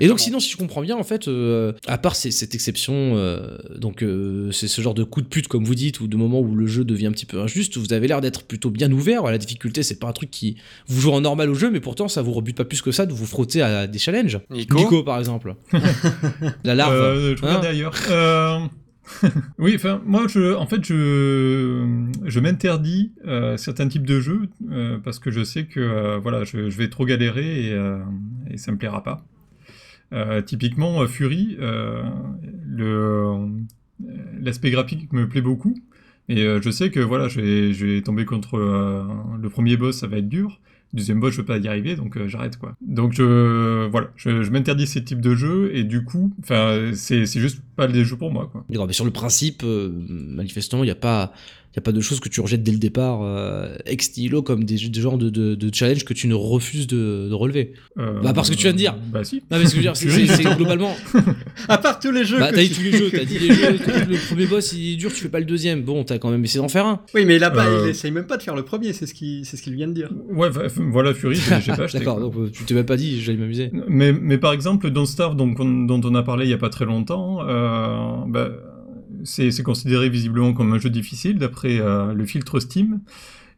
[0.00, 2.94] Et donc sinon, si je comprends bien, en fait, euh, à part ces- cette exception,
[3.18, 6.16] euh, donc euh, c'est ce genre de coup de pute comme vous dites, ou de
[6.16, 8.90] moment où le jeu devient un petit peu injuste, vous avez l'air d'être plutôt bien
[8.90, 9.24] ouvert.
[9.24, 10.56] La difficulté, c'est pas un truc qui
[10.86, 13.04] vous joue en normal au jeu, mais pourtant ça vous rebute pas plus que ça
[13.04, 14.40] de vous frotter à des challenges.
[14.50, 15.54] Nico, par exemple.
[16.64, 16.94] La larve.
[16.94, 17.94] Euh, Hein regardais ailleurs.
[18.10, 18.60] Euh,
[19.58, 24.98] oui, enfin, moi, je, en fait, je, je m'interdis euh, certains types de jeux euh,
[24.98, 27.78] parce que je sais que euh, voilà, je, vais trop galérer et,
[28.50, 29.24] et ça me plaira pas.
[30.46, 31.58] Typiquement, Fury,
[34.40, 35.74] l'aspect graphique me plaît beaucoup.
[36.28, 40.06] Et je sais que voilà, je vais, je vais tomber contre le premier boss, ça
[40.06, 40.60] va être dur.
[40.94, 42.76] Deuxième boss, je peux pas y arriver, donc euh, j'arrête quoi.
[42.80, 47.60] Donc je, voilà, je, m'interdis ces types de jeux et du coup, enfin, c'est juste
[47.74, 48.64] pas des jeux pour moi quoi.
[48.68, 51.32] Mais sur le principe, euh, manifestement, il n'y a pas.
[51.74, 54.42] Il y a pas de choses que tu rejettes dès le départ euh, ex nihilo
[54.42, 57.72] comme des, des genres de, de, de challenge que tu ne refuses de, de relever.
[57.98, 58.94] Euh, Bah, parce que tu viens de dire.
[59.12, 59.42] Bah si.
[59.50, 59.96] Non mais ce que je veux dire,
[60.36, 60.94] c'est- globalement.
[61.68, 62.38] À part tous les jeux.
[62.38, 63.72] Bah t'as dit tu- tous les jeux, t'as dit les jeux.
[64.08, 65.82] le premier boss il est dur, tu fais pas le deuxième.
[65.82, 67.00] Bon, t'as quand même essayé d'en faire un.
[67.14, 69.44] Oui, mais là-bas, Euh, il essaye même pas de faire le premier, c'est ce qu'il
[69.44, 70.10] c'est ce qu'il vient de dire.
[70.30, 71.98] Ouais, voilà, Fury, j'ai pas acheté.
[71.98, 73.70] D'accord, donc euh, tu t'es même pas dit, j'allais m'amuser.
[73.88, 76.58] Mais, mais par exemple, Don't Starve, donc, on- dont on a parlé il y a
[76.58, 78.50] pas très longtemps, euh, bah,
[79.24, 83.00] c'est considéré visiblement comme un jeu difficile d'après euh, le filtre Steam.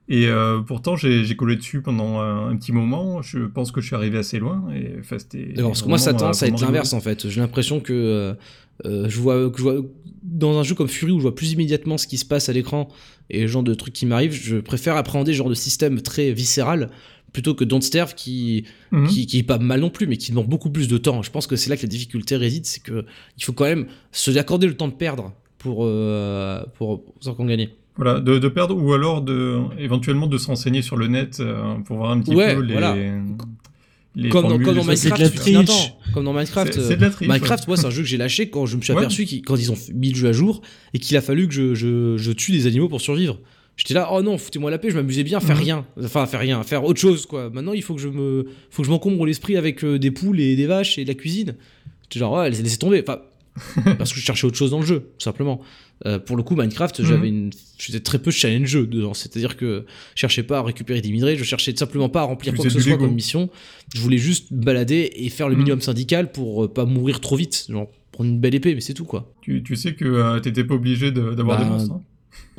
[0.08, 3.22] Et euh, pourtant, j'ai collé dessus pendant un, un petit moment.
[3.22, 4.64] Je pense que je suis arrivé assez loin.
[4.74, 5.16] Et enfin,
[5.56, 7.28] parce que moi ça tend euh, à être l'inverse en fait.
[7.28, 8.34] J'ai l'impression que euh,
[8.84, 9.76] euh, je, vois, que je vois
[10.22, 12.52] dans un jeu comme Fury où je vois plus immédiatement ce qui se passe à
[12.52, 12.88] l'écran
[13.30, 16.32] et le genre de trucs qui m'arrivent, je préfère appréhender ce genre de système très
[16.32, 16.90] viscéral
[17.32, 18.64] plutôt que Don't Starve qui.
[18.92, 19.08] Mhm.
[19.08, 21.22] qui, qui est pas mal non plus, mais qui demande beaucoup plus de temps.
[21.22, 23.04] Je pense que c'est là que la difficulté réside, c'est que
[23.36, 27.70] il faut quand même se accorder le temps de perdre pour, euh, pour, pour gagner.
[27.96, 31.76] Voilà, de, de perdre ou alors de éventuellement de se renseigner sur le net euh,
[31.86, 32.72] pour voir un petit Ouais, peu les.
[32.74, 32.94] voilà.
[34.14, 35.56] les Comme dans, comme dans de Minecraft, la triche.
[35.56, 36.72] attends, comme dans Minecraft.
[36.74, 37.28] C'est euh, c'est de la triche.
[37.28, 38.98] Minecraft, moi, c'est un jeu que j'ai lâché quand je me suis Ouais.
[38.98, 40.60] aperçu qu'ils- quand ils ont mis le jeu à jour
[40.94, 43.38] et qu'il a fallu que je, je, je tue des animaux pour survivre.
[43.78, 45.62] J'étais là, oh non, foutez-moi la paix, je m'amusais bien à faire Mhm.
[45.62, 45.86] rien.
[46.02, 47.50] Enfin, à faire rien, à faire autre chose, quoi.
[47.50, 50.40] Maintenant, il faut que je me, faut que je m'encombre l'esprit avec euh, des poules
[50.40, 51.54] et des vaches et de la cuisine.
[52.04, 53.02] J'étais genre, ouais, laissez laissez tomber.
[53.06, 53.20] Enfin,
[53.98, 55.60] parce que je cherchais autre chose dans le jeu, tout simplement.
[56.04, 57.06] Euh, pour le coup, Minecraft, Mhm.
[57.06, 59.14] j'avais une, j'étais très peu challengeux dedans.
[59.14, 62.54] C'est-à-dire que je cherchais pas à récupérer des minerais, je cherchais simplement pas à remplir
[62.54, 63.04] quoi que ce soit Lego.
[63.06, 63.48] comme mission.
[63.94, 65.60] Je voulais juste balader et faire le Mhm.
[65.60, 67.66] minimum syndical pour euh, pas mourir trop vite.
[67.70, 69.32] Genre, prendre une belle épée, mais c'est tout, quoi.
[69.40, 71.94] Tu, tu sais que euh, t'étais pas obligé de- d'avoir Bah, des monstres.
[71.94, 72.02] hein?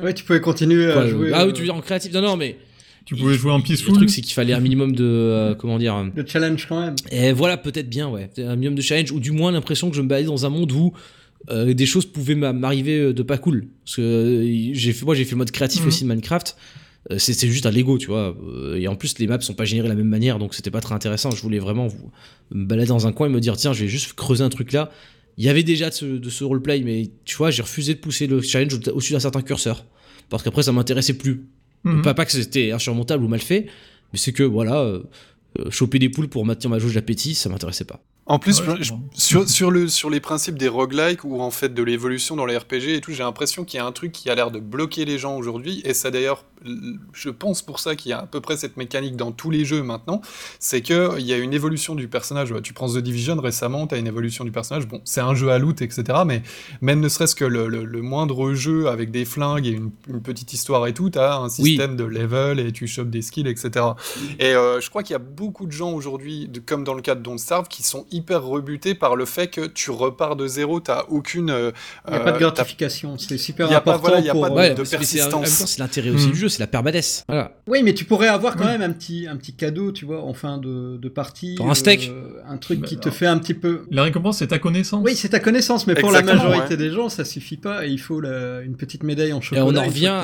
[0.04, 1.30] Ouais, tu pouvais continuer Quoi, à jouer.
[1.32, 2.12] ah oui, euh, tu veux dire en créatif?
[2.12, 2.56] Non, non, mais.
[3.08, 3.94] Tu pouvais jouer en Le peaceful.
[3.94, 5.02] truc, c'est qu'il fallait un minimum de.
[5.04, 6.94] euh, comment dire euh, Le challenge quand même.
[7.10, 8.28] Et voilà, peut-être bien, ouais.
[8.38, 10.70] Un minimum de challenge, ou du moins l'impression que je me baladais dans un monde
[10.72, 10.92] où
[11.50, 13.68] euh, des choses pouvaient m'a- m'arriver euh, de pas cool.
[13.84, 15.88] Parce que euh, j'ai fait, moi, j'ai fait le mode créatif Mhm.
[15.88, 16.56] aussi de Minecraft.
[17.10, 18.36] Euh, c'est juste un Lego, tu vois.
[18.46, 20.70] Euh, Et en plus, les maps sont pas générées de la même manière, donc c'était
[20.70, 21.30] pas très intéressant.
[21.30, 22.10] Je voulais vraiment vous,
[22.52, 24.72] me balader dans un coin et me dire, tiens, je vais juste creuser un truc
[24.72, 24.90] là.
[25.38, 28.00] Il y avait déjà de ce, de ce roleplay, mais tu vois, j'ai refusé de
[28.00, 29.86] pousser le challenge au- au-dessus d'un certain curseur.
[30.28, 31.46] Parce qu'après, ça m'intéressait plus.
[31.84, 32.02] Mhm.
[32.02, 33.66] Pas, pas que c'était insurmontable ou mal fait,
[34.12, 35.02] mais c'est que voilà, euh,
[35.58, 38.00] euh, choper des poules pour maintenir ma jauge d'appétit, ça m'intéressait pas.
[38.26, 41.72] En plus, Ouais, je- sur, sur, le, sur les principes des roguelikes ou en fait
[41.72, 44.28] de l'évolution dans les RPG et tout, j'ai l'impression qu'il y a un truc qui
[44.28, 45.80] a l'air de bloquer les gens aujourd'hui.
[45.84, 46.44] Et ça d'ailleurs,
[47.12, 49.64] je pense pour ça qu'il y a à peu près cette mécanique dans tous les
[49.64, 50.20] jeux maintenant.
[50.58, 52.52] C'est qu'il y a une évolution du personnage.
[52.62, 54.86] Tu prends The Division récemment, tu as une évolution du personnage.
[54.86, 56.04] Bon, c'est un jeu à loot, etc.
[56.26, 56.42] Mais
[56.80, 60.20] même ne serait-ce que le, le- le moindre jeu avec des flingues et une, une
[60.22, 61.50] petite histoire et tout, tu as un Oui.
[61.50, 63.84] système de level et tu chopes des skills, etc.
[64.38, 67.02] Et euh, je crois qu'il y a beaucoup de gens aujourd'hui, de- comme dans le
[67.02, 70.46] cas de Don't Starve, qui sont hyper rebutés par le fait que tu repars de
[70.46, 71.50] zéro, t'as aucune.
[71.50, 71.70] euh,
[72.06, 74.28] Il n'y a pas de euh, gratification, c'est super Y a pas- important voilà, y
[74.28, 74.42] a pour...
[74.42, 77.24] pas de- euh, Ouais, de mais c'est- l'intérêt aussi du jeu, c'est la permanence.
[77.28, 77.52] Voilà.
[77.66, 78.70] Oui, mais tu pourrais avoir quand Oui.
[78.72, 81.54] même un petit, un petit cadeau, tu vois, en fin de, de partie.
[81.56, 82.10] Pour un steak.
[82.12, 83.82] euh, un truc Bah, qui te fait un petit peu...
[83.90, 85.02] La récompense, c'est ta connaissance.
[85.04, 86.76] Oui, c'est ta connaissance, mais pour la majorité ouais.
[86.76, 89.66] des gens, ça suffit pas et il faut la- une petite médaille en Et chocolat.
[89.66, 90.20] on en revient,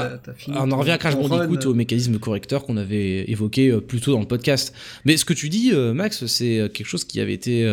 [0.49, 4.01] on en revient à Crash Bandicoot et au mécanisme correcteur qu'on avait évoqué euh, plus
[4.01, 4.75] tôt dans le podcast.
[5.05, 7.65] Mais ce que tu dis, euh, Max, c'est quelque chose qui avait été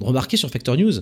[0.00, 0.92] remarqué sur Factor News.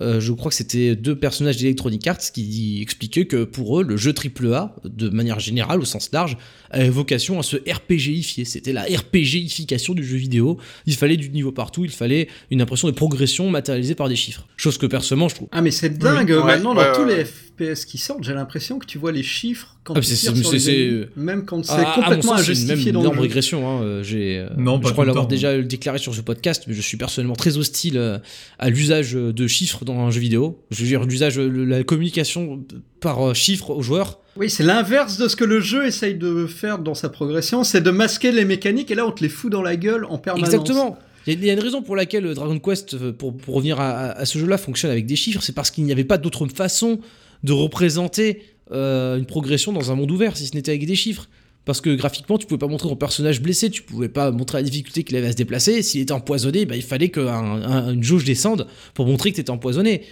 [0.00, 3.96] Euh, je crois que c'était deux personnages d'Electronic Arts qui expliquaient que pour eux, le
[3.96, 6.36] jeu AAA, de manière générale, au sens large,
[6.70, 8.44] avait vocation à se RPGifier.
[8.44, 10.58] C'était la RPGification du jeu vidéo.
[10.86, 14.46] Il fallait du niveau partout, il fallait une impression de progression matérialisée par des chiffres.
[14.56, 15.48] Chose que personnellement, je trouve.
[15.52, 17.24] Ah mais c'est dingue, maintenant ouais, dans tous ouais, les.
[17.24, 20.52] FPS qui sortent, j'ai l'impression que tu vois les chiffres quand Ah, tu tires sur
[20.52, 22.94] les c'est- ennemis, même quand c'est Ah, à mon complètement sens, injustifié même dans une
[22.94, 23.22] le énorme jeu.
[23.22, 23.68] régression.
[23.68, 26.80] hein, euh, J'ai, euh, Non, je crois l'avoir déjà déclaré sur ce podcast, mais je
[26.80, 28.18] suis personnellement très hostile euh,
[28.60, 30.62] à l'usage de chiffres dans un jeu vidéo.
[30.70, 32.64] Je veux dire, l'usage, la communication
[33.00, 34.20] par chiffres aux joueurs.
[34.38, 37.80] Oui, c'est l'inverse de ce que le jeu essaye de faire dans sa progression, c'est
[37.80, 40.48] de masquer les mécaniques et là on te les fout dans la gueule en permanence.
[40.48, 40.96] Exactement.
[41.26, 43.90] Il y, a- une raison pour laquelle euh, Dragon Quest, euh, pour, pour revenir à,
[43.90, 46.46] à- à ce jeu-là, fonctionne avec des chiffres, c'est parce qu'il n'y avait pas d'autre
[46.46, 47.00] façon
[47.42, 51.28] de représenter euh, une progression dans un monde ouvert si ce n'était avec des chiffres.
[51.64, 54.62] Parce que graphiquement, tu pouvais pas montrer ton personnage blessé, tu pouvais pas montrer la
[54.62, 55.82] difficulté qu'il avait à se déplacer.
[55.82, 60.04] S'il était empoisonné, bah, il fallait qu'une jauge descende pour montrer que tu étais empoisonné.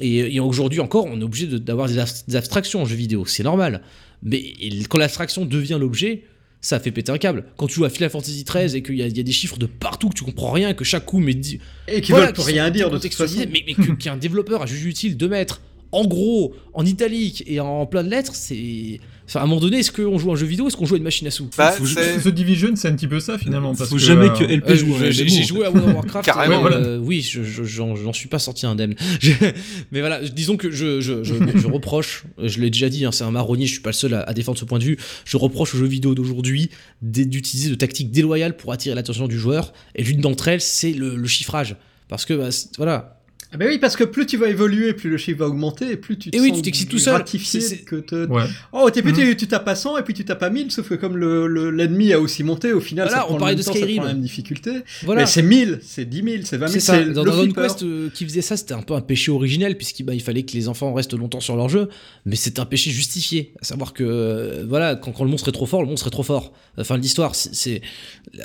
[0.00, 2.96] Et, et aujourd'hui encore, on est obligé de- d'avoir des, ab- des abstractions en jeu
[2.96, 3.82] vidéo, c'est normal.
[4.22, 4.54] Mais
[4.88, 6.22] quand l'abstraction devient l'objet,
[6.60, 7.44] ça fait péter un câble.
[7.56, 9.32] Quand tu joues à Final Fantasy XIII et qu'il y, a- il y a des
[9.32, 12.26] chiffres de partout que tu comprends rien, que chaque coup met dix- Et qui voilà,
[12.26, 13.40] veulent pour rien dire de toute façon.
[13.50, 15.60] mais, mais qu'un développeur a jugé utile de mettre
[15.92, 19.00] en gros, en italique et en plein de lettres, c'est.
[19.26, 20.94] Enfin, à un moment donné, est-ce qu'on joue à un jeu vidéo est-ce qu'on joue
[20.94, 21.48] à une machine à sous?
[21.56, 23.76] Bah, Faut- The Division, c'est un petit peu ça finalement.
[23.76, 26.24] Parce Faut que, jamais euh, que LP Euh, joue j'ai joué à World of Warcraft.
[26.26, 26.76] Carrément, et, voilà.
[26.78, 28.96] euh, oui, je- je- j'en suis pas sorti indemne.
[29.92, 33.22] Mais voilà, disons que je, je, je, je reproche, je l'ai déjà dit, hein, c'est
[33.24, 34.96] un marronnier, je suis pas le seul à, à défendre ce point de vue.
[35.24, 36.70] Je reproche aux jeux vidéo d'aujourd'hui
[37.02, 39.72] d'utiliser de tactiques déloyales pour attirer l'attention du joueur.
[39.94, 41.76] Et l'une d'entre elles, c'est le, le chiffrage.
[42.08, 43.19] Parce que, bah, voilà,
[43.52, 45.96] Ah ben oui, parce que plus tu vas évoluer, plus le chiffre va augmenter, et
[45.96, 47.14] plus tu te Et oui, sens tu t'excites tout seul.
[47.14, 48.26] gratifié que te...
[48.28, 48.44] Ouais.
[48.72, 49.34] Oh, t'es petit, Mhm.
[49.34, 51.70] tu tapes à 100 et puis tu tapes à 1000, sauf que comme le- le-
[51.72, 53.78] l'ennemi a aussi monté, au final, Voilà, ça on prend le parlait de temps, ça
[53.78, 53.96] Skyrim.
[53.96, 54.70] prend la même difficulté.
[55.02, 55.22] voilà.
[55.22, 56.94] Mais c'est 1000, c'est 10 000, c'est 20 000, C'est ça.
[57.04, 57.52] c'est Dans le Dragon.
[57.52, 60.44] Quest euh, qui faisait ça, c'était un peu un péché originel puisqu'il bah, il fallait
[60.44, 61.88] que les enfants restent longtemps sur leur jeu,
[62.26, 63.52] mais c'est un péché justifié.
[63.60, 66.10] À savoir que euh, voilà, quand, quand le monstre est trop fort, le monstre est
[66.10, 66.52] trop fort.
[66.78, 67.82] Enfin, l'histoire, c'est- c'est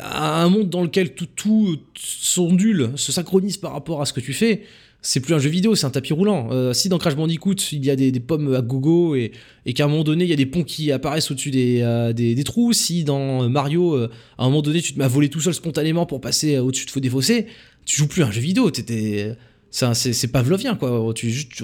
[0.01, 4.33] un monde dans lequel tout tout s'ondule, se synchronise par rapport à ce que tu
[4.33, 4.63] fais.
[5.07, 6.47] C'est plus un jeu vidéo, c'est un tapis roulant.
[6.51, 9.31] Euh, si dans Crash Bandicoot, il y a des, des pommes à gogo et,
[9.67, 12.11] et qu'à un moment donné, il y a des ponts qui apparaissent au-dessus des, euh,
[12.11, 15.07] des, des trous, si dans Mario, euh, à un moment donné, tu te mets à
[15.07, 17.45] voler tout seul spontanément pour passer au-dessus de des fossés,
[17.85, 19.35] tu joues plus à un jeu vidéo, t'étais.
[19.69, 21.11] C'est pavlovien quoi.
[21.13, 21.63] Tu, juste- tu-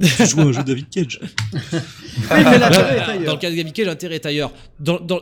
[0.00, 1.20] Tu joues à un jeu David Cage.
[1.52, 4.52] Oui, mais l'intérêt est dans le cas de Gabi Cage, l'intérêt est ailleurs.
[4.80, 5.20] Dans, dans,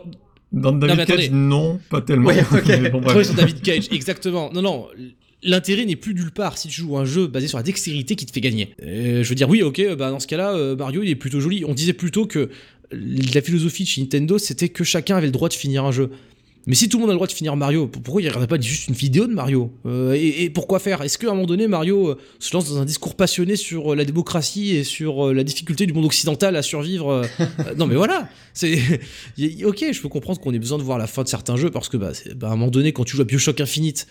[0.53, 1.05] Dans David.
[1.07, 2.29] Cage, non, pas tellement.
[2.29, 2.67] Ouais, ok.
[2.83, 4.51] Mais bon, David Cage, exactement.
[4.53, 4.87] Non, non.
[5.45, 8.27] L'intérêt n'est plus nulle part si tu joues un jeu basé sur la dextérité qui
[8.27, 8.75] te fait gagner.
[8.83, 11.41] Euh, je veux dire, oui, ok, bah dans ce cas-là, euh, Mario il est plutôt
[11.41, 11.65] joli.
[11.67, 12.49] On disait plutôt que
[12.91, 16.11] la philosophie de chez Nintendo c'était que chacun avait le droit de finir un jeu.
[16.67, 18.59] Mais si tout le monde a le droit de finir Mario, pourquoi il n'y pas
[18.59, 19.71] juste une vidéo de Mario?
[19.85, 21.03] Euh, et, et pourquoi faire?
[21.03, 23.97] Est-ce qu'à un moment donné, Mario euh, se lance dans un discours passionné sur euh,
[23.97, 27.87] la démocratie et sur euh, la difficulté du monde occidental à survivre euh, euh, Non,
[27.87, 28.79] mais voilà c'est
[29.65, 31.91] Ok, je peux comprendre qu'on ait besoin de voir la fin de certains jeux parce
[31.91, 34.07] que, bah, bah, à un moment donné, quand tu joues à Bioshock Infinite,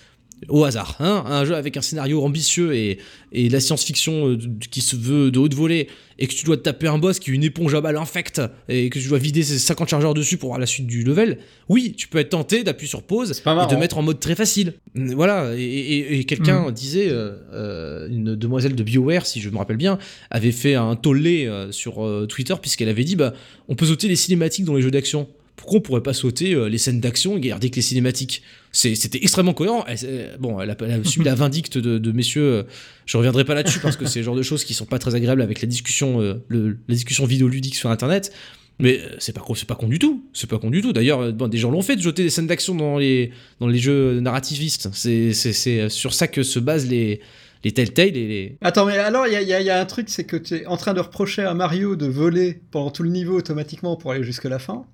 [0.49, 2.99] au hasard, hein, un jeu avec un scénario ambitieux et,
[3.31, 4.37] et la science-fiction euh,
[4.71, 5.87] qui se veut de haute volée,
[6.19, 8.41] et que tu dois te taper un boss qui est une éponge à balles infecte,
[8.69, 11.37] et que tu dois vider ses 50 chargeurs dessus pour voir la suite du level,
[11.69, 14.73] oui, tu peux être tenté d'appuyer sur pause et de mettre en mode très facile.
[14.95, 19.49] Mm, Voilà, et, et- et quelqu'un disait, euh, euh, une demoiselle de BioWare, si je
[19.49, 19.97] me rappelle bien,
[20.29, 23.33] avait fait un tollé sur Twitter puisqu'elle avait dit, bah,
[23.69, 25.27] on peut sauter les cinématiques dans les jeux d'action.
[25.55, 28.41] Pourquoi on pourrait pas sauter euh, les scènes d'action et garder que les cinématiques?
[28.71, 29.85] C'était extrêmement cohérent.
[29.95, 32.41] C'est- bon, elle a, subi la vindicte de, messieurs.
[32.43, 32.63] euh,
[33.05, 35.13] je reviendrai pas là-dessus parce que c'est le genre de choses qui sont pas très
[35.15, 38.33] agréables avec la discussion, euh, le- la discussion vidéoludique sur Internet.
[38.79, 40.23] Mais euh, c'est pas con- c'est pas con du tout.
[40.33, 40.91] C'est pas con du tout.
[40.93, 43.77] D'ailleurs, euh, des gens l'ont fait de jeter des scènes d'action dans les dans les
[43.77, 44.89] jeux narrativistes.
[44.93, 47.21] C'est sur ça que se basent les
[47.63, 48.57] les Telltale et les.
[48.61, 50.99] Attends, mais alors, il y a un truc, c'est que tu es en train de
[50.99, 54.85] reprocher à Mario de voler pendant tout le niveau automatiquement pour aller jusque la fin.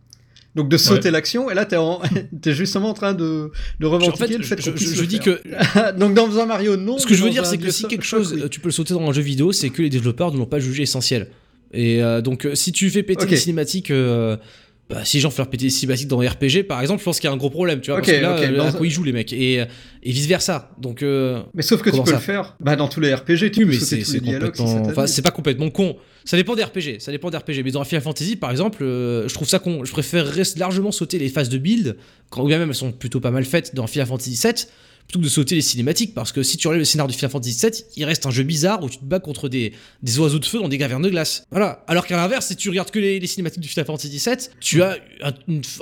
[0.55, 4.27] Donc de sauter l'action, et là, tu es, justement en train de, de En revendiquer
[4.27, 5.39] fait, le fait je, qu'on je- je dis faire.
[5.43, 6.97] que Donc dans un Mario, non.
[6.97, 8.49] Ce que je veux dire, c'est que si quelque chose, oui.
[8.49, 10.59] tu peux le sauter dans un jeu vidéo, c'est que les développeurs ne l'ont pas
[10.59, 11.27] jugé essentiel.
[11.71, 13.29] Et euh, donc, si tu fais péter Ok.
[13.31, 14.37] les cinématiques, euh,
[14.89, 17.05] bah, si les gens font faire péter les cinématiques dans les RPG, par exemple, je
[17.05, 18.57] pense qu'il y a un gros problème, tu vois, Ok, parce que là, ok, euh,
[18.57, 19.65] dans à un- quoi ils jouent les mecs, et, et
[20.11, 20.71] vice versa.
[20.79, 22.55] Donc, euh, Mais sauf que tu peux ça le faire?
[22.59, 24.63] Bah, dans tous les RPG, tu oui, peux mais sauter c'est tous les dialogues si
[24.63, 25.95] enfin, c'est pas complètement con.
[26.25, 27.63] Ça dépend des RPG, ça dépend des RPG.
[27.63, 29.83] Mais dans Final Fantasy, par exemple, euh, je trouve ça con.
[29.85, 31.95] Je préférerais largement sauter les phases de build,
[32.29, 34.65] quand ou bien même elles sont plutôt pas mal faites dans Final Fantasy VII,
[35.09, 37.31] plutôt que de sauter les cinématiques, parce que si tu relèves le scénario du Final
[37.31, 40.37] Fantasy VII, il reste un jeu bizarre où tu te bats contre des, des oiseaux
[40.37, 41.43] de feu dans des cavernes de glace.
[41.49, 41.83] Voilà.
[41.87, 44.83] Alors qu'à l'inverse, si tu regardes que les, les cinématiques du Final Fantasy VII, tu
[44.83, 45.33] as un,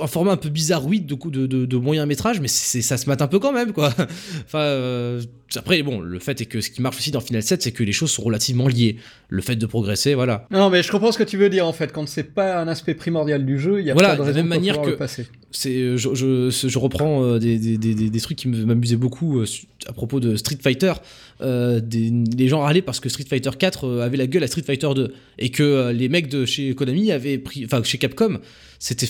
[0.06, 3.28] format un peu bizarroïde de, de, de, de moyen métrage, mais ça se mate un
[3.28, 3.94] peu quand même, quoi.
[4.46, 5.20] enfin, euh,
[5.56, 7.82] après, bon, le fait est que ce qui marche aussi dans Final 7, c'est que
[7.82, 8.96] les choses sont relativement liées.
[9.28, 10.46] Le fait de progresser, voilà.
[10.50, 11.92] Non, mais je comprends ce que tu veux dire en fait.
[11.92, 14.22] Quand c'est pas un aspect primordial du jeu, il y a Voilà, pas de de
[14.22, 15.26] la raison même de manière que- le passer.
[15.50, 19.44] c'est je, je, reprends euh, des, des, des, des- trucs qui m'amusaient beaucoup euh,
[19.86, 20.92] à propos de Street Fighter
[21.40, 24.46] euh, des, les gens râlaient parce que Street Fighter 4 euh, avait la gueule à
[24.46, 28.38] Street Fighter 2 et que les mecs de chez Konami avaient pris enfin chez Capcom
[28.78, 29.08] c'était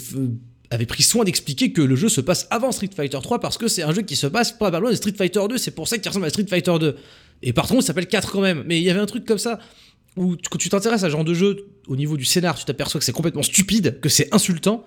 [0.86, 3.82] pris soin d'expliquer que le jeu se passe avant Street Fighter 3 parce que c'est
[3.82, 6.26] un jeu qui se passe probablement de Street Fighter 2 c'est pour ça qu'il ressemble
[6.26, 6.96] à Street Fighter 2
[7.42, 8.64] et par contre il s'appelle 4 quand même.
[8.66, 9.58] Mais il y avait un truc comme ça
[10.16, 12.98] où quand tu t'intéresses à ce genre de jeu au niveau du scénar tu t'aperçois
[12.98, 14.84] que c'est complètement stupide que c'est insultant.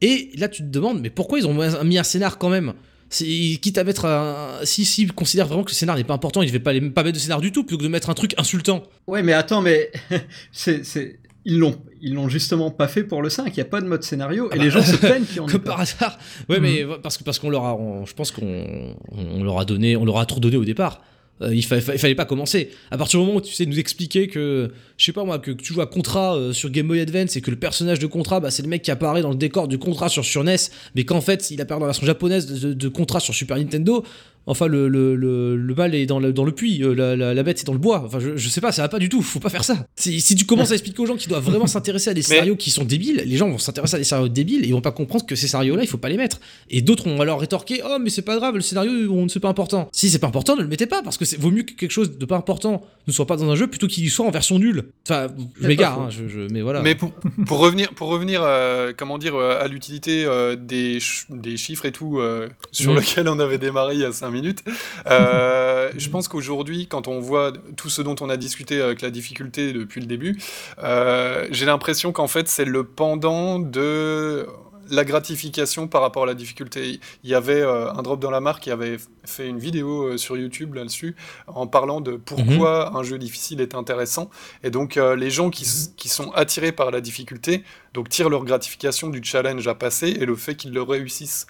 [0.00, 2.74] Et là, tu te demandes, mais pourquoi ils ont mis un scénar quand même?
[3.16, 4.58] Quitte à mettre un.
[4.64, 6.72] Si, si, ils considèrent vraiment que le scénar n'est pas important, ils ne devaient pas,
[6.72, 8.82] les- pas mettre de scénar du tout, plutôt que de mettre un truc insultant.
[9.06, 9.90] Ouais, mais attends, mais
[10.52, 11.18] c'est, c'est...
[11.46, 13.86] Ils l'ont, ils l'ont justement pas fait pour le 5, il n'y a pas de
[13.86, 16.18] mode scénario, et bah, les gens se plaignent qu'il y en Comme par hasard.
[16.48, 17.74] Ouais, mais parce que parce qu'on leur a.
[17.76, 19.94] on- je pense qu'on on leur a donné.
[19.96, 21.02] On leur a trop donné au départ.
[21.42, 22.70] Euh, il, fa- fa- il fallait pas commencer.
[22.92, 25.50] À partir du moment où tu sais nous expliquer que, je sais pas moi, que,
[25.50, 28.38] tu joues à Contra euh, sur Game Boy Advance et que le personnage de Contra,
[28.38, 30.56] bah, c'est le mec qui apparaît dans le décor du Contra sur, sur NES,
[30.94, 34.04] mais qu'en fait il apparaît dans la version japonaise de Contra sur Super Nintendo,
[34.46, 37.32] Enfin, le, le, le, le mal est dans le, dans le puits, euh, la, la,
[37.34, 38.02] la bête est dans le bois.
[38.04, 39.22] Enfin, je, je sais pas, ça va pas du tout.
[39.22, 39.86] Faut pas faire ça.
[39.96, 42.56] Si, si tu commences à expliquer aux gens qui doivent vraiment s'intéresser à des scénarios
[42.56, 44.92] qui sont débiles, les gens vont s'intéresser à des scénarios débiles et ils vont pas
[44.92, 46.40] comprendre que ces scénarios-là, il faut pas les mettre.
[46.68, 49.48] Et d'autres vont alors rétorquer Oh, mais c'est pas grave, le scénario, on- c'est pas
[49.48, 49.88] important.
[49.92, 51.90] Si c'est pas important, ne le mettez pas parce que c'est vaut mieux que quelque
[51.90, 54.58] chose de pas important ne soit pas dans un jeu plutôt qu'il soit en version
[54.58, 54.84] nulle.
[55.08, 55.28] Enfin,
[55.60, 56.82] je m'égare, hein, je, je- mais voilà.
[56.82, 57.12] Mais pour,
[57.46, 61.86] pour revenir, pour revenir euh, comment dire, euh, à l'utilité euh, des, ch- des chiffres
[61.86, 62.96] et tout, euh, sur Mm.
[62.96, 64.62] lequel on avait démarré il y a 5 minutes,
[65.06, 69.10] euh, je pense qu'aujourd'hui, quand on voit tout ce dont on a discuté avec la
[69.10, 70.38] difficulté depuis le début,
[70.82, 74.46] euh, j'ai l'impression qu'en fait, c'est le pendant de
[74.90, 77.00] la gratification par rapport à la difficulté.
[77.22, 80.16] Il y avait euh, un drop dans la marque qui avait fait une vidéo euh,
[80.16, 81.16] sur YouTube là-dessus
[81.46, 84.30] en parlant de pourquoi un jeu difficile est intéressant.
[84.62, 85.66] Et donc euh, les gens qui,
[85.96, 90.26] qui sont attirés par la difficulté donc tirent leur gratification du challenge à passer et
[90.26, 91.46] le fait qu'ils le réussissent.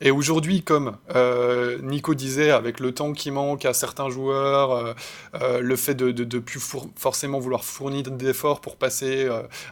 [0.00, 4.94] Et aujourd'hui, comme euh, Nico disait, avec le temps qui manque à certains joueurs, euh,
[5.40, 6.60] euh, le fait de ne plus
[6.96, 9.28] forcément vouloir fournir d'efforts pour passer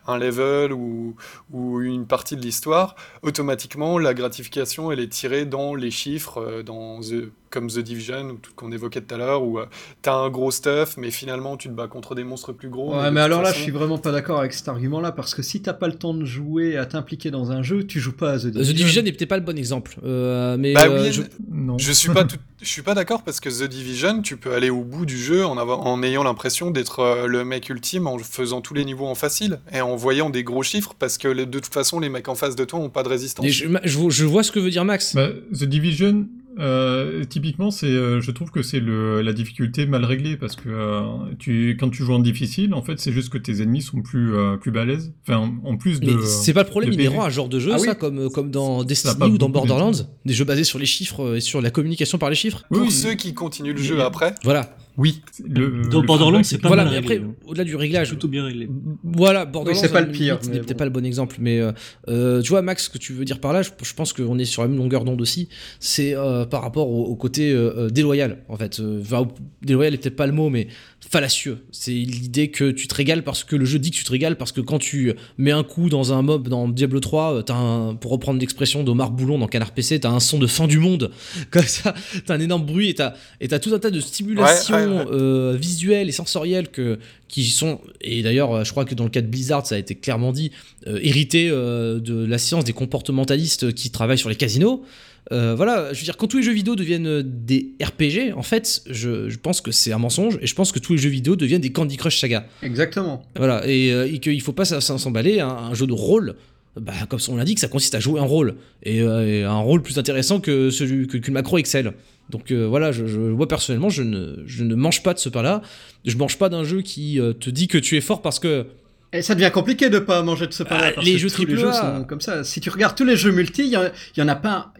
[0.07, 1.17] un level ou,
[1.53, 7.01] ou une partie de l'histoire, automatiquement, la gratification, elle est tirée dans les chiffres, dans
[7.01, 9.59] The- comme The Division, ou tout- qu'on évoquait tout à l'heure, où
[10.03, 12.97] tu as un gros stuff, mais finalement, tu te bats contre des monstres plus gros.
[12.97, 15.63] Ouais, mais alors là, je suis vraiment pas d'accord avec cet argument-là parce que si
[15.63, 18.39] t'as pas le temps de jouer, à t'impliquer dans un jeu, tu joues pas à
[18.39, 18.73] The Division.
[18.73, 19.97] The Division n'est peut-être pas le bon exemple.
[20.05, 21.77] Euh, mais Bah euh, oui, je- Non.
[21.79, 24.71] Je suis pas tout- je suis pas d'accord parce que The Division, tu peux aller
[24.71, 28.19] au bout du jeu en, avoir- en ayant l'impression d'être euh, le mec ultime en
[28.19, 31.47] faisant tous les niveaux en facile et en voyant des gros chiffres parce que les-
[31.47, 33.45] de toute façon les mecs en face de toi ont pas de résistance.
[33.45, 35.15] et je, je, je vois ce que veut dire Max.
[35.15, 36.27] Bah, The Division,
[36.59, 40.69] euh, typiquement, c'est, euh, je trouve que c'est le, la difficulté mal réglée parce que
[40.69, 41.01] euh,
[41.39, 44.35] tu, quand tu joues en difficile, en fait, c'est juste que tes ennemis sont plus,
[44.35, 45.13] euh, plus balèzes.
[45.27, 46.13] Enfin, en plus de.
[46.13, 47.97] Mais c'est pas le problème inhérent à un genre de jeu, Ah ça, oui.
[47.99, 49.93] comme, comme dans Destiny ou dans Borderlands,
[50.25, 52.65] des jeux basés sur les chiffres euh, et sur la communication par les chiffres.
[52.71, 54.77] Pour Oui, ceux qui continuent le jeu après, Voilà.
[54.99, 55.23] Oui.
[55.45, 57.35] Le, Dans le Borderlands, c'est pas voilà, mal réglé, après, hein.
[57.47, 58.69] au-delà du C'est réglage, plutôt bien réglé.
[59.03, 60.65] Voilà, Borderlands, c'est pas à le pire, n'est bon.
[60.65, 61.73] peut-être pas le bon exemple, mais euh,
[62.09, 64.39] euh, tu vois, Max, ce que tu veux dire par là, je, je pense qu'on
[64.39, 65.49] est sur la même longueur d'onde aussi.
[65.81, 68.81] C'est euh, par rapport au, au côté euh, déloyal, en fait.
[69.01, 69.27] Enfin,
[69.63, 70.69] déloyal est peut-être pas le mot, mais
[71.09, 71.59] fallacieux.
[71.73, 74.37] C'est l'idée que tu te régales parce que le jeu dit que tu te régales
[74.37, 77.55] parce que quand tu mets un coup dans un mob dans Diablo 3, euh, t'as
[77.55, 80.79] un, pour reprendre l'expression d'Omar Boulon dans Canard PC, t'as un son de fin du
[80.79, 81.11] monde.
[81.51, 81.95] Comme ça,
[82.27, 84.82] t'as un énorme bruit et t'as, et t'as tout un tas de stimulations Ouais, ouais,
[84.91, 85.07] ouais.
[85.11, 86.99] euh, visuelles et sensorielles que,
[87.29, 89.79] qui sont, et d'ailleurs, euh, je crois que dans le cas de Blizzard, ça a
[89.79, 90.51] été clairement dit,
[90.87, 94.85] euh, hérité euh, de la science des comportementalistes qui travaillent sur les casinos.
[95.31, 99.31] Voilà, je veux dire, quand tous les jeux vidéo deviennent des RPG, en fait, je,
[99.31, 101.63] je pense que c'est un mensonge et je pense que tous les jeux vidéo deviennent
[101.63, 102.47] des Candy Crush Saga.
[102.63, 103.25] Exactement.
[103.37, 106.35] Voilà, et, et qu'il faut pas s'emballer, un, un jeu de rôle,
[106.81, 109.83] bah, comme on l'indique, ça consiste à jouer un rôle, et, euh, et un rôle
[109.83, 111.93] plus intéressant que celui que- macro Excel.
[112.31, 115.61] Donc euh, voilà, je, moi personnellement, je ne, je ne mange pas de ce pain-là,
[116.05, 118.67] je mange pas d'un jeu qui euh, te dit que tu es fort parce que
[119.15, 120.93] Et ça devient compliqué de pas manger de ce pain-là.
[120.97, 122.45] Ah, les jeux tous les triple jeux sont comme ça.
[122.45, 123.85] Si tu regardes tous les jeux multi, il y, en-
[124.17, 124.73] il y en a pas.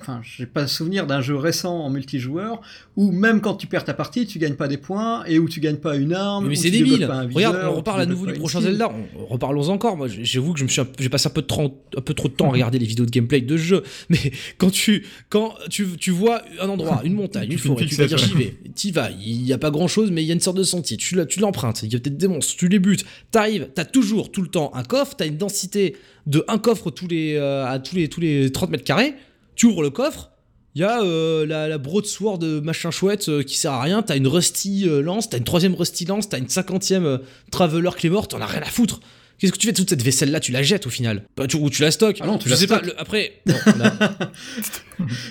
[0.00, 2.60] Enfin, j'ai pas souvenir d'un jeu récent en multijoueur
[2.96, 5.58] où même quand tu perds ta partie, tu gagnes pas des points et où tu
[5.58, 6.46] gagnes pas une arme.
[6.46, 6.92] Mais c'est débile.
[6.92, 8.60] débloques pas un Regarde, viseur, on reparle à nouveau du prochain.
[8.60, 8.88] Zelda.
[9.18, 9.96] On- Reparlons encore.
[9.96, 12.28] Moi, j'avoue que je me suis, j'ai passé un peu de temps, un peu trop
[12.28, 13.82] de temps à regarder les vidéos de gameplay de ce jeu.
[14.10, 14.18] Mais
[14.58, 18.18] quand tu, quand tu, tu vois un endroit, une montagne, une forêt, tu vas dire
[18.18, 18.54] j'y vais.
[18.76, 19.10] T'y vas.
[19.10, 20.96] Il y a pas grand chose, mais il y a une sorte de sentier.
[20.96, 21.82] Tu l'empruntes.
[21.82, 22.54] Il y a peut-être des monstres.
[22.56, 23.04] Tu les butes.
[23.32, 23.68] T'arrives.
[23.74, 25.14] T'as toujours, tout le temps, un coffre.
[25.16, 25.96] T'as une densité
[26.26, 29.14] de un coffre tous les, euh, à tous les, tous les 30 mètres carrés.
[29.56, 30.30] Tu ouvres le coffre.
[30.74, 34.00] Il y a euh, la, la broadsword de machin chouette euh, qui sert à rien.
[34.02, 37.18] T'as une rusty euh, lance, t'as une troisième rusty lance, t'as une cinquantième euh,
[37.50, 39.00] traveler clé morte, t'en as rien à foutre.
[39.38, 41.46] Qu'est-ce que tu fais de toute cette vaisselle là Tu la jettes au final Bah,
[41.46, 42.80] tu, Ou tu la stockes Ah non, tu Je la sais pas.
[42.80, 44.08] le- après, bon, on a-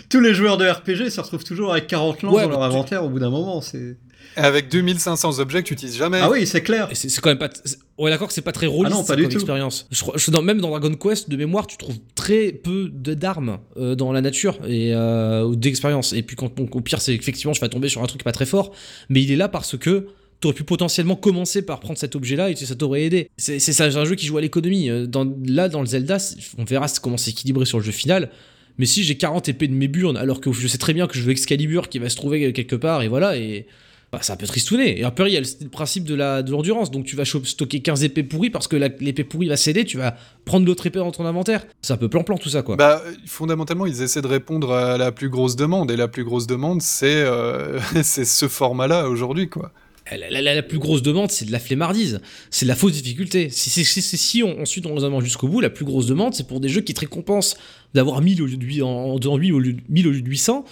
[0.09, 2.65] Tous les joueurs de RPG se retrouvent toujours avec 40 lances Ouais, dans leur tu-
[2.65, 3.61] inventaire au bout d'un moment.
[3.61, 3.97] C'est.
[4.35, 6.19] Avec 2500 objets que tu utilises jamais.
[6.21, 6.87] Ah oui, c'est clair.
[6.91, 7.49] Et c'est c'est quand même pas.
[7.63, 9.35] c'est- Ouais, d'accord que c'est pas très rôliste Ah non, pas comme du tout.
[9.37, 9.87] expérience.
[9.91, 13.13] Je, crois- je- dans- même dans Dragon Quest, de mémoire, tu trouves très peu de-
[13.13, 16.13] d'armes euh, dans la nature et euh, ou d'expérience.
[16.13, 18.31] Et puis, quand, donc, au pire, c'est effectivement, je vais tomber sur un truc pas
[18.31, 18.71] très fort,
[19.09, 20.07] mais il est là parce que.
[20.39, 23.29] T'aurais pu potentiellement commencer par prendre cet objet-là et ça t'aurait aidé.
[23.37, 24.89] C'est c'est ça, c'est un jeu qui joue à l'économie.
[24.89, 26.17] Euh, Dans, là, dans le Zelda,
[26.57, 28.31] on verra comment c'est équilibré sur le jeu final.
[28.79, 31.13] Mais si j'ai 40 épées de mes burnes, alors que je sais très bien que
[31.15, 33.67] je veux Excalibur qui va se trouver quelque part, et voilà, et
[34.11, 34.99] bah, c'est un peu tristouné.
[34.99, 36.91] Et après, il y a le, principe de la de l'endurance.
[36.91, 39.97] Donc, tu vas stocker 15 épées pourries parce que la- l'épée pourrie va céder, tu
[39.97, 40.15] vas
[40.45, 41.65] prendre l'autre épée dans ton inventaire.
[41.81, 42.75] C'est un peu plan-plan tout ça, quoi.
[42.75, 46.47] Bah, fondamentalement, ils essaient de répondre à la plus grosse demande, et la plus grosse
[46.47, 49.71] demande, c'est euh, c'est ce format-là aujourd'hui, quoi.
[50.11, 52.19] La, la- plus grosse demande, c'est de la flemmardise.
[52.49, 53.49] C'est de la fausse difficulté.
[53.49, 56.33] Si, si, si, si- si on, ensuite on raisonne jusqu'au bout, la plus grosse demande,
[56.33, 57.55] c'est pour des jeux qui te récompensent
[57.93, 60.21] d'avoir 1000 au lieu de, 8 en, en 1000 au lieu de 1000 au lieu
[60.21, 60.65] de 800.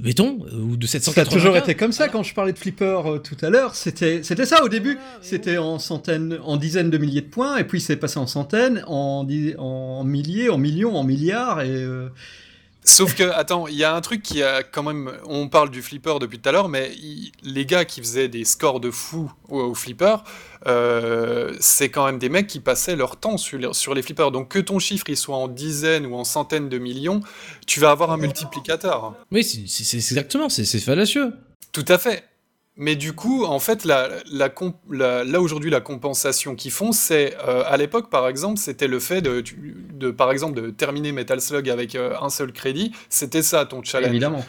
[0.00, 1.36] Béton euh, ou de Ça a 780.
[1.36, 3.74] toujours été comme ça quand je parlais de flipper euh, tout à l'heure.
[3.74, 4.98] C'était c'était ça au début.
[5.22, 8.84] C'était en centaines, en dizaines de milliers de points, et puis c'est passé en centaines,
[8.86, 9.26] en,
[9.58, 12.08] en milliers, en millions, en milliards, et euh,
[12.88, 15.12] Sauf que, attends, il y a un truc qui a quand même.
[15.26, 16.90] On parle du flipper depuis tout à l'heure, mais
[17.42, 20.16] les gars qui faisaient des scores de fou au, au flipper,
[20.66, 24.30] euh, c'est quand même des mecs qui passaient leur temps sur les, sur les flippers.
[24.30, 27.20] Donc que ton chiffre il soit en dizaines ou en centaines de millions,
[27.66, 29.14] tu vas avoir un multiplicateur.
[29.30, 31.34] Oui, c'est exactement, c'est fallacieux.
[31.72, 32.24] Tout à fait.
[32.80, 36.92] Mais du coup, en fait, la, la comp- la- là aujourd'hui, la compensation qu'ils font,
[36.92, 41.40] c'est euh, à l'époque, par exemple, c'était le fait de, par exemple, de terminer Metal
[41.40, 42.92] Slug avec euh, un seul crédit.
[43.08, 44.10] C'était ça ton challenge.
[44.10, 44.44] évidemment.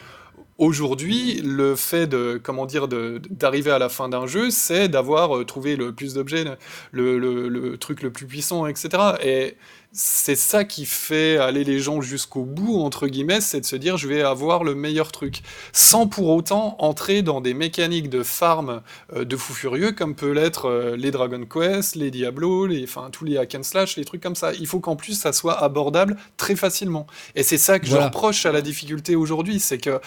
[0.59, 5.45] Aujourd'hui, le fait de comment dire d'arriver à la fin d'un jeu, c'est d'avoir euh,
[5.45, 6.43] trouvé le plus d'objets,
[6.91, 8.89] le, le- le truc le plus puissant, etc.
[9.23, 9.55] Et
[9.91, 13.97] c'est ça qui fait aller les gens jusqu'au bout entre guillemets, c'est de se dire
[13.97, 15.41] je vais avoir le meilleur truc,
[15.73, 18.81] sans pour autant entrer dans des mécaniques de farm
[19.15, 23.09] euh, de fou furieux comme peut l'être euh, les Dragon Quest, les Diablo, les enfin
[23.11, 24.53] tous les hack and slash, les trucs comme ça.
[24.53, 27.07] Il faut qu'en plus ça soit abordable très facilement.
[27.35, 28.03] Et c'est ça que Voilà.
[28.03, 29.99] je reproche à la difficulté aujourd'hui, c'est que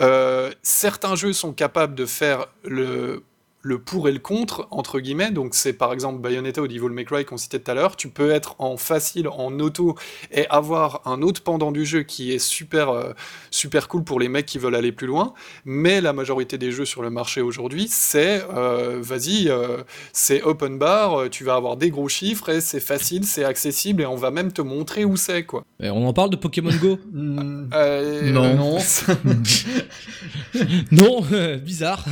[0.00, 3.22] euh, certains jeux sont capables de faire le,
[3.60, 5.30] le pour et le contre, entre guillemets.
[5.30, 7.96] Donc, c'est par exemple Bayonetta ou Devil May Cry qu'on citait tout à l'heure.
[7.96, 9.96] Tu peux être en facile, en auto,
[10.30, 13.12] et avoir un autre pendant du jeu qui est super, euh,
[13.50, 15.34] super cool pour les mecs qui veulent aller plus loin.
[15.64, 19.78] Mais la majorité des jeux sur le marché aujourd'hui, c'est euh, vas-y, euh,
[20.12, 24.06] c'est open bar, tu vas avoir des gros chiffres et c'est facile, c'est accessible et
[24.06, 25.64] on va même te montrer où c'est, quoi.
[25.80, 26.98] Et on en parle de Pokémon Go?
[27.12, 28.54] Hmm, Euh, Non.
[28.56, 28.78] non.
[30.92, 31.20] Non,
[31.64, 32.04] bizarre.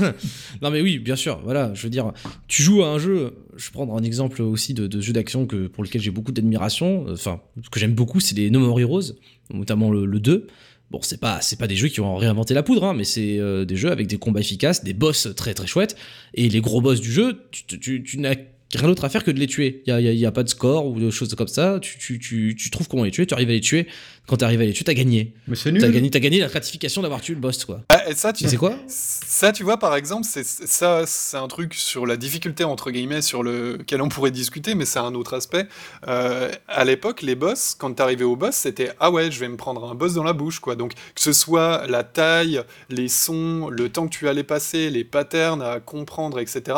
[0.63, 1.36] non mais oui, bien sûr.
[1.45, 2.13] Voilà, je veux dire,
[2.49, 3.35] tu joues à un jeu.
[3.57, 6.33] Je vais prendre un exemple aussi de, de jeu d'action que pour lequel j'ai beaucoup
[6.33, 7.07] d'admiration.
[7.11, 9.13] Enfin, ce que j'aime beaucoup, c'est les No More Heroes,
[9.53, 10.47] notamment le, le 2.
[10.91, 13.39] Bon, c'est pas c'est pas des jeux qui ont réinventé la poudre, hein, mais c'est
[13.41, 15.97] euh, des jeux avec des combats efficaces, des boss très très chouettes.
[16.35, 18.35] Et les gros boss du jeu, tu, tu- n'as
[18.75, 19.83] rien d'autre à faire que de les tuer.
[19.87, 21.81] Il y a, y y a pas de score ou de choses comme ça.
[21.81, 23.89] Tu, tu, tu trouves comment les tuer, tu arrives à les tuer.
[24.27, 25.33] Quand tu arrives à les tuer, t'as gagné.
[25.47, 25.93] Mais c'est T'as nul.
[25.93, 27.83] gagné, t'as gagné la gratification d'avoir tué le boss, quoi.
[27.91, 31.37] Ah, et ça, tu Tu sais quoi Ça, tu vois, par exemple, c'est ça, c'est
[31.37, 35.15] un truc sur la difficulté entre guillemets sur lequel on pourrait discuter, mais c'est un
[35.15, 35.67] autre aspect.
[36.09, 39.57] Euh, à l'époque, les boss, quand t'arrivais au boss, c'était ah ouais, je vais me
[39.57, 40.75] prendre un boss dans la bouche, quoi.
[40.75, 45.05] Donc que ce soit la taille, les sons, le temps que tu allais passer, les
[45.05, 46.77] patterns à comprendre, etc.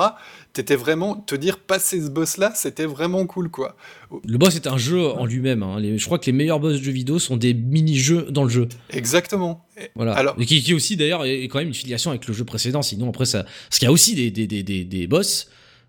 [0.52, 3.76] T'étais vraiment te dire passer ce boss-là, c'était vraiment cool, quoi.
[4.26, 5.62] Le boss est un jeu en lui-même.
[5.62, 5.78] hein.
[5.82, 8.68] Je crois que les meilleurs boss de jeux vidéo sont des mini-jeux dans le jeu.
[8.90, 9.66] Exactement.
[9.94, 10.12] Voilà.
[10.14, 12.80] Alors- Et qui, qui aussi d'ailleurs est quand même une filiation avec le jeu précédent.
[12.82, 15.48] Sinon après ça, parce qu'il y a aussi des, des, des, des, des boss.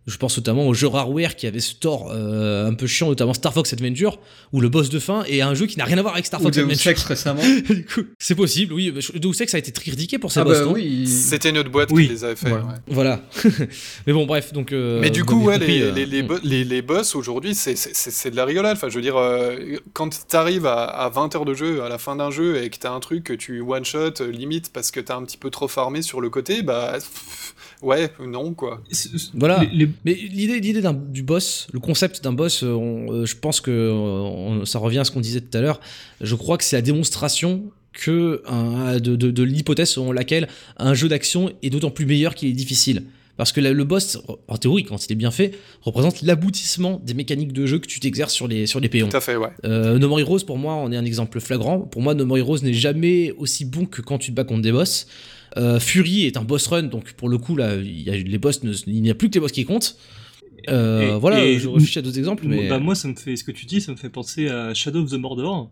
[0.10, 3.34] Je pense notamment au jeu Rareware qui avait ce tort euh, un peu chiant, notamment
[3.34, 4.19] Star Fox Adventure,
[4.52, 6.41] où le boss de fin est un jeu qui n'a rien à voir avec Star
[6.41, 6.91] Ou Fox Deus Adventure.
[6.91, 7.41] Ex récemment.
[7.69, 8.91] Du coup, c'est possible, oui.
[9.15, 10.60] Deus Ex a été très critiqué pour ses ah boss.
[10.60, 11.07] bah oui.
[11.07, 12.07] C'était notre boîte Oui.
[12.07, 12.48] qui les avait fait.
[12.52, 12.53] Ouais.
[12.57, 12.61] ouais.
[12.88, 13.22] Voilà.
[14.07, 14.72] mais bon, bref, donc.
[14.73, 16.27] euh, Mais du coup, ouais, avez compris, les, euh, les, les, hmm.
[16.27, 18.76] bo- les- les boss aujourd'hui, c'est- c'est c'est- c'est de la rigolade.
[18.77, 19.56] Enfin, je veux dire, euh,
[19.94, 22.77] quand t'arrives à, à 20 heures de jeu, à la fin d'un jeu, et que
[22.77, 26.02] t'as un truc que tu one-shot, limite, parce que t'as un petit peu trop farmé
[26.02, 28.81] sur le côté, bah, pff, ouais, non, quoi.
[29.34, 29.64] Voilà.
[29.64, 33.26] les- les- Mais l'idée, l'idée d'un- du boss, le concept d'un boss, euh, on- euh,
[33.26, 35.80] je pense que euh, on- ça revient à ce qu'on disait tout à l'heure.
[36.22, 40.47] Je crois que c'est la démonstration que un- de, de- de l'hypothèse selon laquelle
[40.77, 43.03] un jeu d'action est d'autant plus meilleur qu'il est difficile.
[43.39, 44.17] Parce que le boss,
[44.49, 48.01] en théorie, quand il est bien fait, représente l'aboutissement des mécaniques de jeu que tu
[48.01, 49.07] t'exerces sur les, sur les péons.
[49.07, 49.47] Tout à fait, ouais.
[49.63, 51.79] Euh, No More Heroes, pour moi, en est un exemple flagrant.
[51.79, 54.61] Pour moi, No More Heroes n'est jamais aussi bon que quand tu te bats contre
[54.63, 55.07] des boss.
[55.55, 58.37] Euh, Fury est un boss run, donc pour le coup, là, il y a, les
[58.37, 59.95] boss ne- il n'y a plus que les boss qui comptent.
[60.67, 62.67] Euh, Et- voilà, et- je réfléchis à d'autres exemples, mais.
[62.67, 65.03] Bah, moi, ça me fait ce que tu dis, ça me fait penser à Shadow
[65.03, 65.71] of the Mordor,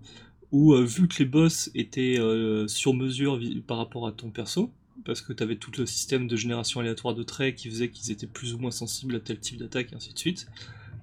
[0.53, 3.38] où euh, vu que les boss étaient euh, sur mesure
[3.68, 4.72] par rapport à ton perso,
[5.06, 8.11] parce que tu avais tout le système de génération aléatoire de traits qui faisait qu'ils
[8.11, 10.48] étaient plus ou moins sensibles à tel type d'attaque, et ainsi de suite.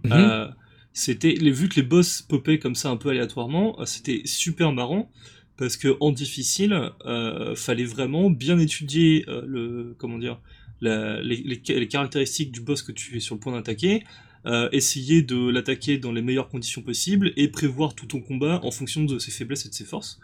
[0.04, 0.12] Mhm.
[0.12, 0.48] Euh,
[0.92, 4.72] c'était les vu que les boss popaient comme ça un peu aléatoirement, euh, c'était super
[4.72, 5.10] marrant
[5.56, 10.38] parce que en difficile, euh, fallait vraiment bien étudier euh, le comment dire
[10.80, 14.04] la- les, les- les caractéristiques du boss que tu es sur le point d'attaquer,
[14.46, 18.70] euh, essayer de l'attaquer dans les meilleures conditions possibles et prévoir tout ton combat en
[18.70, 20.20] fonction de ses faiblesses et de ses forces.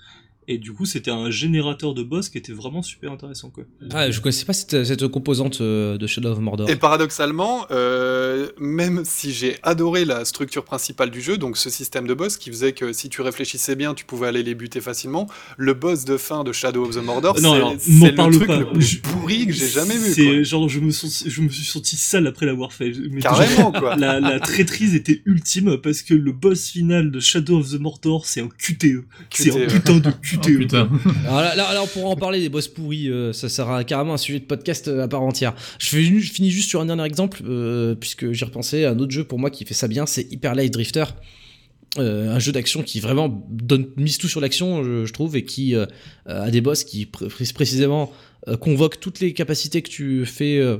[0.48, 3.62] Et du coup, c'était un générateur de boss qui était vraiment super intéressant quoi.
[3.92, 6.68] Ah, je connaissais pas cette, cette composante euh, de Shadow of Mordor.
[6.68, 12.06] Et paradoxalement, euh, même si j'ai adoré la structure principale du jeu, donc ce système
[12.06, 15.28] de boss qui faisait que si tu réfléchissais bien, tu pouvais aller les buter facilement,
[15.56, 18.34] le boss de fin de Shadow of the Mordor, Non, c'est alors, c'est le parle
[18.34, 18.58] truc pas.
[18.58, 20.12] le plus pourri que j'ai jamais vu.
[20.12, 20.42] C'est quoi.
[20.42, 22.92] genre je me, sens- je me suis senti sale après l'avoir fait.
[23.10, 23.94] Mais Carrément, quoi.
[23.96, 28.26] la, la traîtrise était ultime parce que le boss final de Shadow of the Mordor,
[28.26, 29.04] c'est un QTE.
[29.32, 29.56] C'est QTE.
[29.56, 30.88] un putain de Oh, putain.
[31.26, 34.14] Alors là, là, là, on pourra en parler des boss pourris, euh, ça sera carrément
[34.14, 35.54] un sujet de podcast euh, à part entière.
[35.78, 38.98] Je, fais, je finis juste sur un dernier exemple, euh, puisque j'ai repensé à un
[38.98, 41.04] autre jeu pour moi qui fait ça bien, c'est Hyper Light Drifter.
[41.98, 45.44] Euh, un jeu d'action qui vraiment donne mise tout sur l'action, je, je trouve, et
[45.44, 45.86] qui euh,
[46.26, 48.12] a des boss qui pr- pr- précisément
[48.48, 50.78] euh, convoquent toutes les capacités que tu fais euh,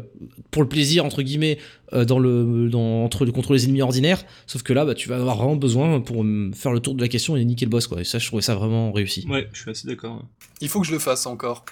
[0.51, 1.59] pour le plaisir entre guillemets
[1.93, 4.25] euh, dans le dans, entre contre les ennemis ordinaires.
[4.47, 6.25] Sauf que là, bah, tu vas avoir vraiment besoin pour
[6.55, 8.01] faire le tour de la question et niquer le boss, quoi.
[8.01, 9.27] Et ça, je trouvais ça vraiment réussi.
[9.29, 10.25] Ouais, je suis assez d'accord.
[10.61, 11.65] Il faut que je le fasse encore.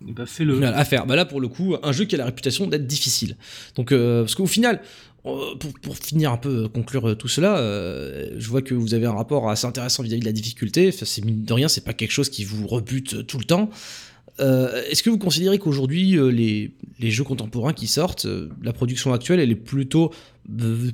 [0.00, 0.62] Bah fais-le.
[0.64, 1.06] À faire.
[1.06, 3.36] Bah là, pour le coup, un jeu qui a la réputation d'être difficile.
[3.74, 4.82] Donc, euh, parce qu'au final,
[5.22, 9.14] pour, pour finir un peu, conclure tout cela, euh, je vois que vous avez un
[9.14, 10.90] rapport assez intéressant vis-à-vis de la difficulté.
[10.92, 13.70] Enfin, c'est mine de rien, c'est pas quelque chose qui vous rebute tout le temps.
[14.40, 19.12] Euh, Est-ce que vous considérez qu'aujourd'hui, euh, les, jeux contemporains qui sortent, euh, la production
[19.12, 20.10] actuelle, elle est plutôt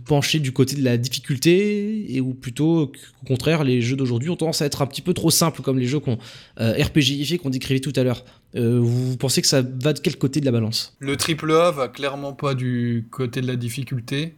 [0.07, 4.37] penchée du côté de la difficulté et ou plutôt qu'au contraire, les jeux d'aujourd'hui ont
[4.37, 6.19] tendance à être un petit peu trop simples, comme les jeux qu'on
[6.57, 10.45] RPGifiés qu'on décrivait tout à l'heure Vous pensez que ça va de quel côté de
[10.45, 10.97] la balance?
[11.01, 14.35] Le triple A va clairement pas du côté de la difficulté.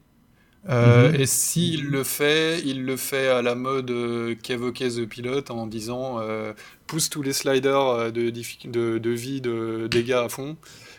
[0.69, 1.21] Euh, Mhm.
[1.21, 5.67] Et s'il le fait, il le fait à la mode euh, qu'évoquait The Pilot en
[5.67, 6.53] disant euh,
[6.87, 10.57] pousse tous les sliders de, diffi- de, de vie, de dégâts à fond.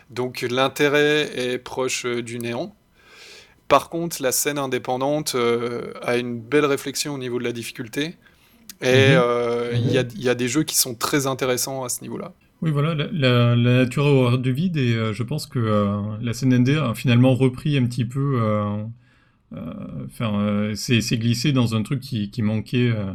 [0.09, 2.75] Donc l'intérêt est proche du néant.
[3.69, 5.35] Par contre, la scène indépendante
[6.01, 8.17] a une belle réflexion au niveau de la difficulté.
[8.81, 9.21] Et Mhm.
[9.23, 12.01] euh, il y, a, il y a des jeux qui sont très intéressants à ce
[12.01, 12.33] niveau-là.
[12.61, 15.59] Oui, voilà, la, la- la nature a horreur du vide et je pense que
[16.21, 18.39] la CNND a finalement repris un petit peu,
[20.05, 23.11] enfin, euh, s'est s'est glissé dans un truc qui, qui manquait euh,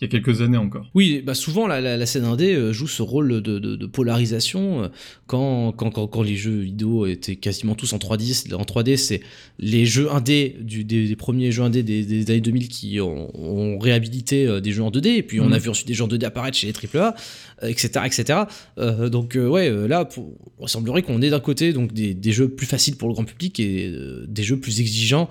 [0.00, 0.90] il y a quelques années encore.
[0.94, 3.86] Oui, bah souvent la, la, la scène indé euh, joue ce rôle de, de- de
[3.86, 4.88] polarisation euh,
[5.28, 8.52] quand, quand, quand, quand les jeux vidéo étaient quasiment tous en 3D.
[8.54, 9.20] En 3D, c'est
[9.60, 13.30] les jeux indés du, des, des premiers jeux indés des, des années 2000 qui ont,
[13.40, 15.06] ont réhabilité euh, des jeux en 2D.
[15.16, 15.62] Et puis on a Mhm.
[15.62, 17.14] vu ensuite des jeux en 2D apparaître chez les AAA,
[17.62, 18.40] euh, etc., etc.
[18.78, 22.14] Euh, donc euh, ouais, euh, là, pour, il semblerait qu'on ait d'un côté donc des,
[22.14, 25.28] des jeux plus faciles pour le grand public et euh, des jeux plus exigeants.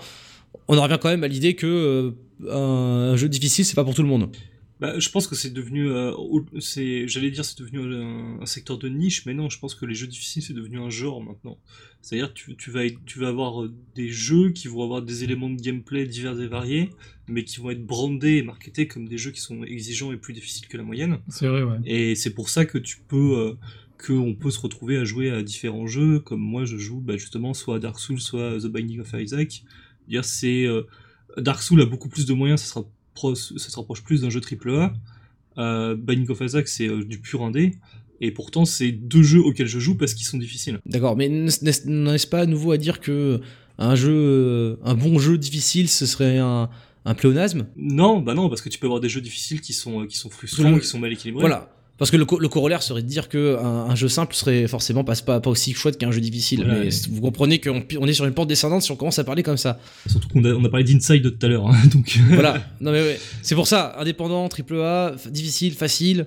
[0.67, 2.11] On en revient quand même à l'idée que euh,
[2.49, 4.29] un, un jeu difficile, c'est pas pour tout le monde.
[4.79, 6.11] Bah, je pense que c'est devenu, euh,
[6.59, 9.85] c'est, j'allais dire c'est devenu un, un secteur de niche, mais non, je pense que
[9.85, 11.57] les jeux difficiles c'est devenu un genre maintenant.
[12.01, 15.49] C'est-à-dire tu, tu vas tu vas avoir euh, des jeux qui vont avoir des éléments
[15.49, 16.89] de gameplay divers et variés,
[17.29, 20.33] mais qui vont être brandés et marketés comme des jeux qui sont exigeants et plus
[20.33, 21.19] difficiles que la moyenne.
[21.29, 21.77] C'est vrai, ouais.
[21.85, 23.53] Et c'est pour ça que tu peux, euh,
[23.97, 27.15] que on peut se retrouver à jouer à différents jeux, comme moi je joue bah,
[27.15, 29.63] justement soit à Dark Souls, soit à The Binding of Isaac.
[30.07, 30.83] Dire c'est euh,
[31.37, 34.29] Dark Souls a beaucoup plus de moyens, ça sera pro- ça se rapproche plus d'un
[34.29, 34.93] jeu AAA.
[35.57, 37.75] Euh, Binding of Isaac c'est euh, du pur indé.
[38.21, 40.79] Et pourtant, c'est deux jeux auxquels je joue parce qu'ils sont difficiles.
[40.85, 43.41] D'accord, mais n'est- n'est-ce pas à nouveau à dire que
[43.77, 46.69] un jeu, euh, un bon jeu difficile, ce serait un,
[47.05, 47.65] un pléonasme?
[47.75, 50.29] Non, bah non, parce que tu peux avoir des jeux difficiles qui sont, qui sont
[50.29, 51.41] frustrants, qui sont mal équilibrés.
[51.41, 51.69] Voilà.
[52.03, 54.67] Parce que le, co- le corollaire serait de dire que un, un jeu simple serait
[54.67, 56.65] forcément pas, pas, pas aussi chouette qu'un jeu difficile.
[56.67, 56.89] Mais ouais.
[57.09, 59.55] vous comprenez qu'on on est sur une pente descendante si on commence à parler comme
[59.55, 59.79] ça.
[60.09, 62.19] Surtout qu'on a, on a parlé d'Inside tout à l'heure, hein, donc.
[62.31, 62.61] Voilà.
[62.81, 63.19] non mais ouais.
[63.41, 66.25] C'est pour ça, indépendant, triple A, difficile, facile,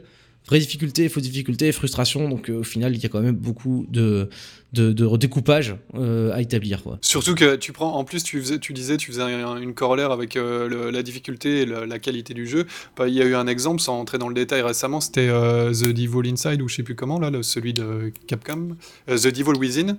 [0.48, 2.26] vraie difficulté, fausse difficulté, frustration.
[2.30, 4.30] Donc euh, au final, il y a quand même beaucoup de,
[4.72, 6.82] de, de redécoupage euh, à établir.
[6.82, 6.98] Quoi.
[7.00, 10.10] Surtout que tu prends, en plus, tu, faisais, tu disais, tu faisais un- une corollaire
[10.12, 12.66] avec euh, le- la difficulté et la, la qualité du jeu.
[12.96, 15.72] Bah, Il y a eu un exemple, sans entrer dans le détail récemment, c'était euh,
[15.72, 18.76] The Devil Inside, ou je sais plus comment, là, le- celui de Capcom,
[19.08, 19.96] The Devil Within,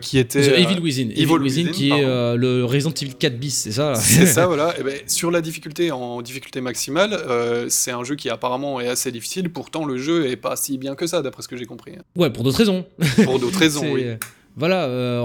[0.00, 0.40] qui était.
[0.42, 1.10] The Evil Within.
[1.10, 2.36] Evil, Evil Within, Within, qui est pardon.
[2.36, 4.74] le Resident Evil 4 bis, c'est ça C'est ça, voilà.
[4.78, 7.18] Et ben, sur la difficulté, en difficulté maximale,
[7.68, 9.50] c'est un jeu qui apparemment est assez difficile.
[9.50, 11.92] Pourtant, le jeu est pas si bien que ça, d'après ce que j'ai compris.
[12.16, 12.86] Ouais, pour d'autres raisons.
[13.24, 14.16] Pour d'autres raisons, C'est- oui.
[14.58, 15.22] Voilà, euh,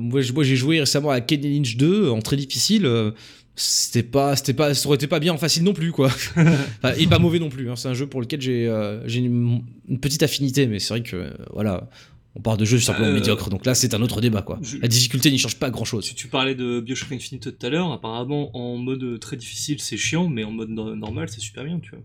[0.00, 2.86] moi j'ai joué récemment à Kenny Lynch 2 en très difficile.
[2.86, 3.10] euh,
[3.56, 6.06] c'était pas, c'était pas, ça aurait été pas bien en facile non plus quoi.
[6.36, 7.68] Enfin, et pas mauvais non plus.
[7.70, 10.94] hein, C'est un jeu pour lequel j'ai, euh, j'ai une, une petite affinité, mais c'est
[10.94, 11.90] vrai que euh, voilà,
[12.36, 13.50] on parle de jeux simplement Euh, médiocres.
[13.50, 14.60] Donc là, c'est un autre débat quoi.
[14.62, 16.04] je- La difficulté n'y change pas grand chose.
[16.04, 19.96] Tu, tu parlais de Bioshock Infinite tout à l'heure, apparemment en mode très difficile c'est
[19.96, 22.00] chiant, mais en mode no- normal c'est super bien, tu vois.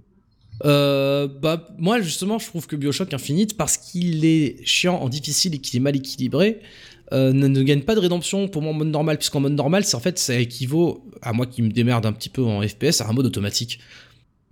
[0.66, 5.56] Euh, bah moi justement, je trouve que Bioshock Infinite, parce qu'il est chiant en difficile
[5.56, 6.62] et qu'il est mal équilibré.
[7.12, 9.84] euh, ne, ne gagne pas de rédemption pour moi en mode normal, puisqu'en mode normal,
[9.84, 13.02] c'est en fait, ça équivaut à moi qui me démerde un petit peu en FPS
[13.02, 13.80] à un mode automatique.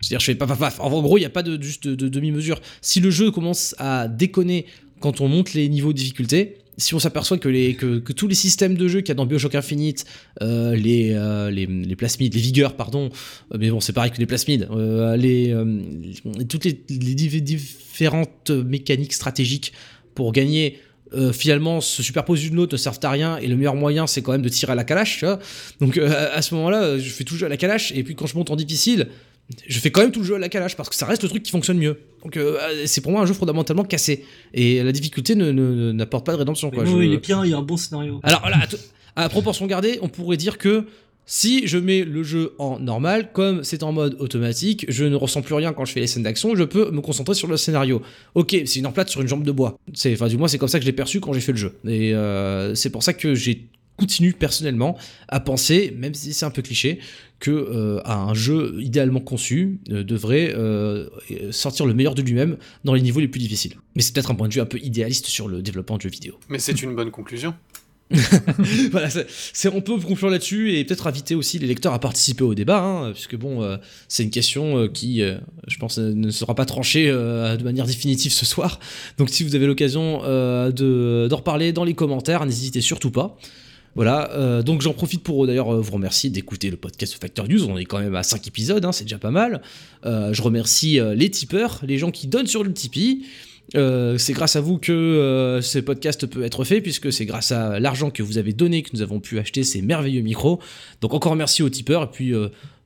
[0.01, 0.79] C'est-à-dire, je fais paf, paf, paf.
[0.79, 2.59] En gros, il n'y a pas de, juste de demi-mesure.
[2.81, 4.65] Si le jeu commence à déconner
[4.99, 8.87] quand on monte les niveaux de difficulté, si on s'aperçoit que, tous les systèmes de
[8.87, 10.05] jeu qu'il y a dans Bioshock Infinite,
[10.41, 13.09] euh, les, euh, les, plasmides, les vigueurs, pardon,
[13.53, 14.67] euh, mais bon, c'est pareil que les plasmides,
[16.49, 16.73] toutes les,
[17.41, 19.73] différentes mécaniques stratégiques
[20.15, 20.79] pour gagner
[21.33, 24.31] finalement se superposent une l'autre, ne servent à rien, et le meilleur moyen c'est quand
[24.31, 25.39] même de tirer à la calache, tu vois.
[25.81, 28.49] Donc à ce moment-là, je fais toujours à la calache, et puis quand je monte
[28.49, 29.09] en difficile,
[29.67, 31.29] je fais quand même tout le jeu à la calage parce que ça reste le
[31.29, 31.99] truc qui fonctionne mieux.
[32.23, 34.25] Donc euh, c'est pour moi un jeu fondamentalement cassé.
[34.53, 36.69] Et la difficulté ne- ne- n'apporte pas de rédemption.
[36.71, 36.85] Quoi.
[36.85, 38.19] Je- il est bien, il y a un bon scénario.
[38.23, 38.59] Alors là,
[39.15, 40.85] à, proportion gardée, on pourrait dire que
[41.25, 45.41] si je mets le jeu en normal, comme c'est en mode automatique, je ne ressens
[45.43, 48.01] plus rien quand je fais les scènes d'action, je peux me concentrer sur le scénario.
[48.35, 49.77] Ok, c'est une emplate sur une jambe de bois.
[50.07, 51.73] Enfin, du moins, c'est comme ça que je l'ai perçu quand j'ai fait le jeu.
[51.87, 54.97] Et euh, c'est pour ça que j'ai continue personnellement
[55.27, 56.99] à penser, même si c'est un peu cliché,
[57.39, 61.07] que euh, un jeu idéalement conçu euh, devrait euh,
[61.51, 63.75] sortir le meilleur de lui-même dans les niveaux les plus difficiles.
[63.95, 66.09] Mais c'est peut-être un point de vue un peu idéaliste sur le développement de jeux
[66.09, 66.39] vidéo.
[66.49, 67.53] Mais c'est une bonne conclusion.
[68.91, 72.53] voilà, c'est- on peut conclure là-dessus et peut-être inviter aussi les lecteurs à participer au
[72.53, 73.77] débat, hein, puisque bon, euh,
[74.07, 75.37] c'est une question euh, qui, euh,
[75.67, 78.79] je pense, ne sera pas tranchée de manière définitive ce soir.
[79.17, 83.37] Donc si vous avez l'occasion de- d'en reparler dans les commentaires, n'hésitez surtout pas.
[83.95, 87.65] Voilà, euh, donc j'en profite pour d'ailleurs euh, vous remercier d'écouter le podcast Factor News.
[87.69, 89.61] On est quand même à 5 épisodes, hein, c'est déjà pas mal.
[90.05, 93.25] Euh, je remercie les tipeurs, les gens qui donnent sur le Tipeee.
[93.73, 98.09] C'est grâce à vous que ce podcast peut être fait, puisque c'est grâce à l'argent
[98.09, 100.59] que vous avez donné que nous avons pu acheter ces merveilleux micros.
[100.99, 102.33] Donc encore merci aux tipeurs, et puis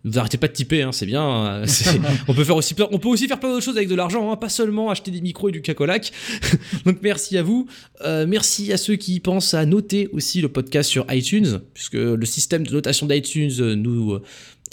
[0.06, 1.24] vous arrêtez pas de tiper, hein, c'est bien.
[1.24, 1.64] hein,
[2.28, 4.36] on, peut faire aussi, on peut aussi faire plein d'autres choses avec de l'argent, hein,
[4.36, 6.12] pas seulement acheter des micros et du cacolac.
[6.86, 7.68] Donc merci à vous.
[8.06, 12.26] Euh, merci à ceux qui pensent à noter aussi le podcast sur iTunes, puisque le
[12.26, 14.20] système de notation d'iTunes euh, nous,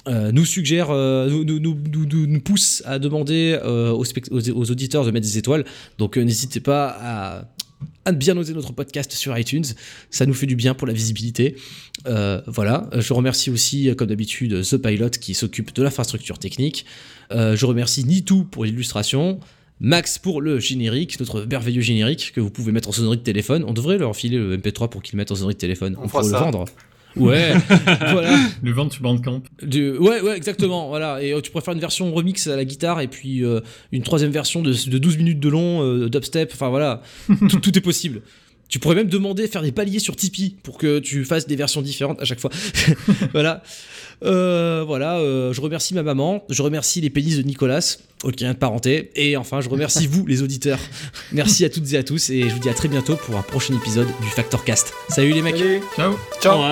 [0.06, 1.76] euh, nous suggère, nous, nous, nous,
[2.26, 5.64] nous- pousse à demander aux, auditeurs de mettre des étoiles.
[5.96, 7.44] Donc n'hésitez pas à,
[8.04, 9.64] à bien noter notre podcast sur iTunes.
[10.10, 11.56] Ça nous fait du bien pour la visibilité.
[12.06, 12.88] Euh, voilà.
[12.98, 16.84] Je remercie aussi, euh, comme d'habitude, The Pilot qui s'occupe de l'infrastructure technique.
[17.30, 19.40] Euh, je remercie Nitou pour l'illustration.
[19.80, 23.64] Max pour le générique, notre merveilleux générique que vous pouvez mettre en sonnerie de téléphone.
[23.66, 25.96] On devrait leur filer le MP3 pour qu'ils le mettent en sonnerie de téléphone.
[26.00, 26.38] On pourrait ça.
[26.38, 26.64] le vendre.
[27.16, 27.52] Ouais,
[28.12, 28.36] voilà.
[28.62, 29.42] Le vent sur Bandcamp.
[29.62, 30.88] Du- Ouais, ouais, exactement.
[30.88, 31.22] Voilà.
[31.22, 33.60] Et euh, tu préfères une version remix à la guitare et puis euh,
[33.92, 36.50] une troisième version de, de 12 minutes de long, euh, dubstep.
[36.54, 37.02] Enfin voilà,
[37.50, 38.22] tout, tout est possible.
[38.72, 41.82] Tu pourrais même demander faire des paliers sur Tipeee pour que tu fasses des versions
[41.82, 42.48] différentes à chaque fois.
[43.34, 43.62] voilà.
[44.24, 45.18] Euh, voilà.
[45.18, 46.42] euh, je remercie ma maman.
[46.48, 49.10] Je remercie les pénis de Nicolas, aucun lien de parenté.
[49.14, 50.78] Et enfin, je remercie vous, les auditeurs.
[51.32, 52.30] Merci à toutes et à tous.
[52.30, 54.94] Et je vous dis à très bientôt pour un prochain épisode du Factor Cast.
[55.10, 55.56] Salut les mecs.
[55.56, 55.82] Allez.
[55.94, 56.62] Ciao Ciao.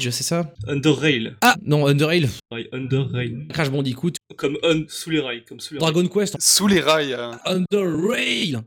[0.00, 0.52] C'est ça?
[0.66, 1.36] Under Rail.
[1.40, 2.28] Ah non, Underrail.
[2.50, 3.46] Ouais, Under Rail.
[3.52, 4.12] Crash Bandicoot.
[4.36, 5.44] Comme un sous les rails.
[5.44, 5.92] Comme sous les rails.
[5.92, 6.36] Dragon Quest.
[6.40, 7.14] Sous les rails.
[7.14, 8.58] euh, Underrail.